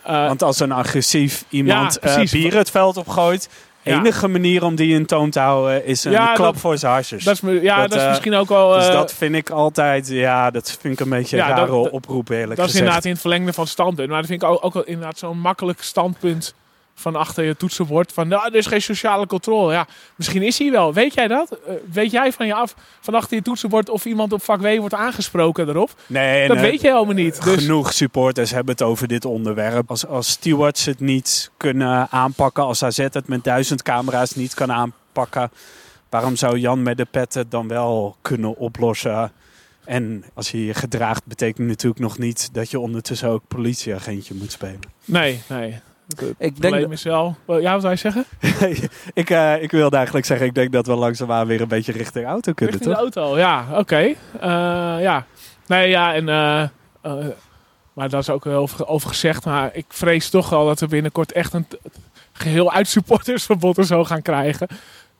Uh, 0.06 0.26
Want 0.26 0.42
als 0.42 0.60
een 0.60 0.72
agressief 0.72 1.44
iemand 1.48 1.98
ja, 2.02 2.18
uh, 2.18 2.30
bier 2.30 2.56
het 2.56 2.70
veld 2.70 2.96
opgooit... 2.96 3.48
Ja. 3.82 3.98
enige 3.98 4.28
manier 4.28 4.64
om 4.64 4.74
die 4.74 4.94
in 4.94 5.06
toom 5.06 5.30
te 5.30 5.40
houden 5.40 5.86
is 5.86 6.04
een 6.04 6.12
ja, 6.12 6.32
klap 6.32 6.52
dat, 6.52 6.60
voor 6.60 6.78
zijn 6.78 6.92
harsjes. 6.92 7.24
Dat 7.24 7.42
is, 7.42 7.62
ja, 7.62 7.80
dat, 7.80 7.90
dat 7.90 7.98
is 7.98 8.04
uh, 8.04 8.08
misschien 8.10 8.34
ook 8.34 8.48
wel... 8.48 8.76
Uh, 8.76 8.80
dus 8.80 8.92
dat 8.92 9.12
vind 9.12 9.34
ik 9.34 9.50
altijd... 9.50 10.08
Ja, 10.08 10.50
dat 10.50 10.78
vind 10.80 10.94
ik 10.94 11.00
een 11.00 11.08
beetje 11.08 11.36
ja, 11.36 11.48
een 11.48 11.56
rare 11.56 11.82
dat, 11.82 11.90
oproep 11.90 12.28
eerlijk 12.28 12.48
Dat 12.48 12.56
gezegd. 12.56 12.74
is 12.74 12.78
inderdaad 12.78 13.04
in 13.04 13.10
het 13.10 13.20
verlengde 13.20 13.52
van 13.52 13.66
standpunt. 13.66 14.08
Maar 14.08 14.18
dat 14.18 14.26
vind 14.26 14.42
ik 14.42 14.48
ook, 14.48 14.64
ook 14.64 14.74
wel 14.74 14.84
inderdaad 14.84 15.18
zo'n 15.18 15.38
makkelijk 15.38 15.82
standpunt 15.82 16.54
van 16.98 17.16
achter 17.16 17.44
je 17.44 17.56
toetsenbord. 17.56 18.12
Van, 18.12 18.28
nou, 18.28 18.46
er 18.46 18.54
is 18.54 18.66
geen 18.66 18.82
sociale 18.82 19.26
controle. 19.26 19.72
Ja, 19.72 19.86
misschien 20.16 20.42
is 20.42 20.58
hij 20.58 20.70
wel. 20.70 20.92
Weet 20.92 21.14
jij 21.14 21.28
dat? 21.28 21.58
Uh, 21.68 21.74
weet 21.92 22.10
jij 22.10 22.32
van 22.32 22.46
je 22.46 22.54
af, 22.54 22.74
van 23.00 23.14
achter 23.14 23.36
je 23.36 23.42
toetsenbord 23.42 23.88
of 23.88 24.04
iemand 24.04 24.32
op 24.32 24.42
vak 24.42 24.60
W 24.60 24.78
wordt 24.78 24.94
aangesproken 24.94 25.68
erop? 25.68 25.90
Nee, 26.06 26.48
dat 26.48 26.56
nee, 26.56 26.70
weet 26.70 26.80
je 26.80 26.86
helemaal 26.86 27.14
niet. 27.14 27.44
Dus... 27.44 27.54
Genoeg 27.54 27.92
supporters 27.92 28.50
hebben 28.50 28.72
het 28.72 28.82
over 28.82 29.08
dit 29.08 29.24
onderwerp. 29.24 29.90
Als, 29.90 30.06
als 30.06 30.28
stewards 30.28 30.84
het 30.84 31.00
niet 31.00 31.50
kunnen 31.56 32.10
aanpakken, 32.10 32.64
als 32.64 32.82
AZ 32.82 32.98
het 32.98 33.28
met 33.28 33.44
duizend 33.44 33.82
camera's 33.82 34.34
niet 34.34 34.54
kan 34.54 34.72
aanpakken, 34.72 35.50
waarom 36.08 36.36
zou 36.36 36.58
Jan 36.58 36.82
met 36.82 36.96
de 36.96 37.06
pet 37.10 37.34
het 37.34 37.50
dan 37.50 37.68
wel 37.68 38.16
kunnen 38.22 38.56
oplossen? 38.56 39.32
En 39.84 40.24
als 40.34 40.50
je 40.50 40.64
je 40.64 40.74
gedraagt, 40.74 41.26
betekent 41.26 41.68
natuurlijk 41.68 42.00
nog 42.00 42.18
niet 42.18 42.48
dat 42.52 42.70
je 42.70 42.80
ondertussen 42.80 43.28
ook 43.28 43.42
politieagentje 43.48 44.34
moet 44.34 44.52
spelen. 44.52 44.80
Nee, 45.04 45.42
nee. 45.48 45.80
Het 46.06 46.34
ik 46.38 46.60
denk 46.60 46.92
is 46.92 47.02
wel... 47.02 47.36
Ja, 47.46 47.80
wat 47.80 47.90
je 47.90 47.96
zeggen? 47.96 48.24
ik, 49.14 49.30
uh, 49.30 49.62
ik 49.62 49.70
wilde 49.70 49.96
eigenlijk 49.96 50.26
zeggen, 50.26 50.46
ik 50.46 50.54
denk 50.54 50.72
dat 50.72 50.86
we 50.86 50.94
langzaamaan 50.94 51.46
weer 51.46 51.60
een 51.60 51.68
beetje 51.68 51.92
richting 51.92 52.26
auto 52.26 52.52
kunnen, 52.52 52.74
richting 52.74 52.96
toch? 52.96 53.10
de 53.10 53.20
auto, 53.20 53.38
ja. 53.38 53.66
Oké. 53.70 53.78
Okay. 53.78 54.16
Uh, 54.34 55.02
ja. 55.02 55.26
Nee, 55.66 55.88
ja, 55.88 56.14
en... 56.14 56.28
Uh, 56.28 57.26
maar 57.92 58.08
daar 58.08 58.20
is 58.20 58.30
ook 58.30 58.44
wel 58.44 58.60
over, 58.60 58.86
over, 58.86 59.08
gezegd. 59.08 59.44
Maar 59.44 59.70
ik 59.72 59.84
vrees 59.88 60.30
toch 60.30 60.48
wel 60.48 60.66
dat 60.66 60.80
we 60.80 60.86
binnenkort 60.86 61.32
echt 61.32 61.52
een 61.52 61.66
geheel 62.32 62.72
uitsupportersverbod 62.72 63.78
en 63.78 63.84
zo 63.84 64.04
gaan 64.04 64.22
krijgen. 64.22 64.68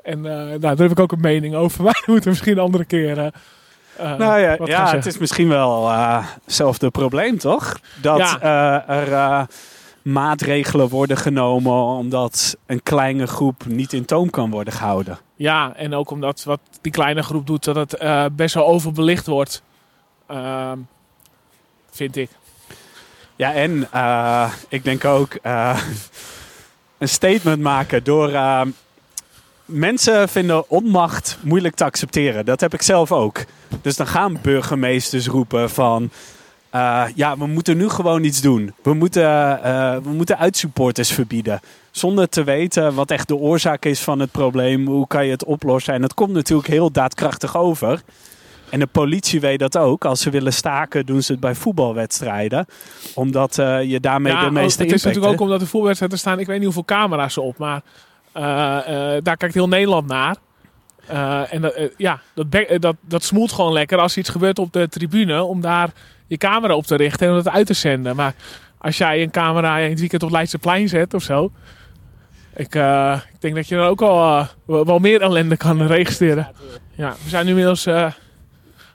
En 0.03 0.21
nou, 0.21 0.59
daar 0.59 0.77
heb 0.77 0.91
ik 0.91 1.01
ook 1.01 1.13
een 1.13 1.21
mening 1.21 1.55
over. 1.55 1.83
Maar 1.85 2.03
we 2.07 2.13
moeten 2.13 2.31
misschien 2.31 2.53
een 2.53 2.65
andere 2.65 2.85
keer... 2.85 3.17
Uh, 3.19 4.17
nou 4.19 4.41
ja, 4.41 4.59
ja 4.65 4.95
het 4.95 5.07
is 5.07 5.19
misschien 5.19 5.49
wel 5.49 5.91
hetzelfde 6.45 6.91
probleem, 6.91 7.39
toch? 7.39 7.79
Dat 8.01 8.19
ja. 8.19 8.41
er 8.87 9.47
maatregelen 10.07 10.89
worden 10.89 11.17
genomen 11.17 11.73
omdat 11.73 12.57
een 12.67 12.83
kleine 12.83 13.27
groep 13.27 13.65
niet 13.65 13.93
in 13.93 14.05
toom 14.05 14.31
kan 14.31 14.51
worden 14.51 14.73
gehouden. 14.73 15.19
Ja, 15.37 15.75
en 15.75 15.95
ook 15.95 16.11
omdat 16.11 16.45
wat 16.45 16.61
die 16.81 16.93
kleine 16.93 17.23
groep 17.23 17.47
doet, 17.47 17.65
dat 17.65 17.77
het 17.77 18.03
uh, 18.03 18.25
best 18.33 18.55
wel 18.55 18.67
overbelicht 18.67 19.27
wordt. 19.27 19.63
Uh, 20.31 20.73
vind 21.91 22.17
ik. 22.17 22.31
Ja, 23.37 23.53
en 23.53 23.89
uh, 23.95 24.53
ik 24.69 24.85
denk 24.85 25.05
ook 25.05 25.39
een 26.99 27.09
statement 27.09 27.63
maken 27.63 28.05
door. 28.05 28.33
mensen 29.65 30.29
vinden 30.29 30.71
onmacht 30.71 31.39
moeilijk 31.43 31.75
te 31.75 31.85
accepteren. 31.85 32.45
Dat 32.45 32.61
heb 32.61 32.75
ik 32.75 32.83
zelf 32.83 33.13
ook. 33.13 33.45
Dus 33.83 33.97
dan 33.97 34.07
gaan 34.07 34.39
burgemeesters 34.43 35.27
roepen 35.27 35.71
van. 35.71 36.11
Eh, 36.77 37.05
ja, 37.15 37.39
we 37.39 37.47
moeten 37.47 37.77
nu 37.77 37.89
gewoon 37.89 38.25
iets 38.25 38.41
doen. 38.41 38.75
We 38.83 38.95
moeten, 38.95 39.63
eh, 39.63 39.97
we 39.97 40.11
moeten 40.11 40.39
uitsupporters 40.39 41.13
verbieden. 41.13 41.61
Zonder 41.91 42.29
te 42.29 42.45
weten 42.45 42.95
wat 42.95 43.11
echt 43.11 43.29
de 43.29 43.37
oorzaak 43.37 43.85
is 43.85 44.01
van 44.01 44.19
het 44.19 44.31
probleem. 44.31 44.87
Hoe 44.87 45.07
kan 45.07 45.25
je 45.25 45.31
het 45.31 45.45
oplossen? 45.45 45.95
En 45.95 46.03
het 46.03 46.15
komt 46.15 46.33
natuurlijk 46.33 46.69
heel 46.69 46.91
daadkrachtig 46.91 47.57
over. 47.57 48.03
En 48.71 48.79
de 48.79 48.87
politie 48.87 49.41
weet 49.41 49.59
dat 49.59 49.77
ook. 49.77 50.05
Als 50.05 50.21
ze 50.21 50.31
willen 50.31 50.53
staken, 50.53 51.07
doen 51.07 51.23
ze 51.23 51.33
het 51.33 51.41
bij 51.41 51.55
voetbalwedstrijden. 51.55 52.67
Omdat 53.15 53.59
eh, 53.59 53.83
je 53.83 54.01
daarmee 54.01 54.33
Ja, 54.33 54.45
de 54.45 54.51
meeste 54.51 54.83
het 54.83 54.93
is 54.93 54.93
impact 54.93 55.05
natuurlijk 55.05 55.33
ook 55.33 55.41
omdat 55.41 55.61
de 55.61 55.67
voetbalwedstrijden 55.67 56.19
staan. 56.19 56.39
Ik 56.39 56.47
weet 56.47 56.57
niet 56.57 56.65
hoeveel 56.65 56.85
camera's 56.85 57.39
op, 57.39 57.59
maar 57.59 57.83
daar 59.23 59.37
kijkt 59.37 59.55
heel 59.55 59.69
Nederland 59.69 60.07
naar. 60.07 60.37
Eh, 61.07 61.53
en 61.53 61.61
dat, 61.61 61.73
eh, 61.73 61.89
ja, 61.97 62.21
dat, 62.35 62.47
eh, 62.51 62.79
dat, 62.81 62.97
dat 63.01 63.23
smoelt 63.23 63.53
gewoon 63.53 63.73
lekker 63.73 63.99
als 63.99 64.17
iets 64.17 64.29
gebeurt 64.29 64.59
op 64.59 64.73
de 64.73 64.89
tribune. 64.89 65.43
Om 65.43 65.61
daar 65.61 65.91
je 66.27 66.37
camera 66.37 66.75
op 66.75 66.87
te 66.87 66.97
richten 66.97 67.27
en 67.27 67.33
om 67.37 67.43
dat 67.43 67.53
uit 67.53 67.67
te 67.67 67.75
zenden. 67.75 68.17
Maar 68.17 68.35
als 68.79 68.99
jij 68.99 69.23
een 69.23 69.31
camera 69.31 69.79
in 69.79 69.91
het 69.91 70.01
weekend 70.01 70.23
op 70.23 70.31
Leidseplein 70.31 70.89
zet 70.89 71.15
of 71.15 71.23
zo. 71.23 71.51
Ik, 72.57 72.75
ik 73.33 73.41
denk 73.41 73.55
dat 73.55 73.69
je 73.69 73.77
dan 73.77 73.87
ook 73.87 74.03
al 74.03 74.47
wel 74.67 74.99
meer 74.99 75.21
ellende 75.21 75.57
kan 75.57 75.87
registreren. 75.87 76.49
Ja, 76.95 77.15
we 77.23 77.29
zijn 77.29 77.45
nu 77.45 77.51
inmiddels 77.51 77.89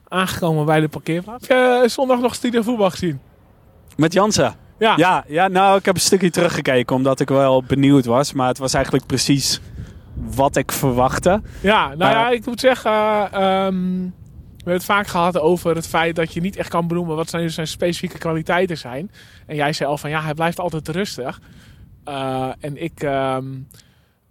aangekomen 0.08 0.66
bij 0.66 0.80
de 0.80 0.88
parkeerplaats. 0.88 1.48
Heb 1.48 1.58
je 1.58 1.90
zondag 1.90 2.20
nog 2.20 2.36
studio 2.36 2.62
voetbal 2.62 2.90
gezien? 2.90 3.20
Met 3.96 4.14
Jansen. 4.14 4.56
Ja. 4.80 4.94
Ja, 4.98 5.24
ja, 5.28 5.48
nou, 5.48 5.78
ik 5.78 5.86
heb 5.86 5.96
een 5.96 6.02
stukje 6.02 6.30
teruggekeken 6.30 6.96
omdat 6.96 7.20
ik 7.20 7.30
wel 7.30 7.64
benieuwd 7.64 8.06
was. 8.06 8.34
Maar 8.34 8.48
het 8.48 8.58
was 8.58 8.74
eigenlijk 8.74 9.06
precies 9.06 9.60
wat 10.36 10.56
ik 10.56 10.72
verwachtte. 10.72 11.42
Ja, 11.62 11.88
nou 11.96 12.12
ja, 12.12 12.30
ik 12.30 12.46
moet 12.46 12.60
zeggen, 12.60 12.92
eh, 12.92 13.66
ehm, 13.66 14.10
we 14.62 14.68
hebben 14.68 14.74
het 14.74 14.86
vaak 14.86 15.08
gehad 15.08 15.40
over 15.40 15.76
het 15.76 15.88
feit 15.88 16.16
dat 16.16 16.34
je 16.34 16.42
niet 16.42 16.56
echt 16.56 16.70
kan 16.70 16.88
benoemen 16.88 17.16
wat 17.16 17.30
zijn, 17.30 17.50
zijn 17.50 17.68
specifieke 17.68 18.18
kwaliteiten 18.18 18.78
zijn. 18.78 19.12
En 19.46 19.56
jij 19.56 19.74
zei 19.74 19.90
al 19.90 19.98
van 19.98 20.10
ja, 20.10 20.22
hij 20.22 20.34
blijft 20.34 20.60
altijd 20.60 20.88
rustig. 20.88 21.42
Eh, 22.04 22.50
en 22.60 22.84
ik, 22.84 23.04
ehm, 23.04 23.46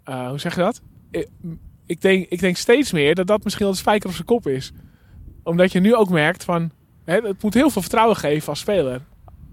eh, 0.05 0.29
hoe 0.29 0.39
zeg 0.39 0.55
je 0.55 0.61
dat? 0.61 0.81
Ik, 1.11 1.29
ik, 1.87 2.01
denk, 2.01 2.27
ik 2.29 2.41
denk 2.41 2.57
steeds 2.57 2.93
meer 2.93 3.15
dat 3.15 3.27
dat 3.27 3.45
misschien 3.45 3.65
wel 3.65 3.75
de 3.75 3.81
spijker 3.81 4.09
op 4.09 4.15
zijn 4.15 4.27
kop 4.27 4.47
is. 4.47 4.73
Omdat 5.43 5.73
je 5.73 5.81
nu 5.81 5.95
ook 5.95 6.11
merkt 6.11 6.45
van, 6.45 6.71
hè, 7.05 7.21
het 7.21 7.43
moet 7.43 7.55
heel 7.55 7.71
veel 7.71 7.83
vertrouwen 7.83 8.17
geven 8.17 8.49
als 8.49 8.61
speler. 8.61 9.01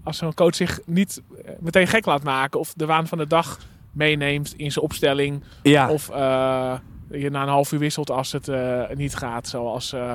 Als 0.04 0.16
zo'n 0.16 0.34
coach 0.34 0.54
zich 0.54 0.80
niet 0.86 1.22
eh, 1.44 1.52
meteen 1.60 1.86
gek 1.86 2.06
laat 2.06 2.22
maken 2.22 2.60
of 2.60 2.72
de 2.76 2.86
waan 2.86 3.06
van 3.06 3.18
de 3.18 3.26
dag 3.26 3.58
meeneemt 3.92 4.54
in 4.56 4.72
zijn 4.72 4.84
opstelling. 4.84 5.42
Ja, 5.62 5.90
Of 5.90 6.08
eh, 6.10 6.74
je 7.10 7.30
na 7.30 7.42
een 7.42 7.48
half 7.48 7.72
uur 7.72 7.78
wisselt 7.78 8.10
als 8.10 8.32
het 8.32 8.48
eh, 8.48 8.82
niet 8.94 9.14
gaat. 9.16 9.48
Zoals 9.48 9.92
eh 9.92 10.12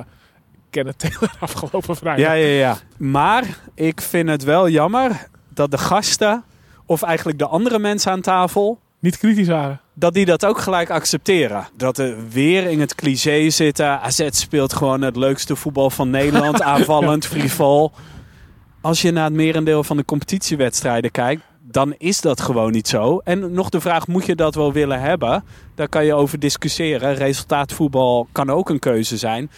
Kenneth 0.70 0.98
Taylor 0.98 1.34
afgelopen 1.40 1.96
vrijdag. 1.96 2.24
ja, 2.26 2.32
ja, 2.32 2.46
ja. 2.46 2.76
Maar 2.96 3.58
ik 3.74 4.00
vind 4.00 4.28
het 4.28 4.44
wel 4.44 4.68
jammer 4.68 5.26
dat 5.48 5.70
de 5.70 5.78
gasten, 5.78 6.44
of 6.86 7.02
eigenlijk 7.02 7.38
de 7.38 7.46
andere 7.46 7.78
mensen 7.78 8.12
aan 8.12 8.20
tafel, 8.20 8.78
Niet 8.98 9.18
kritisch 9.18 9.48
waren. 9.48 9.80
dat 9.94 10.14
die 10.14 10.24
dat 10.24 10.44
ook 10.44 10.58
gelijk 10.58 10.90
accepteren. 10.90 11.68
Dat 11.76 11.98
er 11.98 12.28
weer 12.28 12.70
in 12.70 12.80
het 12.80 12.94
cliché 12.94 13.50
zitten. 13.50 14.00
AZ 14.00 14.28
speelt 14.30 14.72
gewoon 14.72 15.02
het 15.02 15.16
leukste 15.16 15.56
voetbal 15.56 15.90
van 15.90 16.10
Nederland. 16.10 16.62
aanvallend, 16.72 17.26
frivol. 17.26 17.92
Als 18.80 19.02
je 19.02 19.10
naar 19.10 19.24
het 19.24 19.32
merendeel 19.32 19.84
van 19.84 19.96
de 19.96 20.04
competitiewedstrijden 20.04 21.10
kijkt... 21.10 21.42
dan 21.70 21.94
is 21.98 22.20
dat 22.20 22.40
gewoon 22.40 22.72
niet 22.72 22.88
zo. 22.88 23.18
En 23.24 23.52
nog 23.52 23.68
de 23.68 23.80
vraag, 23.80 24.06
moet 24.06 24.26
je 24.26 24.34
dat 24.34 24.54
wel 24.54 24.72
willen 24.72 25.00
hebben? 25.00 25.44
Daar 25.74 25.88
kan 25.88 26.04
je 26.04 26.14
over 26.14 26.38
discussiëren. 26.38 27.14
Resultaatvoetbal 27.14 28.26
kan 28.32 28.50
ook 28.50 28.68
een 28.70 28.78
keuze 28.78 29.16
zijn. 29.16 29.50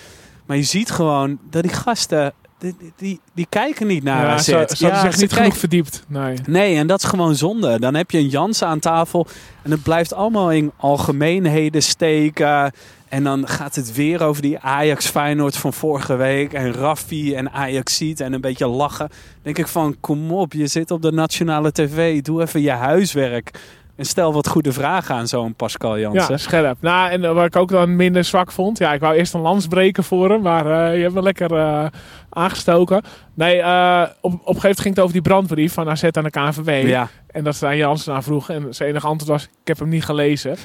Maar 0.46 0.56
je 0.56 0.62
ziet 0.62 0.90
gewoon 0.90 1.38
dat 1.50 1.62
die 1.62 1.72
gasten... 1.72 2.32
die, 2.58 2.76
die, 2.96 3.20
die 3.34 3.46
kijken 3.48 3.86
niet 3.86 4.02
naar 4.02 4.24
ja, 4.24 4.32
AZ. 4.32 4.44
ze, 4.44 4.64
ze 4.68 4.86
niet 4.86 4.92
kijken- 4.92 5.28
genoeg 5.28 5.56
verdiept. 5.56 6.04
Nee. 6.08 6.36
Nee, 6.46 6.76
en 6.76 6.86
dat 6.86 7.02
is 7.02 7.08
gewoon 7.08 7.34
zonde. 7.34 7.80
Dan 7.80 7.94
heb 7.94 8.10
je 8.10 8.18
een 8.18 8.28
Jansen 8.28 8.66
aan 8.66 8.78
tafel 8.78 9.26
en 9.62 9.70
het 9.70 9.82
blijft 9.82 10.12
allemaal 10.12 10.52
in 10.52 10.72
algemeenheden 10.76 11.82
steken. 11.82 12.72
En 13.08 13.24
dan 13.24 13.48
gaat 13.48 13.74
het 13.74 13.94
weer 13.94 14.22
over 14.22 14.42
die 14.42 14.58
Ajax 14.58 15.06
Feyenoord 15.06 15.56
van 15.56 15.72
vorige 15.72 16.16
week 16.16 16.52
en 16.52 16.72
Raffi 16.72 17.34
en 17.34 17.50
Ajax 17.50 17.96
ziet 17.96 18.20
en 18.20 18.32
een 18.32 18.40
beetje 18.40 18.66
lachen. 18.66 19.08
Dan 19.08 19.18
denk 19.42 19.58
ik 19.58 19.66
van, 19.66 19.96
kom 20.00 20.32
op, 20.32 20.52
je 20.52 20.66
zit 20.66 20.90
op 20.90 21.02
de 21.02 21.12
nationale 21.12 21.72
tv, 21.72 22.22
doe 22.22 22.42
even 22.42 22.60
je 22.60 22.70
huiswerk. 22.70 23.50
En 23.96 24.04
stel 24.04 24.32
wat 24.32 24.48
goede 24.48 24.72
vragen 24.72 25.14
aan 25.14 25.26
zo'n 25.26 25.54
Pascal 25.54 25.98
Jansen. 25.98 26.30
Ja, 26.30 26.36
scherp. 26.36 26.76
Nou, 26.80 27.10
en 27.10 27.34
wat 27.34 27.46
ik 27.46 27.56
ook 27.56 27.70
dan 27.70 27.96
minder 27.96 28.24
zwak 28.24 28.52
vond. 28.52 28.78
Ja, 28.78 28.92
ik 28.92 29.00
wou 29.00 29.14
eerst 29.14 29.34
een 29.34 29.40
lans 29.40 29.66
breken 29.66 30.04
voor 30.04 30.30
hem. 30.30 30.40
Maar 30.40 30.66
eh, 30.66 30.96
je 30.96 31.02
hebt 31.02 31.14
me 31.14 31.22
lekker 31.22 31.56
eh, 31.56 31.86
aangestoken. 32.28 33.02
Nee, 33.34 33.60
eh, 33.60 34.02
op, 34.20 34.32
op 34.32 34.32
een 34.32 34.38
gegeven 34.38 34.54
moment 34.54 34.80
ging 34.80 34.94
het 34.94 35.00
over 35.00 35.12
die 35.12 35.22
brandbrief 35.22 35.72
van 35.72 35.88
AZ 35.88 36.04
aan 36.04 36.24
de 36.24 36.30
KNVB. 36.30 36.86
ja. 36.86 37.08
En 37.26 37.44
dat 37.44 37.56
ze 37.56 37.66
aan 37.66 37.76
Jansen 37.76 38.14
aan 38.14 38.22
vroeg. 38.22 38.50
En 38.50 38.74
zijn 38.74 38.88
enige 38.88 39.06
antwoord 39.06 39.30
was, 39.30 39.42
ik 39.42 39.68
heb 39.68 39.78
hem 39.78 39.88
niet 39.88 40.04
gelezen. 40.04 40.56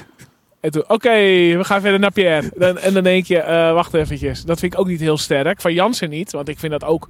En 0.62 0.70
toen, 0.70 0.84
oké, 0.86 1.10
we 1.56 1.64
gaan 1.64 1.80
verder 1.80 2.00
naar 2.00 2.12
Pierre. 2.12 2.50
Dan, 2.56 2.78
en 2.78 2.94
dan 2.94 3.02
denk 3.02 3.26
je, 3.26 3.38
eh, 3.38 3.72
wacht 3.72 3.94
eventjes. 3.94 4.42
Dat 4.44 4.58
vind 4.58 4.72
ik 4.72 4.78
ook 4.80 4.86
niet 4.86 5.00
heel 5.00 5.18
sterk. 5.18 5.60
Van 5.60 5.74
Jansen 5.74 6.10
niet, 6.10 6.32
want 6.32 6.48
ik 6.48 6.58
vind 6.58 6.72
dat 6.72 6.84
ook 6.84 7.08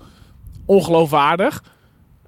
ongeloofwaardig. 0.66 1.62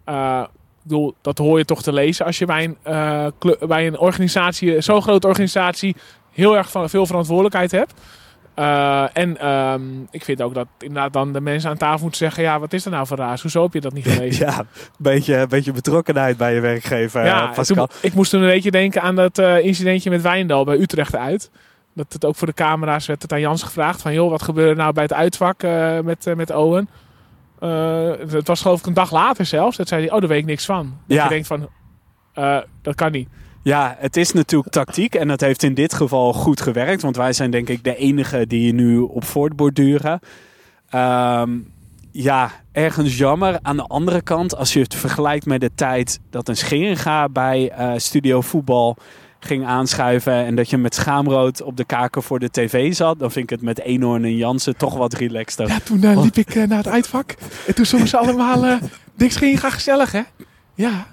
Eh, 0.05 0.45
ik 0.45 0.83
bedoel, 0.83 1.15
dat 1.23 1.39
hoor 1.39 1.59
je 1.59 1.65
toch 1.65 1.83
te 1.83 1.93
lezen 1.93 2.27
als 2.27 2.39
je 2.39 2.47
bij 2.47 2.65
een, 2.65 3.33
clu- 3.39 3.67
bij 3.67 3.87
een 3.87 3.99
organisatie, 3.99 4.81
zo'n 4.81 5.03
grote 5.03 5.27
organisatie, 5.27 5.97
heel 6.33 6.57
erg 6.57 6.71
van, 6.71 6.91
veel 6.91 7.07
verantwoordelijkheid 7.07 7.71
hebt. 7.71 7.95
Eh, 8.55 9.05
en 9.13 9.39
ehm, 9.39 9.83
ik 10.11 10.25
vind 10.25 10.43
ook 10.43 10.55
dat 10.55 10.67
inderdaad 10.79 11.13
dan 11.13 11.33
de 11.33 11.41
mensen 11.41 11.71
aan 11.71 11.77
tafel 11.77 12.01
moeten 12.01 12.19
zeggen: 12.19 12.43
ja, 12.43 12.59
wat 12.61 12.73
is 12.73 12.85
er 12.85 12.91
nou 12.91 13.07
voor 13.07 13.17
raars? 13.17 13.43
Hoezo 13.43 13.63
heb 13.63 13.73
je 13.73 13.81
dat 13.81 13.93
niet 13.93 14.07
gelezen? 14.13 14.47
Ja, 14.47 14.59
een 14.59 14.67
beetje, 14.97 15.37
een 15.37 15.49
beetje 15.49 15.73
betrokkenheid 15.73 16.37
bij 16.37 16.55
je 16.55 16.61
werkgever, 16.61 17.25
Ja, 17.25 17.49
eh, 17.49 17.55
Pascal. 17.55 17.87
toen- 17.87 17.97
ik 18.03 18.15
moest 18.15 18.31
toen 18.31 18.41
een 18.43 18.47
beetje 18.49 18.71
denken 18.71 19.03
aan 19.03 19.15
dat 19.15 19.39
eh, 19.39 19.65
incidentje 19.65 20.11
met 20.11 20.23
Wijndal 20.23 20.65
bij 20.65 20.79
Utrecht 20.79 21.17
uit. 21.17 21.51
Dat 21.95 22.13
het 22.13 22.25
ook 22.25 22.37
voor 22.37 22.47
de 22.47 22.53
camera's 22.55 23.07
werd 23.07 23.23
het 23.23 23.33
aan 23.33 23.41
Jans 23.41 23.63
gevraagd 23.63 24.03
van... 24.03 24.13
joh, 24.13 24.31
wat 24.31 24.43
gebeurde 24.43 24.75
nou 24.81 24.93
bij 24.93 25.03
het 25.03 25.13
uitvak 25.13 25.63
met, 26.05 26.33
met 26.37 26.51
Owen? 26.51 26.89
Het 28.29 28.47
was 28.47 28.63
geloof 28.63 28.79
ik 28.79 28.87
een 28.87 28.95
dag 28.95 29.11
later 29.13 29.47
zelfs. 29.47 29.77
Dat 29.77 29.89
zei 29.89 30.03
hij, 30.05 30.13
oh, 30.13 30.21
daar 30.21 30.29
weet 30.29 30.39
ik 30.41 30.45
niks 30.47 30.65
van. 30.65 30.97
Dat 31.07 31.17
Ja. 31.17 31.23
je 31.23 31.29
denkt 31.29 31.47
van, 31.47 31.69
dat 32.83 32.95
kan 32.95 33.13
niet. 33.13 33.29
Ja, 33.65 33.97
het 33.99 34.17
is 34.17 34.33
natuurlijk 34.33 34.73
tactiek 34.73 35.15
en 35.15 35.29
dat 35.29 35.41
heeft 35.41 35.63
in 35.63 35.75
dit 35.75 35.95
geval 35.95 36.33
goed 36.33 36.61
gewerkt. 36.61 37.03
Want 37.03 37.17
wij 37.17 37.33
zijn 37.33 37.51
denk 37.51 37.69
ik 37.69 37.85
de 37.85 37.97
enige 37.97 38.47
die 38.47 38.73
nu 38.73 38.99
op 38.99 39.25
voortborduren. 39.25 40.21
Ehm 40.89 41.51
ja, 42.11 42.51
ergens 42.73 43.19
jammer. 43.19 43.59
Aan 43.63 43.77
de 43.77 43.83
andere 43.83 44.23
kant, 44.23 44.57
als 44.57 44.73
je 44.73 44.81
het 44.81 44.95
vergelijkt 44.95 45.47
met 45.47 45.61
de 45.61 45.71
tijd 45.75 46.21
dat 46.31 46.49
een 46.49 46.57
Scheringa 46.57 47.29
bij 47.29 47.71
eh, 47.71 47.93
Studio 47.97 48.41
Voetbal 48.41 48.97
ging 49.41 49.67
aanschuiven... 49.67 50.33
en 50.33 50.55
dat 50.55 50.71
je 50.71 50.79
met 50.79 50.95
schaamrood 50.95 51.63
op 51.63 51.77
de 51.77 51.85
kaken 51.85 52.23
voor 52.23 52.39
de 52.39 52.51
tv 52.51 52.95
zat... 52.95 53.19
dan 53.19 53.31
vind 53.31 53.45
ik 53.45 53.51
het 53.51 53.63
met 53.63 53.81
Eenhoorn 53.81 54.25
en 54.25 54.37
Jansen 54.37 54.77
toch 54.77 54.95
wat 54.95 55.13
relaxter. 55.13 55.69
Ja, 55.69 55.81
toen 55.81 56.03
eh, 56.03 56.23
liep 56.23 56.37
ik 56.37 56.55
eh, 56.55 56.69
naar 56.69 56.79
het 56.79 56.89
uitvak. 56.89 57.35
En 57.67 57.75
toen 57.75 57.87
zongen 57.87 58.09
ze 58.09 58.17
allemaal... 58.17 58.65
eh 58.65 58.77
niks 59.15 59.37
ging 59.37 59.61
gezellig, 59.61 60.13
hè? 60.13 60.23
Ja. 60.75 61.07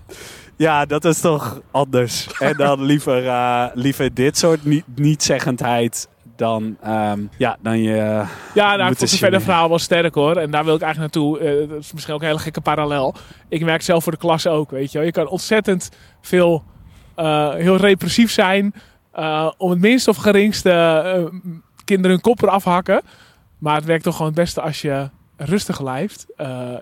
Ja, 0.62 0.86
dat 0.86 1.06
is 1.06 1.20
toch 1.20 1.62
anders. 1.72 2.28
En 2.40 2.58
dan 2.58 2.84
liever, 2.84 3.28
eh, 3.28 3.66
liever 3.74 4.14
dit 4.14 4.38
soort 4.38 4.66
niet- 4.66 4.86
niet-zeggendheid 4.96 6.08
dan, 6.36 6.78
ehm, 6.82 7.20
ja, 7.38 7.58
dan 7.62 7.80
je... 7.80 8.24
Ja, 8.54 8.76
nou, 8.76 8.92
ik 8.92 8.98
vond 8.98 9.10
verder 9.10 9.40
zien. 9.40 9.50
verhaal 9.50 9.70
wel 9.70 9.80
sterk 9.80 10.16
hoor. 10.16 10.36
En 10.38 10.52
daar 10.52 10.66
wil 10.66 10.76
ik 10.76 10.82
eigenlijk 10.82 11.14
naartoe. 11.16 11.40
Eh, 11.40 11.70
dat 11.70 11.80
is 11.80 11.92
misschien 11.94 12.14
ook 12.14 12.22
een 12.22 12.28
hele 12.28 12.40
gekke 12.40 12.62
parallel. 12.62 13.16
Ik 13.50 13.64
merk 13.64 13.82
zelf 13.82 14.04
voor 14.04 14.12
de 14.12 14.18
klas 14.18 14.48
ook, 14.48 14.72
weet 14.72 14.92
je 14.92 14.98
wel. 14.98 15.08
Je 15.08 15.14
kan 15.14 15.28
ontzettend 15.28 15.90
veel, 16.22 16.64
eh, 17.16 17.54
heel 17.54 17.76
repressief 17.78 18.32
zijn. 18.32 18.74
om 19.58 19.70
het 19.70 19.80
minst 19.80 20.08
of 20.08 20.18
geringste 20.18 21.32
kinderen 21.86 22.12
hun 22.12 22.22
kop 22.22 22.42
eraf 22.42 22.64
hakken. 22.64 23.02
Maar 23.58 23.76
het 23.76 23.86
werkt 23.86 24.04
toch 24.04 24.16
gewoon 24.16 24.32
het 24.32 24.40
beste 24.42 24.62
als 24.62 24.82
je 24.82 25.10
rustig 25.38 25.78
blijft. 25.82 26.26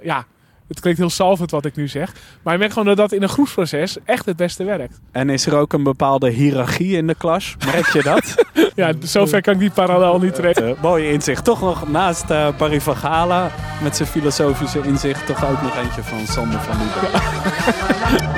Ja, 0.02 0.26
het 0.70 0.80
klinkt 0.80 1.00
heel 1.00 1.10
salvend 1.10 1.52
wat 1.52 1.66
ik 1.66 1.76
nu 1.76 1.88
zeg. 1.88 2.14
Maar 2.44 2.54
je 2.54 2.60
merkt 2.60 2.74
gewoon 2.74 2.88
dat 2.88 2.98
dat 2.98 3.12
in 3.12 3.24
een 3.24 3.30
groepsproces 3.30 3.98
echt 4.06 4.26
het 4.26 4.36
beste 4.36 4.64
werkt. 4.64 5.00
En 5.12 5.30
is 5.30 5.46
er 5.46 5.58
ook 5.58 5.74
een 5.74 5.84
bepaalde 5.84 6.30
hiërarchie 6.30 6.98
in 6.98 7.08
de 7.08 7.16
klas? 7.16 7.56
Merk 7.66 7.88
je 7.88 8.04
dat? 8.04 8.36
Ja, 8.76 8.94
zover 9.00 9.42
kan 9.42 9.54
ik 9.54 9.60
die 9.60 9.72
parallel 9.72 10.20
niet 10.20 10.36
trekken. 10.36 10.68
Eh, 10.68 10.82
mooie 10.82 11.12
inzicht. 11.12 11.44
Toch 11.44 11.62
nog 11.62 11.90
naast 11.90 12.30
eh 12.30 12.48
Barry 12.58 12.82
van 12.82 12.96
Gala 12.96 13.52
met 13.84 13.96
zijn 13.96 14.08
filosofische 14.08 14.82
inzicht... 14.84 15.26
toch 15.26 15.46
ook 15.46 15.62
nog 15.62 15.78
eentje 15.78 16.04
van 16.04 16.28
Sander 16.28 16.60
van 16.60 16.78
Lieben. 16.78 17.22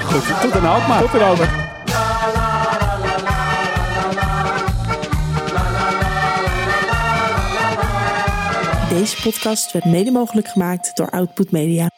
Goed, 0.09 0.41
tot 0.41 0.55
een 0.55 0.65
Alkmaar. 0.65 1.01
Tot 1.01 1.13
erover. 1.13 1.69
Deze 8.89 9.21
podcast 9.21 9.71
werd 9.71 9.85
mede 9.85 10.11
mogelijk 10.11 10.47
gemaakt 10.47 10.95
door 10.95 11.09
Output 11.09 11.51
Media. 11.51 11.89